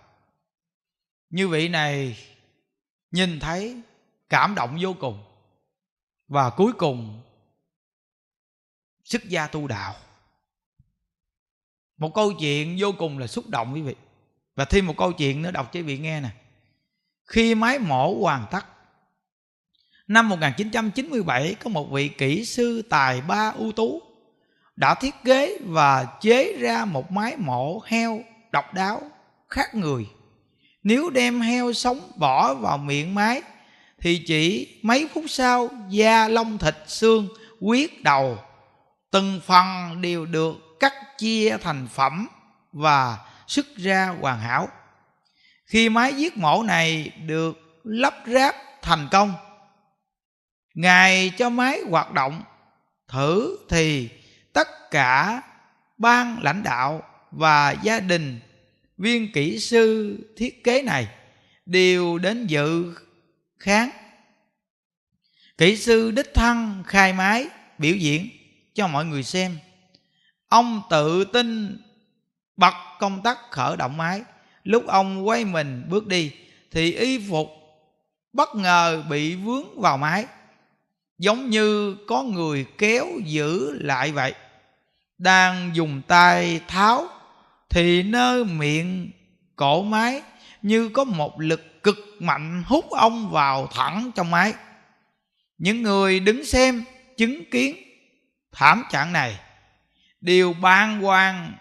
Như 1.31 1.49
vị 1.49 1.69
này 1.69 2.19
nhìn 3.11 3.41
thấy, 3.41 3.83
cảm 4.29 4.55
động 4.55 4.79
vô 4.81 4.95
cùng. 5.01 5.25
Và 6.29 6.51
cuối 6.51 6.73
cùng, 6.73 7.23
xuất 9.05 9.25
gia 9.25 9.47
tu 9.47 9.67
đạo. 9.67 9.95
Một 11.97 12.15
câu 12.15 12.33
chuyện 12.41 12.77
vô 12.81 12.93
cùng 12.99 13.19
là 13.19 13.27
xúc 13.27 13.49
động 13.49 13.75
quý 13.75 13.83
vị. 13.83 13.95
Và 14.55 14.65
thêm 14.65 14.87
một 14.87 14.95
câu 14.97 15.13
chuyện 15.13 15.43
nữa 15.43 15.51
đọc 15.51 15.71
cho 15.73 15.81
quý 15.81 15.83
vị 15.83 15.99
nghe 15.99 16.21
nè. 16.21 16.31
Khi 17.25 17.55
máy 17.55 17.79
mổ 17.79 18.15
hoàn 18.21 18.47
tất 18.51 18.67
Năm 20.09 20.29
1997 20.29 21.55
có 21.65 21.71
một 21.71 21.91
vị 21.91 22.09
kỹ 22.09 22.45
sư 22.45 22.83
tài 22.91 23.21
ba 23.21 23.53
ưu 23.57 23.73
tú 23.73 24.03
đã 24.77 24.95
thiết 24.95 25.15
kế 25.25 25.59
và 25.65 26.05
chế 26.21 26.57
ra 26.59 26.85
một 26.85 27.13
máy 27.13 27.37
mổ 27.37 27.81
heo 27.87 28.21
độc 28.53 28.75
đáo 28.75 29.03
khác 29.49 29.75
người. 29.75 30.07
Nếu 30.83 31.11
đem 31.11 31.41
heo 31.41 31.73
sống 31.73 32.01
bỏ 32.17 32.55
vào 32.55 32.79
miệng 32.79 33.15
máy, 33.15 33.43
thì 34.01 34.19
chỉ 34.27 34.77
mấy 34.83 35.09
phút 35.15 35.25
sau 35.29 35.69
da 35.89 36.29
lông 36.29 36.59
thịt 36.59 36.75
xương, 36.87 37.29
huyết 37.61 37.91
đầu, 38.03 38.39
từng 39.11 39.41
phần 39.47 39.67
đều 40.03 40.27
được 40.27 40.57
cắt 40.81 41.19
chia 41.19 41.57
thành 41.63 41.89
phẩm 41.89 42.29
và 42.73 43.19
xuất 43.47 43.67
ra 43.77 44.15
hoàn 44.21 44.41
hảo 44.41 44.69
khi 45.67 45.89
máy 45.89 46.13
giết 46.15 46.37
mổ 46.37 46.63
này 46.63 47.11
được 47.27 47.81
lắp 47.85 48.15
ráp 48.27 48.55
thành 48.83 49.09
công 49.11 49.35
ngài 50.79 51.31
cho 51.39 51.51
máy 51.51 51.81
hoạt 51.91 52.13
động, 52.13 52.43
thử 53.09 53.59
thì 53.69 54.09
tất 54.53 54.91
cả 54.91 55.43
ban 55.99 56.43
lãnh 56.43 56.63
đạo 56.63 57.03
và 57.31 57.77
gia 57.83 58.01
đình, 58.01 58.41
viên 58.99 59.33
kỹ 59.33 59.59
sư 59.59 60.17
thiết 60.37 60.65
kế 60.65 60.83
này 60.83 61.09
đều 61.67 62.19
đến 62.19 62.47
dự 62.47 62.95
kháng. 63.59 63.91
Kỹ 65.59 65.77
sư 65.77 66.11
đích 66.11 66.35
thân 66.35 66.83
khai 66.87 67.13
máy 67.13 67.47
biểu 67.79 67.95
diễn 67.95 68.29
cho 68.75 68.87
mọi 68.87 69.05
người 69.05 69.23
xem. 69.23 69.59
Ông 70.49 70.83
tự 70.91 71.25
tin 71.25 71.79
bật 72.57 72.75
công 72.99 73.23
tắc 73.23 73.39
khởi 73.51 73.77
động 73.77 73.97
máy. 73.97 74.23
Lúc 74.65 74.87
ông 74.87 75.29
quay 75.29 75.45
mình 75.45 75.87
bước 75.89 76.07
đi 76.07 76.33
thì 76.71 76.93
y 76.93 77.29
phục 77.29 77.49
bất 78.33 78.55
ngờ 78.55 79.03
bị 79.11 79.35
vướng 79.35 79.81
vào 79.81 79.99
máy 79.99 80.27
giống 81.19 81.51
như 81.51 81.97
có 82.07 82.23
người 82.23 82.67
kéo 82.79 83.07
giữ 83.25 83.73
lại 83.81 84.13
vậy. 84.13 84.35
Đang 85.19 85.71
dùng 85.75 86.03
tay 86.09 86.61
tháo, 86.69 87.09
thì 87.71 88.03
nơi 88.03 88.45
miệng 88.45 89.11
cổ 89.57 89.83
máy 89.83 90.23
như 90.63 90.89
có 90.89 91.05
một 91.05 91.41
lực 91.41 91.83
cực 91.83 91.97
mạnh 92.19 92.63
hút 92.67 92.91
ông 92.91 93.31
vào 93.31 93.67
thẳng 93.67 94.11
trong 94.15 94.31
máy. 94.31 94.55
Những 95.59 95.83
người 95.83 96.21
đứng 96.21 96.45
xem 96.45 96.85
chứng 97.17 97.51
kiến 97.51 97.77
thảm 98.53 98.85
trạng 98.91 99.13
này 99.13 99.39
đều 100.21 100.53
ban 100.53 101.07
quan 101.07 101.53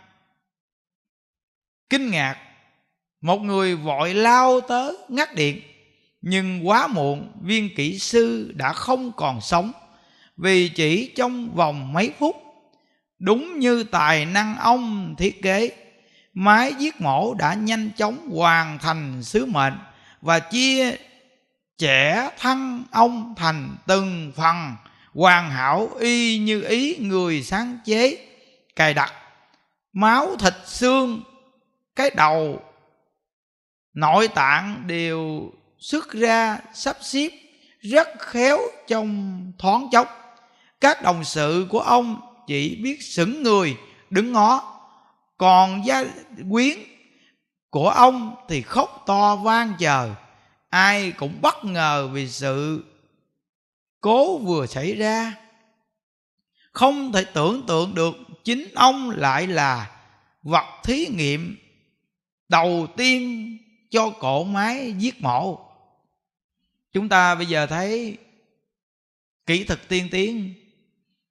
kinh 1.89 2.11
ngạc. 2.11 2.37
Một 3.21 3.37
người 3.37 3.75
vội 3.75 4.13
lao 4.13 4.61
tới 4.61 4.97
ngắt 5.09 5.35
điện 5.35 5.61
nhưng 6.30 6.67
quá 6.67 6.88
muộn, 6.88 7.32
viên 7.41 7.75
kỹ 7.75 7.99
sư 7.99 8.51
đã 8.55 8.73
không 8.73 9.11
còn 9.11 9.41
sống. 9.41 9.71
Vì 10.38 10.69
chỉ 10.69 11.13
trong 11.15 11.55
vòng 11.55 11.93
mấy 11.93 12.11
phút, 12.19 12.36
đúng 13.19 13.59
như 13.59 13.84
tài 13.84 14.25
năng 14.25 14.57
ông 14.57 15.15
thiết 15.17 15.41
kế 15.41 15.71
máy 16.34 16.73
giết 16.80 17.01
mổ 17.01 17.34
đã 17.34 17.53
nhanh 17.53 17.89
chóng 17.97 18.30
hoàn 18.30 18.80
thành 18.80 19.23
sứ 19.23 19.45
mệnh 19.45 19.78
và 20.21 20.39
chia 20.39 20.91
trẻ 21.78 22.30
thân 22.39 22.84
ông 22.91 23.34
thành 23.38 23.75
từng 23.88 24.32
phần, 24.36 24.75
hoàn 25.13 25.51
hảo 25.51 25.89
y 25.99 26.38
như 26.38 26.61
ý 26.61 26.97
người 26.97 27.43
sáng 27.43 27.78
chế, 27.86 28.17
cài 28.75 28.93
đặt 28.93 29.13
máu 29.93 30.36
thịt 30.39 30.53
xương, 30.65 31.23
cái 31.95 32.09
đầu, 32.15 32.61
nội 33.93 34.28
tạng 34.28 34.84
đều 34.88 35.51
xuất 35.80 36.11
ra 36.11 36.59
sắp 36.73 36.97
xếp 37.01 37.30
rất 37.82 38.07
khéo 38.19 38.59
trong 38.88 39.41
thoáng 39.57 39.88
chốc. 39.91 40.07
Các 40.82 41.03
đồng 41.03 41.23
sự 41.23 41.67
của 41.69 41.80
ông 41.80 42.21
chỉ 42.47 42.75
biết 42.75 43.01
sững 43.01 43.43
người, 43.43 43.78
đứng 44.09 44.34
ngó. 44.34 44.73
Còn 45.38 45.86
gia 45.86 46.03
quyến 46.51 46.78
của 47.69 47.89
ông 47.89 48.36
thì 48.49 48.61
khóc 48.61 49.03
to 49.05 49.36
vang 49.36 49.73
chờ. 49.80 50.09
Ai 50.69 51.11
cũng 51.11 51.41
bất 51.41 51.65
ngờ 51.65 52.09
vì 52.13 52.30
sự 52.30 52.84
cố 54.01 54.38
vừa 54.38 54.65
xảy 54.65 54.95
ra. 54.95 55.34
Không 56.71 57.11
thể 57.11 57.23
tưởng 57.23 57.65
tượng 57.67 57.95
được 57.95 58.15
chính 58.43 58.67
ông 58.75 59.09
lại 59.09 59.47
là 59.47 59.91
vật 60.43 60.65
thí 60.84 61.07
nghiệm 61.07 61.57
đầu 62.49 62.88
tiên 62.97 63.57
cho 63.91 64.09
cổ 64.09 64.43
máy 64.43 64.93
giết 64.97 65.21
mổ 65.21 65.66
chúng 66.97 67.09
ta 67.09 67.35
bây 67.35 67.45
giờ 67.45 67.67
thấy 67.67 68.17
kỹ 69.45 69.63
thuật 69.63 69.79
tiên 69.87 70.07
tiến. 70.11 70.53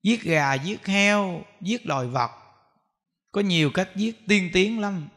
Giết 0.02 0.22
gà, 0.22 0.54
giết 0.54 0.86
heo, 0.86 1.44
giết 1.60 1.86
loài 1.86 2.06
vật. 2.06 2.30
Có 3.32 3.40
nhiều 3.40 3.70
cách 3.70 3.88
giết 3.96 4.26
tiên 4.26 4.50
tiến 4.52 4.80
lắm. 4.80 5.08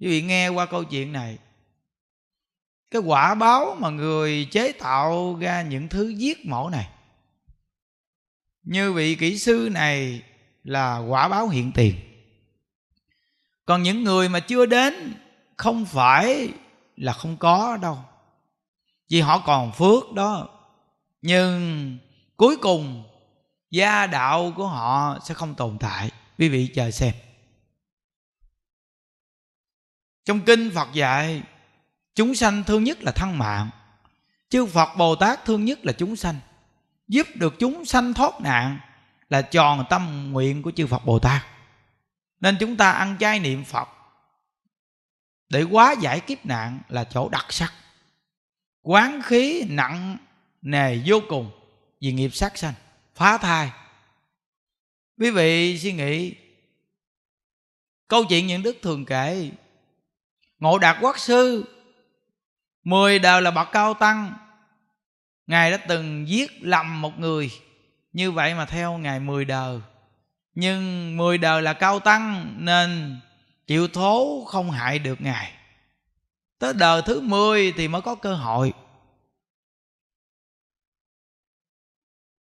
Quý 0.00 0.06
vị 0.06 0.22
nghe 0.22 0.48
qua 0.48 0.66
câu 0.66 0.84
chuyện 0.84 1.12
này. 1.12 1.38
Cái 2.90 3.02
quả 3.02 3.34
báo 3.34 3.76
mà 3.80 3.90
người 3.90 4.48
chế 4.50 4.72
tạo 4.72 5.38
ra 5.40 5.62
những 5.62 5.88
thứ 5.88 6.08
giết 6.08 6.46
mổ 6.46 6.70
này. 6.70 6.88
Như 8.62 8.92
vị 8.92 9.14
kỹ 9.14 9.38
sư 9.38 9.68
này 9.72 10.22
là 10.64 10.98
quả 10.98 11.28
báo 11.28 11.48
hiện 11.48 11.72
tiền. 11.74 11.94
Còn 13.66 13.82
những 13.82 14.04
người 14.04 14.28
mà 14.28 14.40
chưa 14.40 14.66
đến 14.66 15.14
không 15.56 15.86
phải 15.86 16.48
là 16.96 17.12
không 17.12 17.36
có 17.36 17.78
đâu 17.82 17.98
vì 19.08 19.20
họ 19.20 19.38
còn 19.38 19.72
phước 19.72 20.12
đó. 20.12 20.48
Nhưng 21.22 21.98
cuối 22.36 22.56
cùng, 22.56 23.04
gia 23.70 24.06
đạo 24.06 24.52
của 24.56 24.66
họ 24.66 25.18
sẽ 25.24 25.34
không 25.34 25.54
tồn 25.54 25.78
tại. 25.80 26.10
Quý 26.38 26.48
vị 26.48 26.70
chờ 26.74 26.90
xem. 26.90 27.14
Trong 30.24 30.40
kinh 30.40 30.70
phật 30.74 30.88
dạy, 30.92 31.42
chúng 32.14 32.34
sanh 32.34 32.64
thương 32.64 32.84
nhất 32.84 33.02
là 33.02 33.12
thân 33.12 33.38
mạng. 33.38 33.70
Chư 34.48 34.66
phật 34.66 34.88
bồ 34.96 35.16
tát 35.16 35.44
thương 35.44 35.64
nhất 35.64 35.78
là 35.82 35.92
chúng 35.92 36.16
sanh. 36.16 36.36
Giúp 37.08 37.26
được 37.34 37.54
chúng 37.58 37.84
sanh 37.84 38.14
thoát 38.14 38.40
nạn 38.40 38.78
là 39.28 39.42
tròn 39.42 39.84
tâm 39.90 40.32
nguyện 40.32 40.62
của 40.62 40.70
chư 40.70 40.86
phật 40.86 41.04
bồ 41.04 41.18
tát. 41.18 41.42
Nên 42.40 42.56
chúng 42.60 42.76
ta 42.76 42.92
ăn 42.92 43.16
chay 43.20 43.40
niệm 43.40 43.64
phật. 43.64 43.88
Để 45.48 45.62
quá 45.62 45.94
giải 46.00 46.20
kiếp 46.20 46.46
nạn 46.46 46.80
là 46.88 47.04
chỗ 47.04 47.28
đặc 47.28 47.46
sắc 47.52 47.72
quán 48.84 49.22
khí 49.22 49.64
nặng 49.68 50.16
nề 50.62 50.98
vô 51.06 51.20
cùng 51.28 51.50
vì 52.00 52.12
nghiệp 52.12 52.34
sát 52.34 52.58
sanh, 52.58 52.74
phá 53.14 53.38
thai. 53.38 53.70
Quý 55.18 55.30
vị 55.30 55.78
suy 55.78 55.92
nghĩ, 55.92 56.34
câu 58.08 58.24
chuyện 58.24 58.46
những 58.46 58.62
đức 58.62 58.76
thường 58.82 59.04
kể, 59.04 59.50
ngộ 60.58 60.78
đạt 60.78 60.96
quốc 61.00 61.18
sư, 61.18 61.64
mười 62.84 63.18
đời 63.18 63.42
là 63.42 63.50
bậc 63.50 63.68
cao 63.72 63.94
tăng, 63.94 64.34
ngài 65.46 65.70
đã 65.70 65.76
từng 65.76 66.28
giết 66.28 66.50
lầm 66.60 67.00
một 67.00 67.18
người, 67.18 67.50
như 68.12 68.32
vậy 68.32 68.54
mà 68.54 68.66
theo 68.66 68.98
ngài 68.98 69.20
mười 69.20 69.44
đời. 69.44 69.80
Nhưng 70.54 71.16
mười 71.16 71.38
đời 71.38 71.62
là 71.62 71.72
cao 71.72 72.00
tăng 72.00 72.54
nên 72.58 73.20
chịu 73.66 73.88
thố 73.88 74.44
không 74.48 74.70
hại 74.70 74.98
được 74.98 75.20
ngài 75.20 75.52
tới 76.58 76.72
đời 76.74 77.02
thứ 77.06 77.20
mười 77.20 77.72
thì 77.76 77.88
mới 77.88 78.02
có 78.02 78.14
cơ 78.14 78.34
hội. 78.34 78.72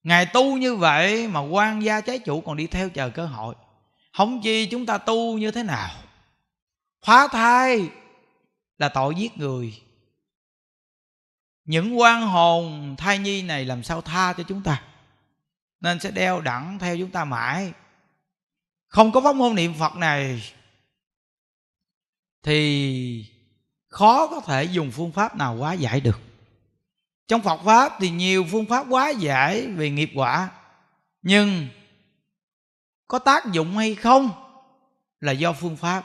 Ngài 0.02 0.26
tu 0.26 0.56
như 0.56 0.76
vậy 0.76 1.28
mà 1.28 1.40
quan 1.40 1.82
gia 1.82 2.00
trái 2.00 2.18
chủ 2.18 2.40
còn 2.40 2.56
đi 2.56 2.66
theo 2.66 2.90
chờ 2.90 3.10
cơ 3.10 3.26
hội. 3.26 3.54
Không 4.12 4.40
chi 4.42 4.68
chúng 4.70 4.86
ta 4.86 4.98
tu 4.98 5.38
như 5.38 5.50
thế 5.50 5.62
nào? 5.62 5.90
Phá 7.04 7.28
thai 7.28 7.90
là 8.78 8.88
tội 8.88 9.14
giết 9.14 9.38
người. 9.38 9.82
Những 11.64 11.98
quan 11.98 12.22
hồn 12.22 12.94
thai 12.98 13.18
nhi 13.18 13.42
này 13.42 13.64
làm 13.64 13.82
sao 13.82 14.00
tha 14.00 14.32
cho 14.32 14.42
chúng 14.42 14.62
ta? 14.62 14.82
Nên 15.80 16.00
sẽ 16.00 16.10
đeo 16.10 16.40
đẳng 16.40 16.78
theo 16.78 16.98
chúng 16.98 17.10
ta 17.10 17.24
mãi. 17.24 17.72
Không 18.88 19.12
có 19.12 19.20
pháp 19.20 19.36
môn 19.36 19.54
niệm 19.54 19.74
phật 19.78 19.96
này 19.96 20.52
thì 22.42 23.35
khó 23.96 24.26
có 24.26 24.40
thể 24.40 24.64
dùng 24.64 24.90
phương 24.90 25.12
pháp 25.12 25.36
nào 25.36 25.56
quá 25.58 25.72
giải 25.72 26.00
được. 26.00 26.20
Trong 27.28 27.42
phật 27.42 27.60
pháp 27.64 27.92
thì 28.00 28.10
nhiều 28.10 28.46
phương 28.50 28.66
pháp 28.66 28.86
quá 28.90 29.10
giải 29.10 29.66
về 29.66 29.90
nghiệp 29.90 30.10
quả. 30.14 30.50
Nhưng 31.22 31.68
có 33.08 33.18
tác 33.18 33.46
dụng 33.52 33.76
hay 33.76 33.94
không 33.94 34.30
là 35.20 35.32
do 35.32 35.52
phương 35.52 35.76
pháp. 35.76 36.04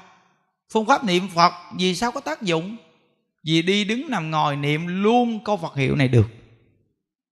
Phương 0.74 0.86
pháp 0.86 1.04
niệm 1.04 1.30
phật 1.36 1.54
vì 1.78 1.96
sao 1.96 2.12
có 2.12 2.20
tác 2.20 2.42
dụng? 2.42 2.78
Vì 3.44 3.62
đi 3.62 3.84
đứng 3.84 4.10
nằm 4.10 4.32
ngồi 4.32 4.56
niệm 4.56 5.04
luôn 5.04 5.44
câu 5.44 5.58
phật 5.58 5.76
hiệu 5.76 5.96
này 5.96 6.08
được. 6.08 6.28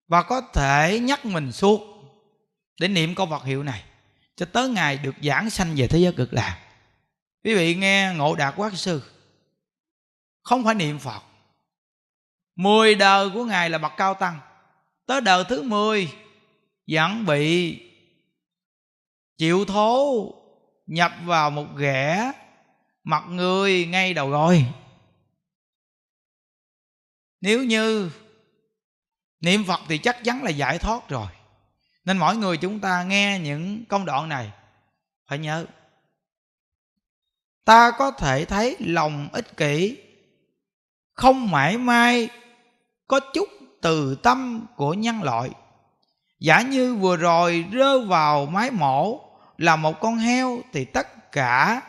Và 0.08 0.24
có 0.24 0.42
thể 0.42 1.00
nhắc 1.00 1.26
mình 1.26 1.52
suốt 1.52 1.82
để 2.80 2.88
niệm 2.88 3.16
câu 3.16 3.28
phật 3.30 3.44
hiệu 3.44 3.64
này 3.64 3.84
cho 4.36 4.46
tới 4.46 4.70
ngày 4.70 4.98
được 4.98 5.16
giảng 5.24 5.50
sanh 5.50 5.76
về 5.76 5.88
thế 5.88 6.00
giới 6.00 6.14
cực 6.14 6.34
lạc. 6.34 6.60
Quý 7.44 7.56
vị 7.56 7.76
nghe 7.76 8.14
ngộ 8.16 8.36
đạt 8.36 8.54
quát 8.58 8.74
sư 8.74 9.02
không 10.50 10.64
phải 10.64 10.76
niệm 10.76 11.00
phật. 11.00 11.24
Mười 12.56 12.96
đời 12.96 13.30
của 13.30 13.46
ngài 13.46 13.70
là 13.70 13.78
bậc 13.78 13.92
cao 13.98 14.14
tăng. 14.14 14.40
Tới 15.06 15.22
đời 15.22 15.44
thứ 15.50 15.62
mười, 15.62 16.14
vẫn 16.88 17.26
bị 17.26 17.80
chịu 19.38 19.66
thố 19.66 20.26
nhập 20.88 21.12
vào 21.26 21.52
một 21.52 21.66
ghẻ 21.78 22.32
mặt 23.04 23.24
người 23.30 23.86
ngay 23.86 24.14
đầu 24.14 24.30
gối. 24.30 24.66
Nếu 27.42 27.64
như 27.64 28.12
niệm 29.40 29.64
phật 29.68 29.80
thì 29.88 29.98
chắc 29.98 30.24
chắn 30.24 30.44
là 30.44 30.50
giải 30.50 30.80
thoát 30.80 31.10
rồi. 31.10 31.28
Nên 32.06 32.18
mỗi 32.18 32.36
người 32.36 32.58
chúng 32.58 32.80
ta 32.80 33.04
nghe 33.04 33.40
những 33.40 33.86
công 33.86 34.06
đoạn 34.06 34.30
này, 34.30 34.52
phải 35.28 35.40
nhớ. 35.40 35.66
Ta 37.66 37.92
có 37.92 38.12
thể 38.12 38.46
thấy 38.46 38.78
lòng 38.80 39.30
ích 39.32 39.58
kỷ 39.58 39.98
không 41.20 41.52
mãi 41.52 41.78
mai 41.78 42.30
có 43.08 43.20
chút 43.34 43.50
từ 43.82 44.16
tâm 44.16 44.66
của 44.76 44.94
nhân 44.94 45.24
loại. 45.24 45.50
Giả 46.40 46.62
như 46.62 46.96
vừa 46.96 47.18
rồi 47.18 47.66
rơi 47.72 48.06
vào 48.06 48.46
mái 48.46 48.72
mổ 48.72 49.22
là 49.58 49.76
một 49.76 50.00
con 50.00 50.18
heo 50.18 50.60
thì 50.74 50.86
tất 50.86 51.32
cả 51.32 51.82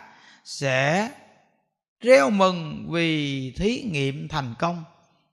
sẽ 0.45 1.11
reo 2.01 2.31
mừng 2.31 2.87
vì 2.91 3.53
thí 3.57 3.83
nghiệm 3.83 4.29
thành 4.29 4.55
công 4.59 4.85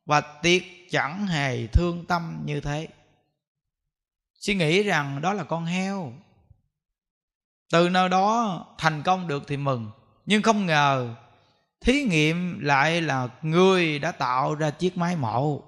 và 0.05 0.21
tiệt 0.21 0.63
chẳng 0.91 1.27
hề 1.27 1.67
thương 1.67 2.05
tâm 2.05 2.41
như 2.45 2.61
thế. 2.61 2.87
Suy 4.33 4.55
nghĩ 4.55 4.83
rằng 4.83 5.21
đó 5.21 5.33
là 5.33 5.43
con 5.43 5.65
heo. 5.65 6.13
Từ 7.71 7.89
nơi 7.89 8.09
đó 8.09 8.65
thành 8.77 9.03
công 9.03 9.27
được 9.27 9.43
thì 9.47 9.57
mừng, 9.57 9.91
nhưng 10.25 10.41
không 10.41 10.65
ngờ 10.65 11.15
thí 11.81 12.03
nghiệm 12.03 12.59
lại 12.59 13.01
là 13.01 13.27
người 13.41 13.99
đã 13.99 14.11
tạo 14.11 14.55
ra 14.55 14.69
chiếc 14.69 14.97
máy 14.97 15.15
mổ 15.15 15.67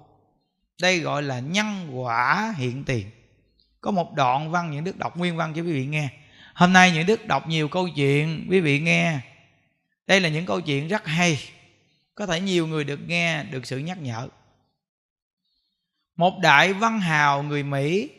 đây 0.80 1.00
gọi 1.00 1.22
là 1.22 1.40
nhân 1.40 1.88
quả 1.92 2.54
hiện 2.56 2.84
tiền. 2.84 3.10
Có 3.80 3.90
một 3.90 4.14
đoạn 4.14 4.50
văn 4.50 4.70
những 4.70 4.84
đức 4.84 4.96
đọc 4.96 5.16
nguyên 5.16 5.36
văn 5.36 5.52
cho 5.56 5.62
quý 5.62 5.72
vị 5.72 5.86
nghe. 5.86 6.08
Hôm 6.54 6.72
nay 6.72 6.92
những 6.92 7.06
đức 7.06 7.26
đọc 7.26 7.48
nhiều 7.48 7.68
câu 7.68 7.88
chuyện, 7.96 8.46
quý 8.50 8.60
vị 8.60 8.80
nghe. 8.80 9.18
Đây 10.06 10.20
là 10.20 10.28
những 10.28 10.46
câu 10.46 10.60
chuyện 10.60 10.88
rất 10.88 11.06
hay. 11.06 11.38
Có 12.14 12.26
thể 12.26 12.40
nhiều 12.40 12.66
người 12.66 12.84
được 12.84 13.00
nghe, 13.06 13.44
được 13.44 13.66
sự 13.66 13.78
nhắc 13.78 13.98
nhở. 13.98 14.28
Một 16.16 16.38
đại 16.42 16.72
văn 16.72 17.00
hào 17.00 17.42
người 17.42 17.62
mỹ, 17.62 18.10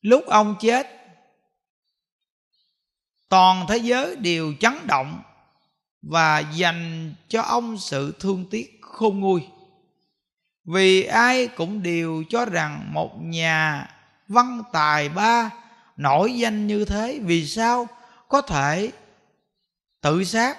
lúc 0.00 0.26
ông 0.26 0.56
chết, 0.60 0.86
toàn 3.28 3.66
thế 3.68 3.76
giới 3.76 4.16
đều 4.16 4.54
chấn 4.60 4.86
động 4.86 5.22
và 6.02 6.38
dành 6.38 7.14
cho 7.28 7.42
ông 7.42 7.78
sự 7.78 8.14
thương 8.20 8.44
tiếc 8.50 8.78
khôn 8.82 9.20
nguôi. 9.20 9.48
Vì 10.64 11.04
ai 11.04 11.46
cũng 11.46 11.82
đều 11.82 12.24
cho 12.28 12.44
rằng 12.44 12.92
một 12.92 13.20
nhà 13.20 13.88
văn 14.28 14.62
tài 14.72 15.08
ba 15.08 15.50
nổi 15.96 16.38
danh 16.38 16.66
như 16.66 16.84
thế 16.84 17.20
vì 17.22 17.46
sao 17.46 17.88
có 18.28 18.40
thể 18.40 18.92
tự 20.00 20.24
sát, 20.24 20.58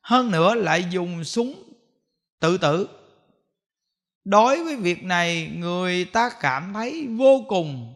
hơn 0.00 0.30
nữa 0.30 0.54
lại 0.54 0.84
dùng 0.90 1.24
súng 1.24 1.62
tự 2.40 2.58
tử? 2.58 2.88
Đối 4.24 4.64
với 4.64 4.76
việc 4.76 5.04
này, 5.04 5.52
người 5.56 6.04
ta 6.04 6.30
cảm 6.40 6.72
thấy 6.72 7.08
vô 7.18 7.44
cùng 7.48 7.94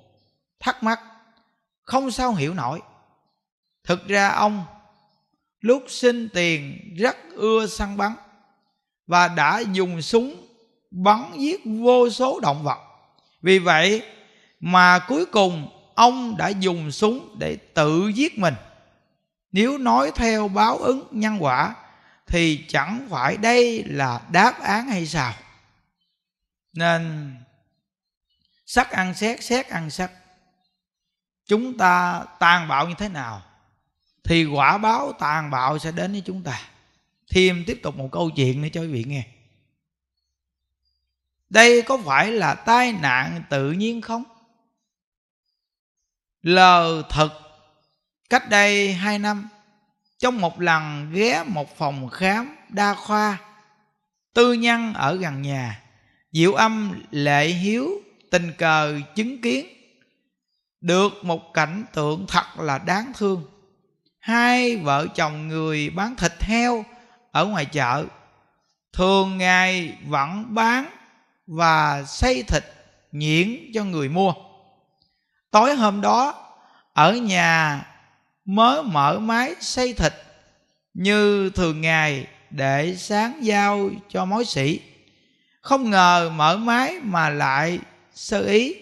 thắc 0.60 0.82
mắc, 0.82 1.00
không 1.82 2.10
sao 2.10 2.34
hiểu 2.34 2.54
nổi. 2.54 2.80
Thực 3.84 4.08
ra 4.08 4.28
ông 4.28 4.64
lúc 5.60 5.84
sinh 5.88 6.28
tiền 6.28 6.80
rất 6.96 7.16
ưa 7.34 7.66
săn 7.66 7.96
bắn 7.96 8.12
và 9.06 9.28
đã 9.28 9.62
dùng 9.72 10.02
súng 10.02 10.46
bắn 10.90 11.32
giết 11.38 11.60
vô 11.64 12.10
số 12.10 12.40
động 12.40 12.62
vật. 12.62 12.78
Vì 13.42 13.58
vậy 13.58 14.02
mà 14.60 14.98
cuối 14.98 15.26
cùng 15.26 15.68
ông 15.94 16.36
đã 16.36 16.48
dùng 16.48 16.92
súng 16.92 17.36
để 17.38 17.56
tự 17.56 18.08
giết 18.14 18.38
mình. 18.38 18.54
Nếu 19.52 19.78
nói 19.78 20.12
theo 20.14 20.48
báo 20.48 20.76
ứng 20.76 21.08
nhân 21.10 21.36
quả 21.40 21.74
thì 22.26 22.64
chẳng 22.68 23.06
phải 23.10 23.36
đây 23.36 23.84
là 23.86 24.20
đáp 24.30 24.60
án 24.62 24.88
hay 24.88 25.06
sao? 25.06 25.34
Nên 26.72 27.34
sắc 28.66 28.90
ăn 28.90 29.14
xét 29.14 29.42
xét 29.42 29.68
ăn 29.68 29.90
sắc. 29.90 30.10
Chúng 31.46 31.78
ta 31.78 32.24
tàn 32.38 32.68
bạo 32.68 32.88
như 32.88 32.94
thế 32.98 33.08
nào? 33.08 33.42
Thì 34.26 34.44
quả 34.44 34.78
báo 34.78 35.12
tàn 35.12 35.50
bạo 35.50 35.78
sẽ 35.78 35.92
đến 35.92 36.12
với 36.12 36.22
chúng 36.26 36.42
ta. 36.42 36.60
Thêm 37.30 37.64
tiếp 37.66 37.80
tục 37.82 37.96
một 37.96 38.08
câu 38.12 38.30
chuyện 38.30 38.62
nữa 38.62 38.68
cho 38.72 38.80
quý 38.80 38.86
vị 38.86 39.04
nghe. 39.04 39.26
Đây 41.50 41.82
có 41.82 41.98
phải 42.04 42.32
là 42.32 42.54
tai 42.54 42.92
nạn 42.92 43.42
tự 43.50 43.72
nhiên 43.72 44.00
không? 44.00 44.24
Lờ 46.42 47.02
thật, 47.10 47.40
cách 48.30 48.48
đây 48.50 48.92
hai 48.92 49.18
năm, 49.18 49.48
trong 50.18 50.40
một 50.40 50.60
lần 50.60 51.12
ghé 51.12 51.44
một 51.46 51.76
phòng 51.76 52.08
khám 52.08 52.56
đa 52.68 52.94
khoa, 52.94 53.38
tư 54.34 54.52
nhân 54.52 54.94
ở 54.94 55.16
gần 55.16 55.42
nhà, 55.42 55.82
diệu 56.32 56.52
âm 56.52 57.02
lệ 57.10 57.46
hiếu 57.46 57.90
tình 58.30 58.52
cờ 58.58 59.00
chứng 59.14 59.40
kiến 59.40 59.66
được 60.80 61.12
một 61.22 61.54
cảnh 61.54 61.84
tượng 61.94 62.26
thật 62.28 62.58
là 62.58 62.78
đáng 62.78 63.12
thương 63.16 63.44
hai 64.26 64.76
vợ 64.76 65.06
chồng 65.14 65.48
người 65.48 65.90
bán 65.90 66.16
thịt 66.16 66.32
heo 66.42 66.84
ở 67.32 67.46
ngoài 67.46 67.64
chợ. 67.64 68.04
Thường 68.92 69.38
ngày 69.38 69.98
vẫn 70.06 70.54
bán 70.54 70.90
và 71.46 72.04
xây 72.06 72.42
thịt 72.42 72.64
nhuyễn 73.12 73.70
cho 73.74 73.84
người 73.84 74.08
mua. 74.08 74.32
Tối 75.50 75.74
hôm 75.74 76.00
đó, 76.00 76.34
ở 76.92 77.12
nhà 77.12 77.86
mới 78.44 78.82
mở 78.82 79.18
máy 79.18 79.54
xây 79.60 79.92
thịt 79.92 80.12
như 80.94 81.50
thường 81.50 81.80
ngày 81.80 82.26
để 82.50 82.96
sáng 82.96 83.44
giao 83.44 83.90
cho 84.08 84.24
mối 84.24 84.44
sĩ. 84.44 84.80
Không 85.60 85.90
ngờ 85.90 86.30
mở 86.34 86.56
máy 86.56 86.98
mà 87.02 87.28
lại 87.28 87.78
sơ 88.14 88.42
ý. 88.42 88.74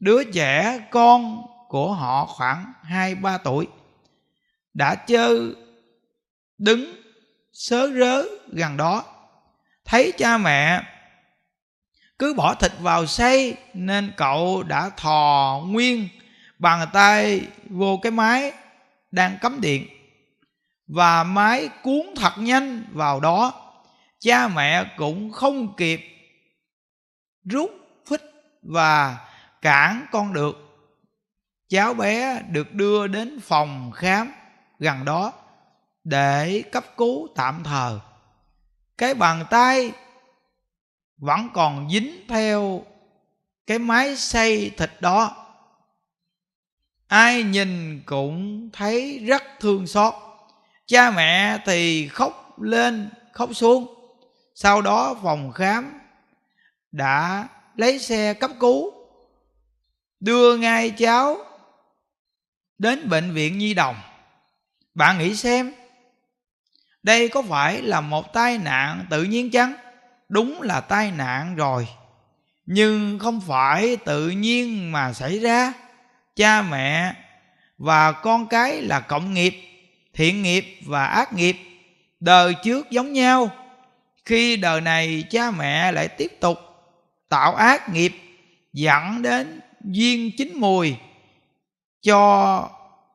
Đứa 0.00 0.24
trẻ 0.24 0.80
con 0.90 1.42
của 1.68 1.92
họ 1.92 2.26
khoảng 2.26 2.72
hai 2.82 3.14
ba 3.14 3.38
tuổi 3.38 3.66
đã 4.76 4.94
chơi 4.94 5.54
đứng 6.58 7.02
sớ 7.52 7.90
rớ 7.98 8.24
gần 8.52 8.76
đó. 8.76 9.04
Thấy 9.84 10.12
cha 10.18 10.38
mẹ 10.38 10.82
cứ 12.18 12.34
bỏ 12.34 12.54
thịt 12.54 12.72
vào 12.80 13.06
xay 13.06 13.56
nên 13.74 14.12
cậu 14.16 14.62
đã 14.62 14.90
thò 14.96 15.60
nguyên 15.66 16.08
bàn 16.58 16.88
tay 16.92 17.40
vô 17.70 18.00
cái 18.02 18.12
máy 18.12 18.52
đang 19.10 19.38
cắm 19.40 19.60
điện. 19.60 19.86
Và 20.86 21.24
máy 21.24 21.68
cuốn 21.82 22.02
thật 22.16 22.32
nhanh 22.38 22.84
vào 22.92 23.20
đó. 23.20 23.52
Cha 24.20 24.48
mẹ 24.48 24.84
cũng 24.96 25.32
không 25.32 25.76
kịp 25.76 26.00
rút, 27.44 27.70
phích 28.10 28.22
và 28.62 29.18
cản 29.62 30.06
con 30.12 30.32
được. 30.32 30.56
Cháu 31.68 31.94
bé 31.94 32.42
được 32.50 32.72
đưa 32.72 33.06
đến 33.06 33.40
phòng 33.40 33.92
khám 33.94 34.32
gần 34.78 35.04
đó 35.04 35.32
để 36.04 36.62
cấp 36.72 36.84
cứu 36.96 37.28
tạm 37.34 37.62
thời. 37.64 37.98
Cái 38.98 39.14
bàn 39.14 39.44
tay 39.50 39.92
vẫn 41.16 41.48
còn 41.54 41.90
dính 41.90 42.26
theo 42.28 42.82
cái 43.66 43.78
máy 43.78 44.16
xay 44.16 44.70
thịt 44.76 44.90
đó. 45.00 45.46
Ai 47.08 47.42
nhìn 47.42 48.02
cũng 48.06 48.70
thấy 48.72 49.18
rất 49.26 49.42
thương 49.60 49.86
xót. 49.86 50.14
Cha 50.86 51.10
mẹ 51.10 51.58
thì 51.66 52.08
khóc 52.08 52.60
lên, 52.60 53.10
khóc 53.32 53.50
xuống. 53.52 53.94
Sau 54.54 54.82
đó 54.82 55.14
phòng 55.22 55.52
khám 55.52 56.00
đã 56.92 57.48
lấy 57.76 57.98
xe 57.98 58.34
cấp 58.34 58.50
cứu, 58.60 58.92
đưa 60.20 60.56
ngay 60.56 60.90
cháu 60.90 61.36
đến 62.78 63.08
bệnh 63.08 63.32
viện 63.32 63.58
nhi 63.58 63.74
đồng 63.74 63.96
bạn 64.96 65.18
nghĩ 65.18 65.34
xem, 65.34 65.72
đây 67.02 67.28
có 67.28 67.42
phải 67.42 67.82
là 67.82 68.00
một 68.00 68.32
tai 68.32 68.58
nạn 68.58 69.06
tự 69.10 69.22
nhiên 69.22 69.50
chăng? 69.50 69.74
Đúng 70.28 70.62
là 70.62 70.80
tai 70.80 71.10
nạn 71.10 71.56
rồi, 71.56 71.88
nhưng 72.66 73.18
không 73.18 73.40
phải 73.40 73.96
tự 73.96 74.30
nhiên 74.30 74.92
mà 74.92 75.12
xảy 75.12 75.38
ra. 75.38 75.72
Cha 76.36 76.62
mẹ 76.62 77.14
và 77.78 78.12
con 78.12 78.46
cái 78.46 78.82
là 78.82 79.00
cộng 79.00 79.34
nghiệp, 79.34 79.54
thiện 80.14 80.42
nghiệp 80.42 80.78
và 80.86 81.06
ác 81.06 81.32
nghiệp, 81.32 81.56
đời 82.20 82.54
trước 82.64 82.90
giống 82.90 83.12
nhau. 83.12 83.50
Khi 84.24 84.56
đời 84.56 84.80
này, 84.80 85.24
cha 85.30 85.50
mẹ 85.50 85.92
lại 85.92 86.08
tiếp 86.08 86.32
tục 86.40 86.58
tạo 87.28 87.54
ác 87.54 87.88
nghiệp, 87.88 88.12
dẫn 88.72 89.22
đến 89.22 89.60
duyên 89.80 90.30
chín 90.38 90.52
mùi 90.54 90.96
cho 92.02 92.68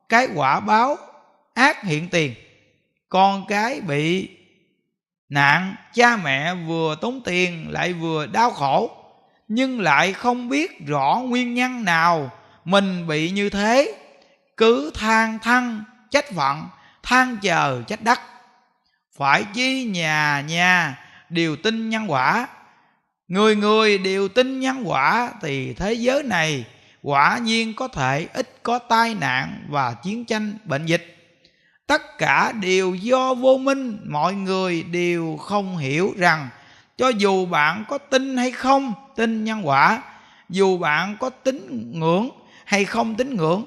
cái 0.08 0.28
quả 0.34 0.60
báo 0.60 0.96
ác 1.54 1.84
hiện 1.84 2.08
tiền. 2.08 2.34
Con 3.08 3.44
cái 3.48 3.80
bị 3.80 4.28
nạn 5.28 5.74
cha 5.94 6.16
mẹ 6.16 6.54
vừa 6.54 6.96
tốn 7.00 7.20
tiền 7.24 7.66
lại 7.70 7.92
vừa 7.92 8.26
đau 8.26 8.50
khổ. 8.50 8.90
Nhưng 9.48 9.80
lại 9.80 10.12
không 10.12 10.48
biết 10.48 10.86
rõ 10.86 11.22
nguyên 11.24 11.54
nhân 11.54 11.84
nào 11.84 12.30
mình 12.64 13.06
bị 13.06 13.30
như 13.30 13.50
thế. 13.50 13.94
Cứ 14.56 14.90
than 14.94 15.38
thăng 15.38 15.84
trách 16.10 16.30
phận 16.34 16.68
than 17.02 17.36
chờ 17.42 17.82
trách 17.86 18.02
đất, 18.02 18.20
phải 19.16 19.44
chi 19.54 19.84
nhà 19.84 20.44
nhà 20.48 20.98
đều 21.28 21.56
tin 21.56 21.90
nhân 21.90 22.10
quả. 22.10 22.48
Người 23.28 23.56
người 23.56 23.98
đều 23.98 24.28
tin 24.28 24.60
nhân 24.60 24.82
quả 24.84 25.32
thì 25.42 25.74
thế 25.74 25.92
giới 25.92 26.22
này 26.22 26.64
quả 27.02 27.38
nhiên 27.38 27.74
có 27.74 27.88
thể 27.88 28.28
ít 28.34 28.58
có 28.62 28.78
tai 28.78 29.14
nạn 29.14 29.66
và 29.68 29.94
chiến 29.94 30.24
tranh 30.24 30.58
bệnh 30.64 30.86
dịch 30.86 31.21
tất 31.92 32.18
cả 32.18 32.52
đều 32.52 32.94
do 32.94 33.34
vô 33.34 33.58
minh, 33.58 33.98
mọi 34.04 34.34
người 34.34 34.82
đều 34.82 35.36
không 35.36 35.76
hiểu 35.76 36.14
rằng, 36.16 36.48
cho 36.96 37.08
dù 37.08 37.46
bạn 37.46 37.84
có 37.88 37.98
tin 37.98 38.36
hay 38.36 38.50
không, 38.50 38.92
tin 39.16 39.44
nhân 39.44 39.68
quả, 39.68 40.02
dù 40.48 40.78
bạn 40.78 41.16
có 41.20 41.30
tín 41.30 41.90
ngưỡng 41.94 42.30
hay 42.64 42.84
không 42.84 43.14
tín 43.14 43.36
ngưỡng, 43.36 43.64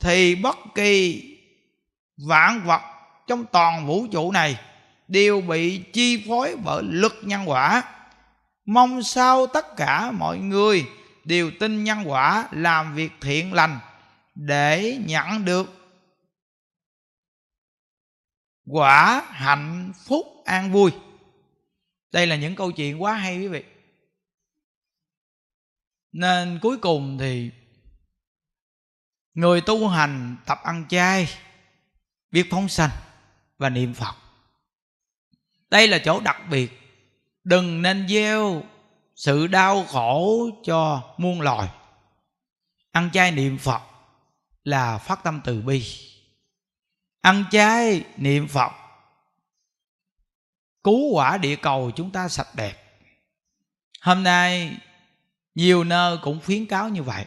thì 0.00 0.34
bất 0.34 0.58
kỳ 0.74 1.22
vạn 2.16 2.60
vật 2.64 2.80
trong 3.26 3.44
toàn 3.52 3.86
vũ 3.86 4.06
trụ 4.12 4.32
này 4.32 4.58
đều 5.08 5.40
bị 5.40 5.78
chi 5.78 6.24
phối 6.28 6.56
bởi 6.64 6.82
luật 6.82 7.12
nhân 7.22 7.50
quả. 7.50 7.82
Mong 8.66 9.02
sao 9.02 9.46
tất 9.46 9.76
cả 9.76 10.10
mọi 10.10 10.38
người 10.38 10.84
đều 11.24 11.50
tin 11.60 11.84
nhân 11.84 11.98
quả 12.06 12.48
làm 12.50 12.94
việc 12.94 13.12
thiện 13.20 13.52
lành 13.52 13.78
để 14.34 14.98
nhận 15.06 15.44
được 15.44 15.77
quả 18.68 19.26
hạnh 19.30 19.92
phúc 20.04 20.42
an 20.44 20.72
vui. 20.72 20.90
Đây 22.12 22.26
là 22.26 22.36
những 22.36 22.54
câu 22.54 22.72
chuyện 22.72 23.02
quá 23.02 23.14
hay 23.14 23.38
quý 23.38 23.48
vị. 23.48 23.64
Nên 26.12 26.58
cuối 26.62 26.78
cùng 26.78 27.18
thì, 27.18 27.50
người 29.34 29.60
tu 29.60 29.88
hành 29.88 30.36
tập 30.46 30.58
ăn 30.64 30.84
chay, 30.88 31.28
biết 32.30 32.46
phóng 32.50 32.68
sanh 32.68 32.90
và 33.58 33.68
niệm 33.68 33.94
phật. 33.94 34.14
Đây 35.70 35.88
là 35.88 35.98
chỗ 35.98 36.20
đặc 36.20 36.42
biệt. 36.50 36.72
Đừng 37.44 37.82
nên 37.82 38.08
gieo 38.08 38.62
sự 39.14 39.46
đau 39.46 39.84
khổ 39.84 40.48
cho 40.64 41.02
muôn 41.18 41.40
loài. 41.40 41.68
Ăn 42.90 43.10
chay 43.12 43.32
niệm 43.32 43.58
phật 43.58 43.82
là 44.64 44.98
phát 44.98 45.24
tâm 45.24 45.40
từ 45.44 45.62
bi 45.62 45.84
ăn 47.20 47.44
chay, 47.50 48.04
niệm 48.16 48.48
phật. 48.48 48.72
Cứu 50.84 51.12
quả 51.12 51.36
địa 51.36 51.56
cầu 51.56 51.90
chúng 51.96 52.10
ta 52.10 52.28
sạch 52.28 52.48
đẹp. 52.54 53.00
Hôm 54.00 54.22
nay, 54.22 54.76
nhiều 55.54 55.84
nơi 55.84 56.18
cũng 56.22 56.40
khuyến 56.44 56.66
cáo 56.66 56.88
như 56.88 57.02
vậy. 57.02 57.24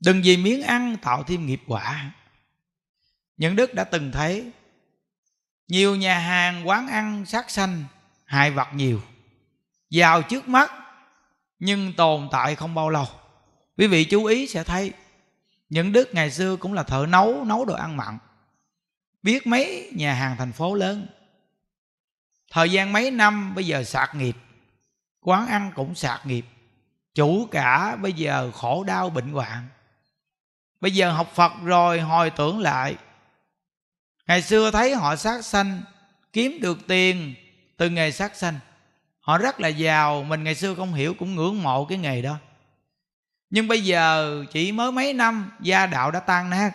Đừng 0.00 0.22
vì 0.22 0.36
miếng 0.36 0.62
ăn 0.62 0.96
tạo 1.02 1.22
thêm 1.22 1.46
nghiệp 1.46 1.60
quả. 1.66 2.12
Những 3.36 3.56
đức 3.56 3.74
đã 3.74 3.84
từng 3.84 4.12
thấy, 4.12 4.50
nhiều 5.68 5.96
nhà 5.96 6.18
hàng, 6.18 6.68
quán 6.68 6.88
ăn 6.88 7.26
sát 7.26 7.50
sanh, 7.50 7.84
hại 8.24 8.50
vật 8.50 8.68
nhiều 8.74 9.02
vào 9.90 10.22
trước 10.22 10.48
mắt, 10.48 10.72
nhưng 11.58 11.92
tồn 11.92 12.28
tại 12.32 12.54
không 12.54 12.74
bao 12.74 12.90
lâu. 12.90 13.06
Quý 13.76 13.86
vị 13.86 14.04
chú 14.04 14.24
ý 14.24 14.46
sẽ 14.46 14.64
thấy 14.64 14.92
những 15.68 15.92
đức 15.92 16.08
ngày 16.14 16.30
xưa 16.30 16.56
cũng 16.56 16.72
là 16.72 16.82
thợ 16.82 17.06
nấu 17.08 17.44
nấu 17.44 17.64
đồ 17.64 17.74
ăn 17.74 17.96
mặn. 17.96 18.18
Biết 19.22 19.46
mấy 19.46 19.92
nhà 19.96 20.14
hàng 20.14 20.36
thành 20.36 20.52
phố 20.52 20.74
lớn. 20.74 21.06
Thời 22.50 22.70
gian 22.70 22.92
mấy 22.92 23.10
năm 23.10 23.54
bây 23.54 23.66
giờ 23.66 23.84
sạc 23.84 24.14
nghiệp, 24.14 24.36
quán 25.20 25.46
ăn 25.46 25.72
cũng 25.74 25.94
sạc 25.94 26.26
nghiệp. 26.26 26.46
Chủ 27.14 27.48
cả 27.50 27.96
bây 27.96 28.12
giờ 28.12 28.50
khổ 28.54 28.84
đau 28.84 29.10
bệnh 29.10 29.32
hoạn. 29.32 29.68
Bây 30.80 30.90
giờ 30.90 31.12
học 31.12 31.32
phật 31.34 31.52
rồi, 31.64 32.00
hồi 32.00 32.30
tưởng 32.30 32.60
lại. 32.60 32.96
Ngày 34.26 34.42
xưa 34.42 34.70
thấy 34.70 34.94
họ 34.94 35.16
sát 35.16 35.44
sanh, 35.44 35.82
kiếm 36.32 36.58
được 36.60 36.78
tiền 36.86 37.34
từ 37.76 37.90
nghề 37.90 38.10
sát 38.10 38.36
sanh. 38.36 38.58
Họ 39.20 39.38
rất 39.38 39.60
là 39.60 39.68
giàu, 39.68 40.22
mình 40.22 40.44
ngày 40.44 40.54
xưa 40.54 40.74
không 40.74 40.94
hiểu 40.94 41.14
cũng 41.18 41.34
ngưỡng 41.34 41.62
mộ 41.62 41.84
cái 41.84 41.98
nghề 41.98 42.22
đó 42.22 42.38
nhưng 43.50 43.68
bây 43.68 43.84
giờ 43.84 44.44
chỉ 44.52 44.72
mới 44.72 44.92
mấy 44.92 45.12
năm, 45.12 45.50
gia 45.60 45.86
đạo 45.86 46.10
đã 46.10 46.20
tan 46.20 46.50
nát, 46.50 46.72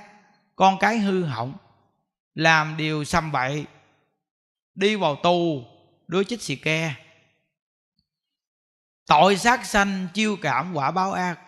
con 0.55 0.79
cái 0.79 0.99
hư 0.99 1.23
hỏng, 1.23 1.53
làm 2.35 2.77
điều 2.77 3.03
xăm 3.03 3.31
bậy, 3.31 3.65
đi 4.75 4.95
vào 4.95 5.15
tù, 5.15 5.63
đứa 6.07 6.23
chích 6.23 6.41
xì 6.41 6.55
ke. 6.55 6.93
Tội 9.07 9.37
sát 9.37 9.65
sanh 9.65 10.07
chiêu 10.13 10.37
cảm 10.41 10.73
quả 10.73 10.91
báo 10.91 11.11
ác. 11.11 11.39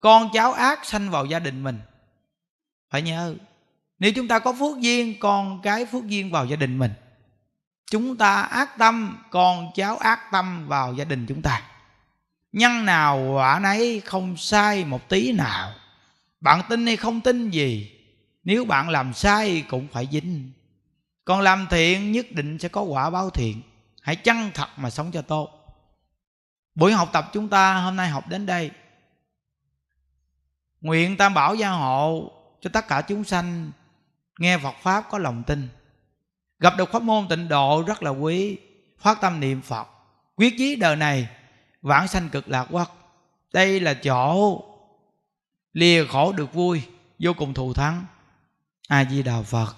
Con 0.00 0.30
cháu 0.32 0.52
ác 0.52 0.84
sanh 0.84 1.10
vào 1.10 1.26
gia 1.26 1.38
đình 1.38 1.64
mình. 1.64 1.80
Phải 2.90 3.02
nhớ, 3.02 3.34
nếu 3.98 4.12
chúng 4.16 4.28
ta 4.28 4.38
có 4.38 4.52
phước 4.52 4.78
duyên, 4.78 5.20
con 5.20 5.62
cái 5.62 5.86
phước 5.86 6.06
duyên 6.06 6.30
vào 6.30 6.46
gia 6.46 6.56
đình 6.56 6.78
mình. 6.78 6.92
Chúng 7.90 8.16
ta 8.16 8.42
ác 8.42 8.78
tâm, 8.78 9.24
con 9.30 9.70
cháu 9.74 9.96
ác 9.96 10.28
tâm 10.32 10.68
vào 10.68 10.94
gia 10.94 11.04
đình 11.04 11.26
chúng 11.28 11.42
ta 11.42 11.75
nhân 12.56 12.84
nào 12.84 13.32
quả 13.34 13.58
nấy 13.58 14.02
không 14.04 14.36
sai 14.36 14.84
một 14.84 15.08
tí 15.08 15.32
nào. 15.32 15.72
Bạn 16.40 16.62
tin 16.68 16.86
hay 16.86 16.96
không 16.96 17.20
tin 17.20 17.50
gì, 17.50 17.92
nếu 18.44 18.64
bạn 18.64 18.88
làm 18.88 19.14
sai 19.14 19.64
cũng 19.68 19.88
phải 19.92 20.08
dính. 20.12 20.52
Còn 21.24 21.40
làm 21.40 21.66
thiện 21.70 22.12
nhất 22.12 22.26
định 22.32 22.58
sẽ 22.58 22.68
có 22.68 22.82
quả 22.82 23.10
báo 23.10 23.30
thiện. 23.30 23.62
Hãy 24.02 24.16
chân 24.16 24.50
thật 24.54 24.68
mà 24.76 24.90
sống 24.90 25.10
cho 25.12 25.22
tốt. 25.22 25.50
Buổi 26.74 26.92
học 26.92 27.08
tập 27.12 27.30
chúng 27.32 27.48
ta 27.48 27.74
hôm 27.74 27.96
nay 27.96 28.08
học 28.08 28.28
đến 28.28 28.46
đây. 28.46 28.70
Nguyện 30.80 31.16
tam 31.16 31.34
bảo 31.34 31.54
gia 31.54 31.70
hộ 31.70 32.32
cho 32.60 32.70
tất 32.72 32.88
cả 32.88 33.00
chúng 33.00 33.24
sanh 33.24 33.70
nghe 34.38 34.58
phật 34.58 34.74
pháp 34.82 35.04
có 35.10 35.18
lòng 35.18 35.42
tin. 35.42 35.68
Gặp 36.58 36.74
được 36.78 36.92
pháp 36.92 37.02
môn 37.02 37.28
tịnh 37.28 37.48
độ 37.48 37.84
rất 37.86 38.02
là 38.02 38.10
quý. 38.10 38.58
Phát 38.98 39.20
tâm 39.20 39.40
niệm 39.40 39.62
phật. 39.62 39.88
Quyết 40.36 40.54
chí 40.58 40.76
đời 40.76 40.96
này 40.96 41.28
vãng 41.86 42.08
sanh 42.08 42.28
cực 42.28 42.48
lạc 42.48 42.66
quốc 42.70 42.96
đây 43.52 43.80
là 43.80 43.94
chỗ 43.94 44.62
lìa 45.72 46.04
khổ 46.04 46.32
được 46.32 46.52
vui, 46.52 46.82
vô 47.18 47.32
cùng 47.36 47.54
thù 47.54 47.72
thắng. 47.72 48.04
A 48.88 49.04
di 49.04 49.22
đà 49.22 49.42
phật. 49.42 49.76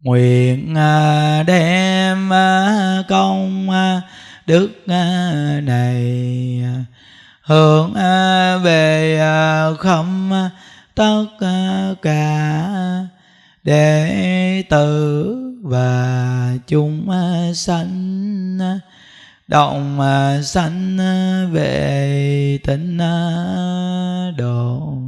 Nguyện 0.00 0.74
à, 0.74 1.42
đem 1.42 2.32
à, 2.32 3.02
công 3.08 3.70
à, 3.70 4.02
đức 4.46 4.70
này 5.62 6.62
hướng 7.42 7.94
về 8.62 9.20
khâm 9.78 10.32
tất 10.94 11.24
cả 12.02 12.68
đệ 13.62 14.62
tử 14.70 15.36
và 15.62 16.56
chúng 16.66 17.10
sanh 17.54 18.58
động 19.46 20.00
à, 20.00 20.42
sanh 20.42 20.98
à, 21.00 21.46
về 21.52 22.58
tịnh 22.64 22.98
à, 22.98 24.32
độ. 24.38 25.03